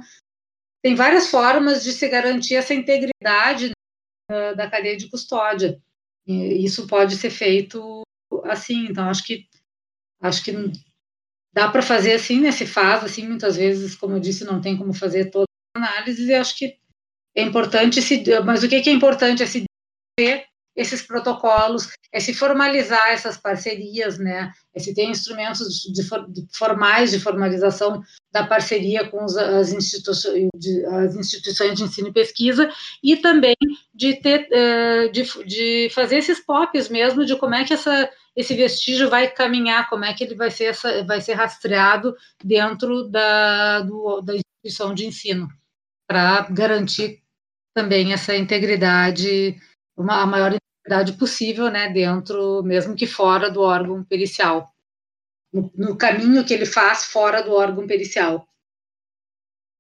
tem 0.89 0.95
várias 0.95 1.29
formas 1.29 1.85
de 1.85 1.93
se 1.93 2.09
garantir 2.09 2.55
essa 2.55 2.73
integridade 2.73 3.73
né, 4.31 4.55
da 4.55 4.71
cadeia 4.71 4.97
de 4.97 5.11
custódia. 5.11 5.79
E 6.27 6.65
isso 6.65 6.87
pode 6.87 7.15
ser 7.17 7.29
feito 7.29 8.01
assim. 8.45 8.87
Então, 8.87 9.07
acho 9.11 9.23
que 9.23 9.47
acho 10.23 10.43
que 10.43 10.51
dá 11.53 11.71
para 11.71 11.83
fazer 11.83 12.15
assim, 12.15 12.41
né? 12.41 12.53
Se 12.53 12.67
faz 12.67 13.05
assim, 13.05 13.29
muitas 13.29 13.57
vezes, 13.57 13.95
como 13.95 14.17
eu 14.17 14.21
disse, 14.21 14.47
não 14.47 14.63
tem 14.63 14.79
como 14.79 14.95
fazer 14.95 15.31
toda 15.31 15.45
análise. 15.77 16.25
E 16.25 16.35
acho 16.35 16.57
que 16.57 16.79
é 17.37 17.43
importante 17.43 18.01
se, 18.01 18.25
mas 18.43 18.63
o 18.63 18.69
que 18.69 18.77
é 18.77 18.91
importante 18.91 19.43
é 19.43 19.47
se 19.47 19.65
esses 20.79 21.03
protocolos, 21.03 21.89
é 22.13 22.21
se 22.21 22.33
formalizar 22.33 23.09
essas 23.09 23.37
parcerias, 23.37 24.17
né? 24.17 24.53
É 24.73 24.79
se 24.79 24.95
ter 24.95 25.05
instrumentos 25.05 25.93
de, 25.93 25.93
de, 25.93 26.49
formais 26.57 27.11
de 27.11 27.19
formalização 27.19 28.01
da 28.33 28.47
parceria 28.47 29.09
com 29.09 29.25
as, 29.25 29.73
instituições, 29.73 30.49
de, 30.55 30.87
as 30.87 31.17
instituições 31.17 31.75
de 31.75 31.83
ensino 31.83 32.09
e 32.09 32.13
pesquisa 32.13 32.71
e 33.03 33.17
também 33.17 33.57
de 33.93 34.15
ter 34.21 34.47
eh, 34.53 35.09
de, 35.09 35.25
de 35.45 35.91
fazer 35.93 36.19
esses 36.19 36.39
POPs 36.39 36.89
mesmo 36.89 37.27
de 37.27 37.37
como 37.37 37.57
é 37.57 37.65
que 37.65 37.75
essa, 37.75 38.09
esse 38.37 38.55
vestígio 38.55 39.11
vai 39.11 39.29
caminhar, 39.29 39.91
como 39.91 40.05
é 40.05 40.15
que 40.15 40.23
ele 40.23 40.37
vai 40.37 40.51
ser, 40.51 40.67
essa, 40.67 41.03
vai 41.05 41.21
ser 41.21 41.35
rastreado 41.35 42.15
dentro 42.43 43.09
da, 43.09 43.81
do, 43.81 44.21
da 44.21 44.35
instituição 44.35 44.95
de 44.95 45.07
ensino, 45.07 45.49
para 46.07 46.43
garantir 46.51 47.21
também 47.75 48.13
essa 48.13 48.37
integridade, 48.37 49.57
uma, 49.97 50.23
a 50.23 50.27
maior 50.27 50.58
possível, 51.19 51.71
né, 51.71 51.89
dentro, 51.89 52.63
mesmo 52.63 52.95
que 52.95 53.07
fora 53.07 53.51
do 53.51 53.61
órgão 53.61 54.05
pericial 54.05 54.73
no, 55.53 55.71
no 55.75 55.97
caminho 55.97 56.45
que 56.45 56.55
ele 56.55 56.67
faz 56.67 57.05
fora 57.05 57.43
do 57.43 57.53
órgão 57.53 57.87
pericial. 57.87 58.47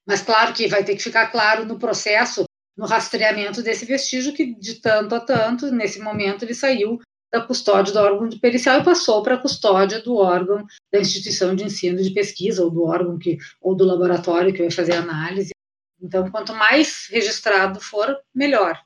Mas 0.06 0.22
claro 0.22 0.54
que 0.54 0.68
vai 0.68 0.84
ter 0.84 0.96
que 0.96 1.02
ficar 1.02 1.28
claro 1.28 1.64
no 1.64 1.78
processo, 1.78 2.44
no 2.76 2.86
rastreamento 2.86 3.62
desse 3.62 3.84
vestígio, 3.84 4.32
que 4.32 4.54
de 4.54 4.80
tanto 4.80 5.14
a 5.14 5.20
tanto, 5.20 5.70
nesse 5.70 6.00
momento, 6.00 6.44
ele 6.44 6.54
saiu 6.54 6.98
da 7.30 7.42
custódia 7.42 7.92
do 7.92 7.98
órgão 7.98 8.26
de 8.26 8.38
pericial 8.38 8.80
e 8.80 8.84
passou 8.84 9.22
para 9.22 9.34
a 9.34 9.40
custódia 9.40 10.00
do 10.00 10.16
órgão 10.16 10.64
da 10.90 10.98
instituição 10.98 11.54
de 11.54 11.64
ensino 11.64 12.02
de 12.02 12.10
pesquisa, 12.10 12.64
ou 12.64 12.70
do 12.70 12.84
órgão 12.84 13.18
que, 13.18 13.36
ou 13.60 13.74
do 13.74 13.84
laboratório 13.84 14.52
que 14.52 14.62
vai 14.62 14.70
fazer 14.70 14.94
a 14.94 15.00
análise. 15.00 15.50
Então, 16.00 16.30
quanto 16.30 16.54
mais 16.54 17.06
registrado 17.10 17.80
for, 17.80 18.16
melhor. 18.34 18.80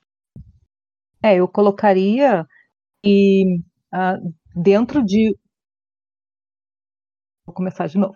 É, 1.22 1.36
eu 1.36 1.48
colocaria 1.48 2.44
que 3.02 3.60
uh, 3.94 4.34
dentro 4.54 5.04
de 5.04 5.34
Vou 7.46 7.54
começar 7.54 7.86
de 7.88 7.98
novo. 7.98 8.14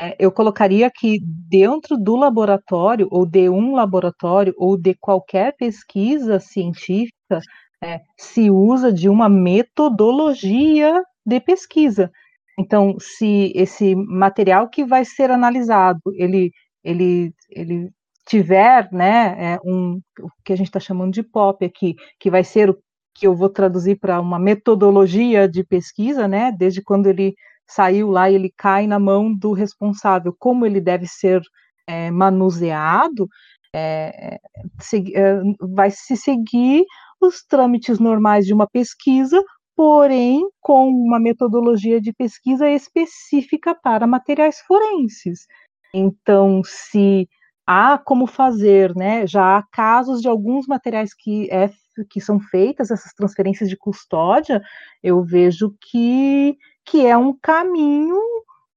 É, 0.00 0.16
eu 0.18 0.32
colocaria 0.32 0.90
que 0.90 1.18
dentro 1.22 1.96
do 1.96 2.16
laboratório, 2.16 3.06
ou 3.10 3.24
de 3.24 3.48
um 3.48 3.74
laboratório, 3.74 4.52
ou 4.56 4.76
de 4.76 4.94
qualquer 4.94 5.56
pesquisa 5.56 6.40
científica, 6.40 7.40
é, 7.82 8.00
se 8.18 8.50
usa 8.50 8.92
de 8.92 9.08
uma 9.08 9.28
metodologia 9.28 11.02
de 11.24 11.40
pesquisa. 11.40 12.10
Então, 12.58 12.96
se 12.98 13.52
esse 13.54 13.94
material 13.94 14.68
que 14.68 14.84
vai 14.84 15.04
ser 15.04 15.30
analisado, 15.30 16.00
ele, 16.14 16.50
ele, 16.82 17.32
ele 17.50 17.90
tiver, 18.26 18.88
né, 18.92 19.54
é, 19.54 19.58
um, 19.64 20.00
o 20.20 20.28
que 20.44 20.52
a 20.52 20.56
gente 20.56 20.66
está 20.66 20.80
chamando 20.80 21.12
de 21.12 21.22
POP 21.22 21.64
aqui, 21.64 21.94
que 22.18 22.30
vai 22.30 22.42
ser 22.42 22.70
o 22.70 22.78
que 23.14 23.26
eu 23.26 23.34
vou 23.34 23.48
traduzir 23.48 23.96
para 23.98 24.20
uma 24.20 24.38
metodologia 24.38 25.48
de 25.48 25.62
pesquisa, 25.64 26.26
né, 26.26 26.50
desde 26.52 26.82
quando 26.82 27.06
ele 27.06 27.34
saiu 27.66 28.10
lá 28.10 28.30
ele 28.30 28.52
cai 28.56 28.86
na 28.86 28.98
mão 28.98 29.34
do 29.34 29.52
responsável, 29.52 30.34
como 30.38 30.66
ele 30.66 30.80
deve 30.80 31.06
ser 31.06 31.40
é, 31.86 32.10
manuseado, 32.10 33.28
é, 33.74 34.38
se, 34.80 35.12
é, 35.16 35.40
vai 35.60 35.90
se 35.90 36.16
seguir 36.16 36.84
os 37.20 37.42
trâmites 37.44 37.98
normais 37.98 38.46
de 38.46 38.54
uma 38.54 38.68
pesquisa, 38.68 39.42
porém 39.76 40.46
com 40.60 40.88
uma 40.88 41.18
metodologia 41.18 42.00
de 42.00 42.12
pesquisa 42.12 42.68
específica 42.70 43.74
para 43.74 44.06
materiais 44.06 44.60
forenses. 44.66 45.46
Então, 45.92 46.62
se 46.64 47.28
há 47.66 47.98
como 47.98 48.26
fazer, 48.26 48.94
né, 48.94 49.26
já 49.26 49.58
há 49.58 49.62
casos 49.72 50.20
de 50.20 50.28
alguns 50.28 50.66
materiais 50.66 51.14
que, 51.14 51.50
é, 51.50 51.70
que 52.10 52.20
são 52.20 52.38
feitas, 52.38 52.90
essas 52.90 53.12
transferências 53.12 53.68
de 53.68 53.76
custódia, 53.76 54.62
eu 55.02 55.22
vejo 55.22 55.74
que 55.80 56.56
que 56.86 57.06
é 57.06 57.16
um 57.16 57.32
caminho 57.32 58.20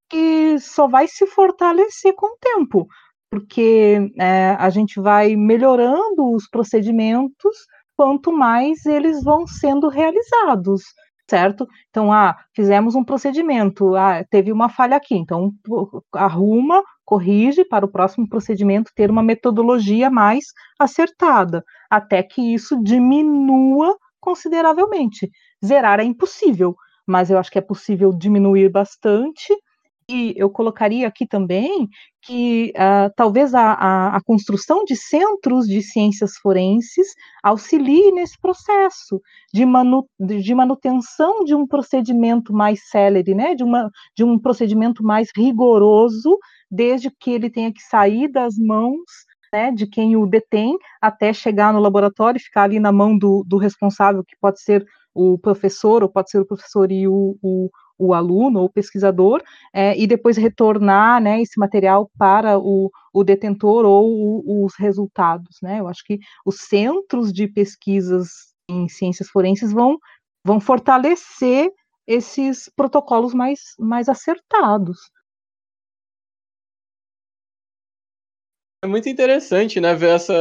que 0.09 0.57
só 0.59 0.87
vai 0.87 1.07
se 1.07 1.27
fortalecer 1.27 2.13
com 2.15 2.27
o 2.27 2.37
tempo, 2.39 2.87
porque 3.29 4.11
é, 4.17 4.51
a 4.57 4.69
gente 4.69 4.99
vai 4.99 5.35
melhorando 5.35 6.31
os 6.33 6.47
procedimentos 6.49 7.57
quanto 7.97 8.31
mais 8.31 8.85
eles 8.85 9.23
vão 9.23 9.45
sendo 9.45 9.89
realizados, 9.89 10.83
certo? 11.29 11.67
Então, 11.89 12.11
ah, 12.11 12.35
fizemos 12.55 12.95
um 12.95 13.03
procedimento, 13.03 13.95
ah, 13.95 14.23
teve 14.29 14.51
uma 14.51 14.69
falha 14.69 14.97
aqui, 14.97 15.15
então 15.15 15.51
arruma, 16.13 16.83
corrige 17.05 17.65
para 17.65 17.85
o 17.85 17.91
próximo 17.91 18.27
procedimento 18.27 18.91
ter 18.95 19.09
uma 19.09 19.23
metodologia 19.23 20.09
mais 20.09 20.45
acertada, 20.79 21.63
até 21.89 22.23
que 22.23 22.53
isso 22.53 22.81
diminua 22.81 23.95
consideravelmente. 24.19 25.29
Zerar 25.65 25.99
é 25.99 26.03
impossível, 26.03 26.75
mas 27.05 27.29
eu 27.29 27.37
acho 27.37 27.51
que 27.51 27.59
é 27.59 27.61
possível 27.61 28.11
diminuir 28.11 28.69
bastante. 28.69 29.53
E 30.09 30.33
eu 30.37 30.49
colocaria 30.49 31.05
aqui 31.05 31.27
também 31.27 31.89
que 32.21 32.71
uh, 32.77 33.11
talvez 33.13 33.53
a, 33.53 33.73
a, 33.73 34.15
a, 34.15 34.21
construção 34.23 34.85
de 34.85 34.95
centros 34.95 35.67
de 35.67 35.81
ciências 35.81 36.37
forenses 36.37 37.13
auxilie 37.43 38.13
nesse 38.13 38.39
processo 38.39 39.21
de, 39.53 39.65
manu, 39.65 40.07
de 40.17 40.55
manutenção 40.55 41.43
de 41.43 41.53
um 41.53 41.67
procedimento 41.67 42.53
mais 42.53 42.87
célere, 42.89 43.35
né, 43.35 43.53
de, 43.53 43.65
uma, 43.65 43.89
de 44.15 44.23
um 44.23 44.39
procedimento 44.39 45.03
mais 45.03 45.27
rigoroso, 45.35 46.37
desde 46.71 47.11
que 47.11 47.31
ele 47.31 47.49
tenha 47.49 47.73
que 47.73 47.81
sair 47.81 48.29
das 48.29 48.57
mãos 48.57 49.01
né, 49.51 49.71
de 49.71 49.87
quem 49.87 50.15
o 50.15 50.25
detém 50.25 50.77
até 51.01 51.33
chegar 51.33 51.73
no 51.73 51.79
laboratório 51.79 52.37
e 52.37 52.43
ficar 52.43 52.63
ali 52.63 52.79
na 52.79 52.93
mão 52.93 53.17
do, 53.17 53.43
do 53.45 53.57
responsável, 53.57 54.23
que 54.23 54.37
pode 54.39 54.61
ser 54.61 54.85
o 55.13 55.37
professor, 55.37 56.03
ou 56.03 56.09
pode 56.09 56.29
ser 56.29 56.39
o 56.39 56.45
professor 56.45 56.91
e 56.91 57.07
o, 57.07 57.37
o, 57.41 57.69
o 57.97 58.13
aluno 58.13 58.59
ou 58.59 58.69
pesquisador, 58.69 59.41
é, 59.73 59.97
e 59.97 60.05
depois 60.05 60.37
retornar 60.37 61.21
né, 61.21 61.41
esse 61.41 61.59
material 61.59 62.09
para 62.17 62.59
o, 62.59 62.91
o 63.13 63.23
detentor 63.23 63.85
ou 63.85 64.09
o, 64.09 64.65
os 64.65 64.75
resultados. 64.75 65.57
Né? 65.61 65.79
Eu 65.79 65.87
acho 65.87 66.03
que 66.03 66.19
os 66.45 66.61
centros 66.61 67.33
de 67.33 67.47
pesquisas 67.47 68.53
em 68.69 68.87
ciências 68.87 69.29
forenses 69.29 69.71
vão, 69.71 69.97
vão 70.43 70.59
fortalecer 70.59 71.71
esses 72.05 72.69
protocolos 72.75 73.33
mais, 73.33 73.59
mais 73.79 74.07
acertados. 74.07 74.97
É 78.83 78.87
muito 78.87 79.09
interessante, 79.09 79.81
né, 79.81 79.95
ver 79.95 80.15
essa 80.15 80.33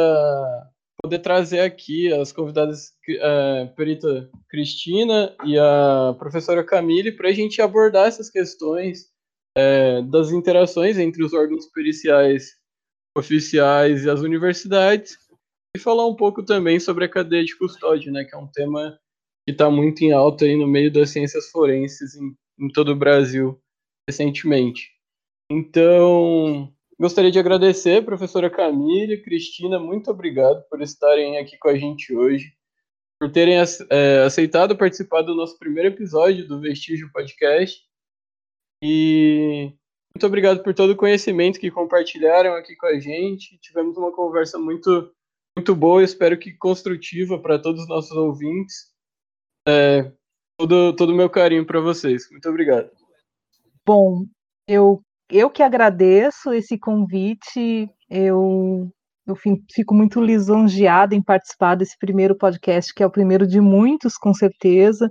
poder 1.07 1.21
trazer 1.21 1.61
aqui 1.61 2.13
as 2.13 2.33
convidadas 2.33 2.93
é, 3.09 3.67
perita 3.77 4.29
Cristina 4.51 5.33
e 5.45 5.57
a 5.57 6.17
professora 6.19 6.65
Camille 6.65 7.13
para 7.13 7.29
a 7.29 7.33
gente 7.33 7.63
abordar 7.63 8.09
essas 8.09 8.29
questões 8.29 9.09
é, 9.57 10.03
das 10.03 10.33
interações 10.33 10.99
entre 10.99 11.25
os 11.25 11.33
órgãos 11.33 11.67
periciais 11.67 12.57
oficiais 13.17 14.05
e 14.05 14.11
as 14.11 14.21
universidades 14.21 15.17
e 15.77 15.79
falar 15.79 16.09
um 16.09 16.17
pouco 16.17 16.45
também 16.45 16.81
sobre 16.81 17.05
a 17.05 17.09
cadeia 17.09 17.45
de 17.45 17.57
custódia, 17.57 18.11
né, 18.11 18.25
que 18.25 18.35
é 18.35 18.39
um 18.39 18.49
tema 18.49 18.99
que 19.47 19.53
está 19.53 19.71
muito 19.71 20.03
em 20.03 20.11
alta 20.11 20.45
aí 20.45 20.57
no 20.57 20.67
meio 20.67 20.93
das 20.93 21.11
ciências 21.11 21.49
forenses 21.51 22.17
em, 22.17 22.35
em 22.59 22.69
todo 22.69 22.91
o 22.91 22.97
Brasil 22.97 23.57
recentemente. 24.11 24.91
Então, 25.49 26.75
gostaria 26.99 27.31
de 27.31 27.39
agradecer, 27.39 28.05
professora 28.05 28.51
Camille, 28.51 29.23
Cristina, 29.23 29.79
muito 29.79 30.11
obrigado 30.11 30.65
por 30.69 30.81
estarem 30.81 31.39
aqui 31.39 31.59
com 31.59 31.69
a 31.69 31.77
gente 31.77 32.15
hoje, 32.15 32.53
por 33.21 33.31
terem 33.31 33.57
é, 33.57 34.19
aceitado 34.25 34.77
participar 34.77 35.23
do 35.23 35.35
nosso 35.35 35.59
primeiro 35.59 35.89
episódio 35.89 36.47
do 36.47 36.61
Vestígio 36.61 37.11
Podcast. 37.13 37.85
E 38.83 39.73
muito 40.15 40.27
obrigado 40.27 40.63
por 40.63 40.75
todo 40.75 40.91
o 40.91 40.97
conhecimento 40.97 41.61
que 41.61 41.71
compartilharam 41.71 42.55
aqui 42.55 42.77
com 42.77 42.87
a 42.87 42.99
gente. 42.99 43.59
Tivemos 43.59 43.97
uma 43.97 44.13
conversa 44.13 44.59
muito, 44.59 45.13
muito 45.57 45.75
boa, 45.75 46.03
espero 46.03 46.39
que 46.39 46.53
construtiva 46.53 47.39
para 47.39 47.59
todos 47.59 47.83
os 47.83 47.89
nossos 47.89 48.17
ouvintes. 48.17 48.95
É, 49.69 50.13
todo 50.59 50.73
o 50.73 50.97
todo 50.97 51.15
meu 51.15 51.29
carinho 51.29 51.67
para 51.67 51.81
vocês. 51.81 52.31
Muito 52.31 52.49
obrigado. 52.49 52.91
Bom, 53.85 54.27
eu, 54.67 55.03
eu 55.31 55.51
que 55.51 55.63
agradeço 55.63 56.53
esse 56.53 56.79
convite. 56.79 57.89
Eu, 58.09 58.89
eu 59.27 59.37
fico 59.73 59.95
muito 59.95 60.21
lisonjeada 60.21 61.15
em 61.15 61.23
participar 61.23 61.75
desse 61.75 61.97
primeiro 61.99 62.37
podcast, 62.37 62.93
que 62.95 63.03
é 63.03 63.07
o 63.07 63.11
primeiro 63.11 63.47
de 63.47 63.61
muitos, 63.61 64.17
com 64.17 64.33
certeza. 64.33 65.11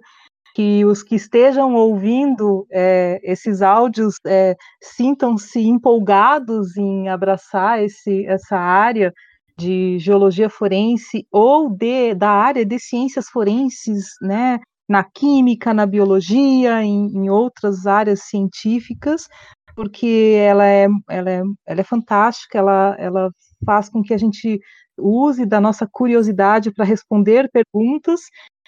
Que 0.55 0.85
os 0.85 1.03
que 1.03 1.15
estejam 1.15 1.75
ouvindo 1.75 2.65
é, 2.71 3.19
esses 3.23 3.61
áudios 3.61 4.15
é, 4.25 4.55
sintam-se 4.81 5.59
empolgados 5.59 6.77
em 6.77 7.09
abraçar 7.09 7.83
esse, 7.83 8.25
essa 8.25 8.57
área 8.57 9.13
de 9.57 9.99
geologia 9.99 10.49
forense 10.49 11.25
ou 11.31 11.69
de, 11.69 12.13
da 12.15 12.29
área 12.29 12.65
de 12.65 12.79
ciências 12.79 13.27
forenses, 13.27 14.05
né, 14.21 14.59
na 14.87 15.03
química, 15.03 15.73
na 15.73 15.85
biologia, 15.85 16.83
em, 16.83 17.07
em 17.07 17.29
outras 17.29 17.85
áreas 17.85 18.21
científicas, 18.23 19.27
porque 19.75 20.35
ela 20.39 20.65
é, 20.65 20.87
ela 21.09 21.29
é, 21.29 21.41
ela 21.65 21.81
é 21.81 21.83
fantástica, 21.83 22.57
ela, 22.57 22.95
ela 22.97 23.31
faz 23.65 23.89
com 23.89 24.01
que 24.01 24.13
a 24.13 24.17
gente 24.17 24.59
use 24.97 25.45
da 25.45 25.59
nossa 25.59 25.85
curiosidade 25.85 26.71
para 26.73 26.85
responder 26.85 27.49
perguntas 27.51 28.21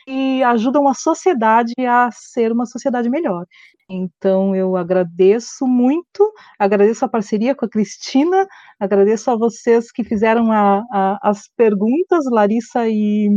e 0.08 0.42
ajudam 0.44 0.88
a 0.88 0.94
sociedade 0.94 1.74
a 1.80 2.10
ser 2.12 2.52
uma 2.52 2.66
sociedade 2.66 3.10
melhor. 3.10 3.46
Então, 3.90 4.56
eu 4.56 4.76
agradeço 4.76 5.66
muito, 5.66 6.34
agradeço 6.58 7.04
a 7.04 7.10
parceria 7.10 7.54
com 7.56 7.66
a 7.66 7.70
Cristina, 7.70 8.48
agradeço 8.80 9.30
a 9.30 9.36
vocês 9.36 9.92
que 9.92 10.04
fizeram 10.04 10.52
a, 10.52 10.84
a, 10.92 11.20
as 11.22 11.50
perguntas, 11.56 12.26
Larissa 12.32 12.88
e 12.88 13.30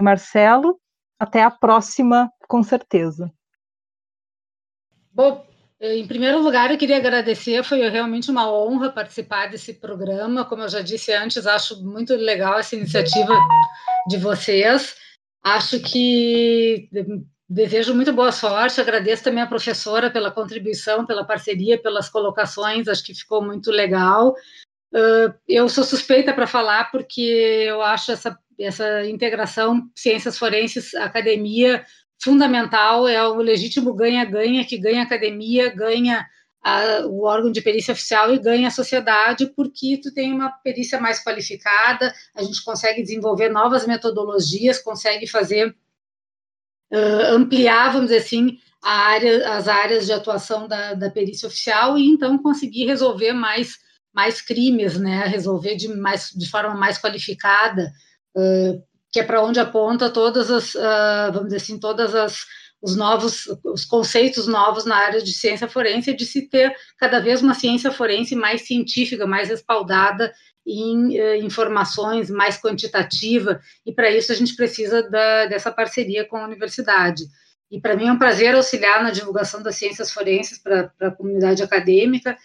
Marcelo, 0.00 0.78
até 1.18 1.42
a 1.42 1.50
próxima, 1.50 2.30
com 2.48 2.62
certeza. 2.62 3.30
Bom, 5.12 5.46
em 5.80 6.06
primeiro 6.06 6.40
lugar, 6.40 6.70
eu 6.70 6.78
queria 6.78 6.96
agradecer, 6.96 7.62
foi 7.64 7.88
realmente 7.88 8.30
uma 8.30 8.50
honra 8.50 8.90
participar 8.90 9.48
desse 9.50 9.74
programa. 9.74 10.44
Como 10.44 10.62
eu 10.62 10.68
já 10.68 10.80
disse 10.80 11.12
antes, 11.12 11.46
acho 11.46 11.84
muito 11.84 12.14
legal 12.14 12.58
essa 12.58 12.76
iniciativa 12.76 13.34
de 14.08 14.16
vocês. 14.16 14.96
Acho 15.42 15.80
que 15.80 16.88
desejo 17.48 17.94
muito 17.94 18.12
boa 18.12 18.32
sorte. 18.32 18.80
Agradeço 18.80 19.24
também 19.24 19.42
a 19.42 19.48
professora 19.48 20.10
pela 20.10 20.30
contribuição, 20.30 21.04
pela 21.04 21.24
parceria, 21.24 21.80
pelas 21.80 22.08
colocações. 22.08 22.88
Acho 22.88 23.04
que 23.04 23.14
ficou 23.14 23.44
muito 23.44 23.70
legal. 23.70 24.34
eu 25.48 25.68
sou 25.68 25.84
suspeita 25.84 26.32
para 26.32 26.46
falar 26.46 26.90
porque 26.90 27.20
eu 27.68 27.82
acho 27.82 28.12
essa 28.12 28.38
essa 28.58 29.04
integração 29.04 29.82
ciências 29.96 30.38
forenses 30.38 30.94
academia 30.94 31.84
fundamental 32.24 33.06
é 33.06 33.26
o 33.28 33.36
legítimo 33.36 33.94
ganha-ganha 33.94 34.64
que 34.64 34.78
ganha 34.78 35.00
a 35.00 35.04
academia 35.04 35.68
ganha 35.74 36.26
a, 36.62 37.06
o 37.06 37.22
órgão 37.24 37.52
de 37.52 37.60
perícia 37.60 37.92
oficial 37.92 38.32
e 38.32 38.38
ganha 38.38 38.68
a 38.68 38.72
sociedade 38.72 39.46
porque 39.54 40.00
tu 40.02 40.12
tem 40.12 40.32
uma 40.32 40.50
perícia 40.50 41.00
mais 41.00 41.22
qualificada 41.22 42.12
a 42.34 42.42
gente 42.42 42.64
consegue 42.64 43.02
desenvolver 43.02 43.50
novas 43.50 43.86
metodologias 43.86 44.78
consegue 44.78 45.26
fazer 45.26 45.76
uh, 46.92 47.34
ampliar 47.34 47.92
vamos 47.92 48.08
dizer 48.08 48.22
assim 48.22 48.58
área, 48.82 49.54
as 49.54 49.68
áreas 49.68 50.06
de 50.06 50.12
atuação 50.12 50.66
da, 50.66 50.94
da 50.94 51.10
perícia 51.10 51.46
oficial 51.46 51.96
e 51.98 52.06
então 52.06 52.38
conseguir 52.38 52.86
resolver 52.86 53.32
mais 53.32 53.78
mais 54.14 54.40
crimes, 54.40 54.96
né, 54.96 55.26
resolver 55.26 55.74
de, 55.74 55.88
mais, 55.88 56.30
de 56.30 56.48
forma 56.48 56.72
mais 56.72 56.96
qualificada, 56.96 57.92
que 59.14 59.20
é 59.20 59.22
para 59.22 59.44
onde 59.44 59.60
aponta 59.60 60.10
todas 60.10 60.50
as, 60.50 60.74
uh, 60.74 61.30
vamos 61.32 61.44
dizer 61.44 61.58
assim, 61.58 61.78
todas 61.78 62.16
as 62.16 62.44
os 62.82 62.96
novos, 62.96 63.46
os 63.64 63.84
conceitos 63.84 64.46
novos 64.46 64.84
na 64.84 64.96
área 64.96 65.22
de 65.22 65.32
ciência 65.32 65.66
forense, 65.66 66.12
de 66.12 66.26
se 66.26 66.50
ter 66.50 66.74
cada 66.98 67.18
vez 67.18 67.40
uma 67.40 67.54
ciência 67.54 67.90
forense 67.90 68.34
mais 68.34 68.66
científica, 68.66 69.24
mais 69.24 69.48
respaldada 69.48 70.34
em 70.66 71.18
uh, 71.18 71.36
informações, 71.36 72.28
mais 72.28 72.60
quantitativa, 72.60 73.60
e 73.86 73.92
para 73.94 74.10
isso 74.10 74.32
a 74.32 74.34
gente 74.34 74.56
precisa 74.56 75.08
da, 75.08 75.46
dessa 75.46 75.70
parceria 75.70 76.26
com 76.26 76.36
a 76.36 76.44
universidade. 76.44 77.22
E 77.70 77.80
para 77.80 77.96
mim 77.96 78.08
é 78.08 78.12
um 78.12 78.18
prazer 78.18 78.54
auxiliar 78.56 79.02
na 79.02 79.12
divulgação 79.12 79.62
das 79.62 79.76
ciências 79.76 80.10
forenses 80.10 80.58
para 80.58 80.92
a 81.00 81.10
comunidade 81.12 81.62
acadêmica 81.62 82.36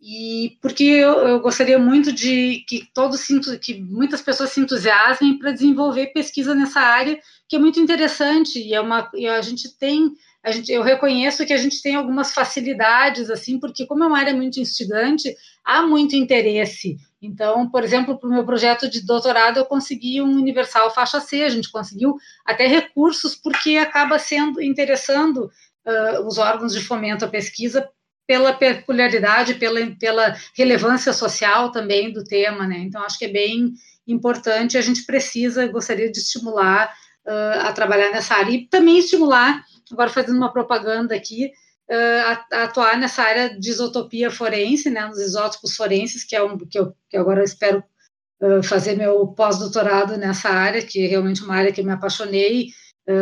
e 0.00 0.58
porque 0.60 0.84
eu, 0.84 1.12
eu, 1.26 1.40
gostaria 1.40 1.78
muito 1.78 2.12
de 2.12 2.64
que 2.68 2.86
todos 2.92 3.24
que 3.62 3.80
muitas 3.80 4.20
pessoas 4.20 4.50
se 4.50 4.60
entusiasmem 4.60 5.38
para 5.38 5.52
desenvolver 5.52 6.08
pesquisa 6.08 6.54
nessa 6.54 6.80
área 6.80 7.18
que 7.48 7.56
é 7.56 7.58
muito 7.58 7.80
interessante 7.80 8.58
e 8.58 8.74
é 8.74 8.80
uma 8.80 9.10
e 9.14 9.26
a 9.26 9.40
gente 9.40 9.74
tem 9.78 10.12
a 10.44 10.52
gente, 10.52 10.70
eu 10.70 10.82
reconheço 10.82 11.44
que 11.44 11.52
a 11.52 11.56
gente 11.56 11.82
tem 11.82 11.96
algumas 11.96 12.32
facilidades 12.34 13.30
assim 13.30 13.58
porque 13.58 13.86
como 13.86 14.04
é 14.04 14.06
uma 14.06 14.18
área 14.18 14.34
muito 14.34 14.60
instigante 14.60 15.34
há 15.64 15.82
muito 15.82 16.14
interesse. 16.14 16.96
Então 17.22 17.68
por 17.70 17.82
exemplo 17.82 18.18
para 18.18 18.28
o 18.28 18.32
meu 18.32 18.44
projeto 18.44 18.90
de 18.90 19.00
doutorado 19.00 19.56
eu 19.56 19.64
consegui 19.64 20.20
um 20.20 20.36
universal 20.36 20.92
faixa 20.94 21.20
C 21.20 21.42
a 21.42 21.48
gente 21.48 21.70
conseguiu 21.70 22.16
até 22.44 22.66
recursos 22.66 23.34
porque 23.34 23.78
acaba 23.78 24.18
sendo 24.18 24.60
interessando 24.60 25.50
uh, 25.86 26.26
os 26.26 26.36
órgãos 26.36 26.74
de 26.74 26.80
fomento 26.80 27.24
à 27.24 27.28
pesquisa 27.28 27.88
pela 28.26 28.52
peculiaridade, 28.52 29.54
pela, 29.54 29.86
pela 29.98 30.36
relevância 30.56 31.12
social 31.12 31.70
também 31.70 32.12
do 32.12 32.24
tema, 32.24 32.66
né? 32.66 32.78
Então, 32.78 33.02
acho 33.02 33.18
que 33.18 33.26
é 33.26 33.32
bem 33.32 33.72
importante, 34.06 34.76
a 34.76 34.80
gente 34.80 35.04
precisa, 35.04 35.66
gostaria 35.66 36.10
de 36.10 36.18
estimular 36.18 36.92
uh, 37.26 37.66
a 37.66 37.72
trabalhar 37.72 38.10
nessa 38.10 38.34
área 38.34 38.52
e 38.52 38.66
também 38.66 38.98
estimular, 38.98 39.64
agora 39.90 40.10
fazendo 40.10 40.36
uma 40.36 40.52
propaganda 40.52 41.14
aqui, 41.14 41.46
uh, 41.90 42.22
a, 42.26 42.46
a, 42.52 42.62
atuar 42.64 42.98
nessa 42.98 43.22
área 43.22 43.58
de 43.58 43.68
isotopia 43.68 44.30
forense, 44.30 44.90
né, 44.90 45.06
nos 45.06 45.18
isótopos 45.18 45.74
forenses, 45.74 46.24
que 46.24 46.36
é 46.36 46.42
um 46.42 46.56
que 46.56 46.78
eu 46.78 46.94
que 47.08 47.16
agora 47.16 47.40
eu 47.40 47.44
espero 47.44 47.82
uh, 48.42 48.62
fazer 48.62 48.96
meu 48.96 49.26
pós-doutorado 49.28 50.16
nessa 50.16 50.48
área, 50.48 50.82
que 50.82 51.04
é 51.04 51.08
realmente 51.08 51.42
uma 51.42 51.56
área 51.56 51.72
que 51.72 51.80
eu 51.80 51.84
me 51.84 51.92
apaixonei 51.92 52.68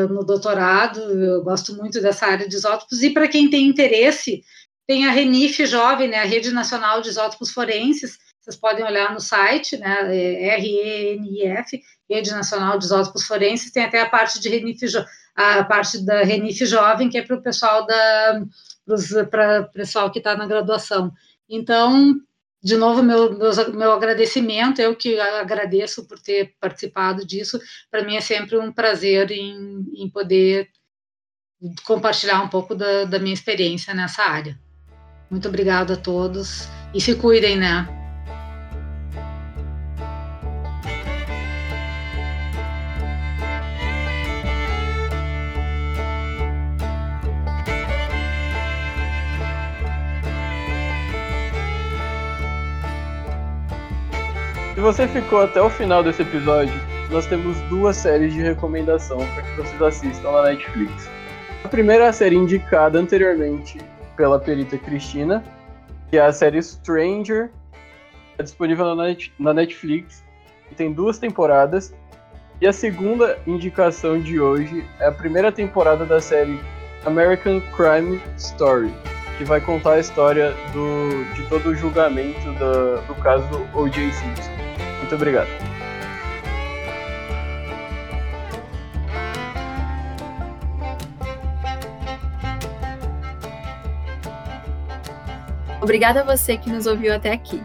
no 0.08 0.24
doutorado, 0.24 0.98
eu 0.98 1.44
gosto 1.44 1.76
muito 1.76 2.00
dessa 2.00 2.24
área 2.24 2.48
de 2.48 2.56
isótopos, 2.56 3.02
e 3.02 3.10
para 3.10 3.28
quem 3.28 3.50
tem 3.50 3.66
interesse 3.66 4.42
tem 4.86 5.06
a 5.06 5.10
RENIF 5.10 5.66
Jovem, 5.66 6.08
né, 6.08 6.18
a 6.18 6.24
Rede 6.24 6.50
Nacional 6.50 7.00
de 7.00 7.08
Isótopos 7.08 7.50
Forenses, 7.50 8.18
vocês 8.40 8.56
podem 8.56 8.84
olhar 8.84 9.12
no 9.12 9.20
site, 9.20 9.76
né, 9.78 10.16
é 10.16 10.56
RENIF, 10.56 11.82
Rede 12.08 12.30
Nacional 12.30 12.78
de 12.78 12.84
Isótopos 12.84 13.24
Forenses, 13.24 13.72
tem 13.72 13.84
até 13.84 14.00
a 14.00 14.08
parte 14.08 14.38
de 14.38 14.48
RENIF, 14.48 14.80
a 15.34 15.64
parte 15.64 16.04
da 16.04 16.22
RENIF 16.22 16.66
Jovem, 16.66 17.08
que 17.08 17.18
é 17.18 17.22
para 17.22 17.36
o 17.36 17.42
pessoal 17.42 17.86
da 17.86 18.42
para 19.30 19.62
o 19.62 19.72
pessoal 19.72 20.10
que 20.10 20.18
está 20.18 20.36
na 20.36 20.46
graduação. 20.46 21.10
Então, 21.48 22.14
de 22.62 22.76
novo, 22.76 23.02
meu, 23.02 23.36
meu, 23.36 23.50
meu 23.72 23.92
agradecimento, 23.92 24.80
eu 24.80 24.94
que 24.94 25.18
agradeço 25.18 26.06
por 26.06 26.18
ter 26.18 26.54
participado 26.60 27.26
disso. 27.26 27.58
Para 27.90 28.02
mim 28.04 28.16
é 28.16 28.20
sempre 28.20 28.58
um 28.58 28.72
prazer 28.72 29.30
em, 29.30 29.86
em 29.96 30.08
poder 30.10 30.68
compartilhar 31.84 32.42
um 32.42 32.48
pouco 32.48 32.74
da, 32.74 33.04
da 33.04 33.18
minha 33.18 33.34
experiência 33.34 33.94
nessa 33.94 34.22
área. 34.22 34.58
Muito 35.34 35.48
obrigada 35.48 35.94
a 35.94 35.96
todos 35.96 36.68
e 36.94 37.00
se 37.00 37.16
cuidem, 37.16 37.56
né? 37.56 37.88
Se 54.72 54.80
você 54.80 55.08
ficou 55.08 55.42
até 55.42 55.60
o 55.60 55.68
final 55.68 56.04
desse 56.04 56.22
episódio, 56.22 56.80
nós 57.10 57.26
temos 57.26 57.58
duas 57.62 57.96
séries 57.96 58.32
de 58.32 58.40
recomendação 58.40 59.18
para 59.18 59.42
que 59.42 59.56
vocês 59.56 59.82
assistam 59.82 60.30
na 60.30 60.42
Netflix. 60.44 61.10
A 61.64 61.68
primeira 61.68 62.04
é 62.04 62.08
a 62.10 62.12
série 62.12 62.36
indicada 62.36 63.00
anteriormente 63.00 63.80
pela 64.16 64.38
perita 64.38 64.78
Cristina, 64.78 65.44
que 66.10 66.16
é 66.16 66.20
a 66.20 66.32
série 66.32 66.62
Stranger, 66.62 67.50
é 68.38 68.42
disponível 68.42 68.94
na, 69.38 69.54
Netflix. 69.54 70.24
que 70.68 70.74
tem 70.74 70.92
duas 70.92 71.18
temporadas. 71.18 71.94
E 72.60 72.66
a 72.66 72.72
segunda 72.72 73.38
indicação 73.46 74.18
de 74.20 74.40
hoje 74.40 74.84
é 75.00 75.06
a 75.06 75.12
primeira 75.12 75.50
temporada 75.50 76.06
da 76.06 76.20
série 76.20 76.58
American 77.04 77.60
Crime 77.76 78.20
Story, 78.38 78.94
que 79.36 79.44
vai 79.44 79.60
contar 79.60 79.94
a 79.94 79.98
história 79.98 80.54
do, 80.72 81.34
de 81.34 81.42
todo 81.48 81.70
o 81.70 81.74
julgamento 81.74 82.52
do, 82.52 83.06
do 83.06 83.14
caso 83.16 83.46
O.J. 83.74 84.12
Simpson. 84.12 84.50
Muito 85.00 85.14
obrigado. 85.14 85.73
Obrigada 95.84 96.22
a 96.22 96.24
você 96.24 96.56
que 96.56 96.70
nos 96.70 96.86
ouviu 96.86 97.14
até 97.14 97.30
aqui. 97.30 97.62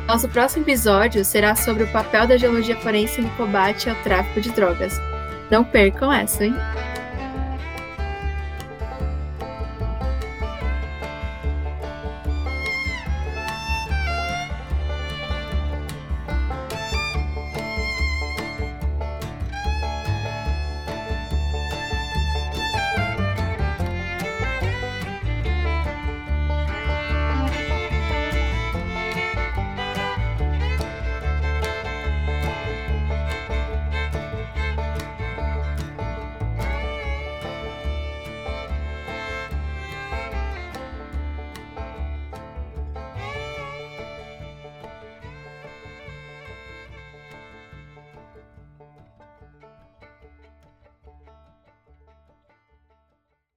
Nosso 0.05 0.27
próximo 0.27 0.65
episódio 0.65 1.23
será 1.23 1.55
sobre 1.55 1.83
o 1.83 1.91
papel 1.93 2.27
da 2.27 2.35
geologia 2.35 2.75
forense 2.81 3.21
no 3.21 3.29
combate 3.37 3.89
ao 3.89 3.95
tráfico 4.03 4.41
de 4.41 4.51
drogas. 4.51 4.99
Não 5.49 5.63
percam 5.63 6.11
essa, 6.11 6.43
hein? 6.43 6.53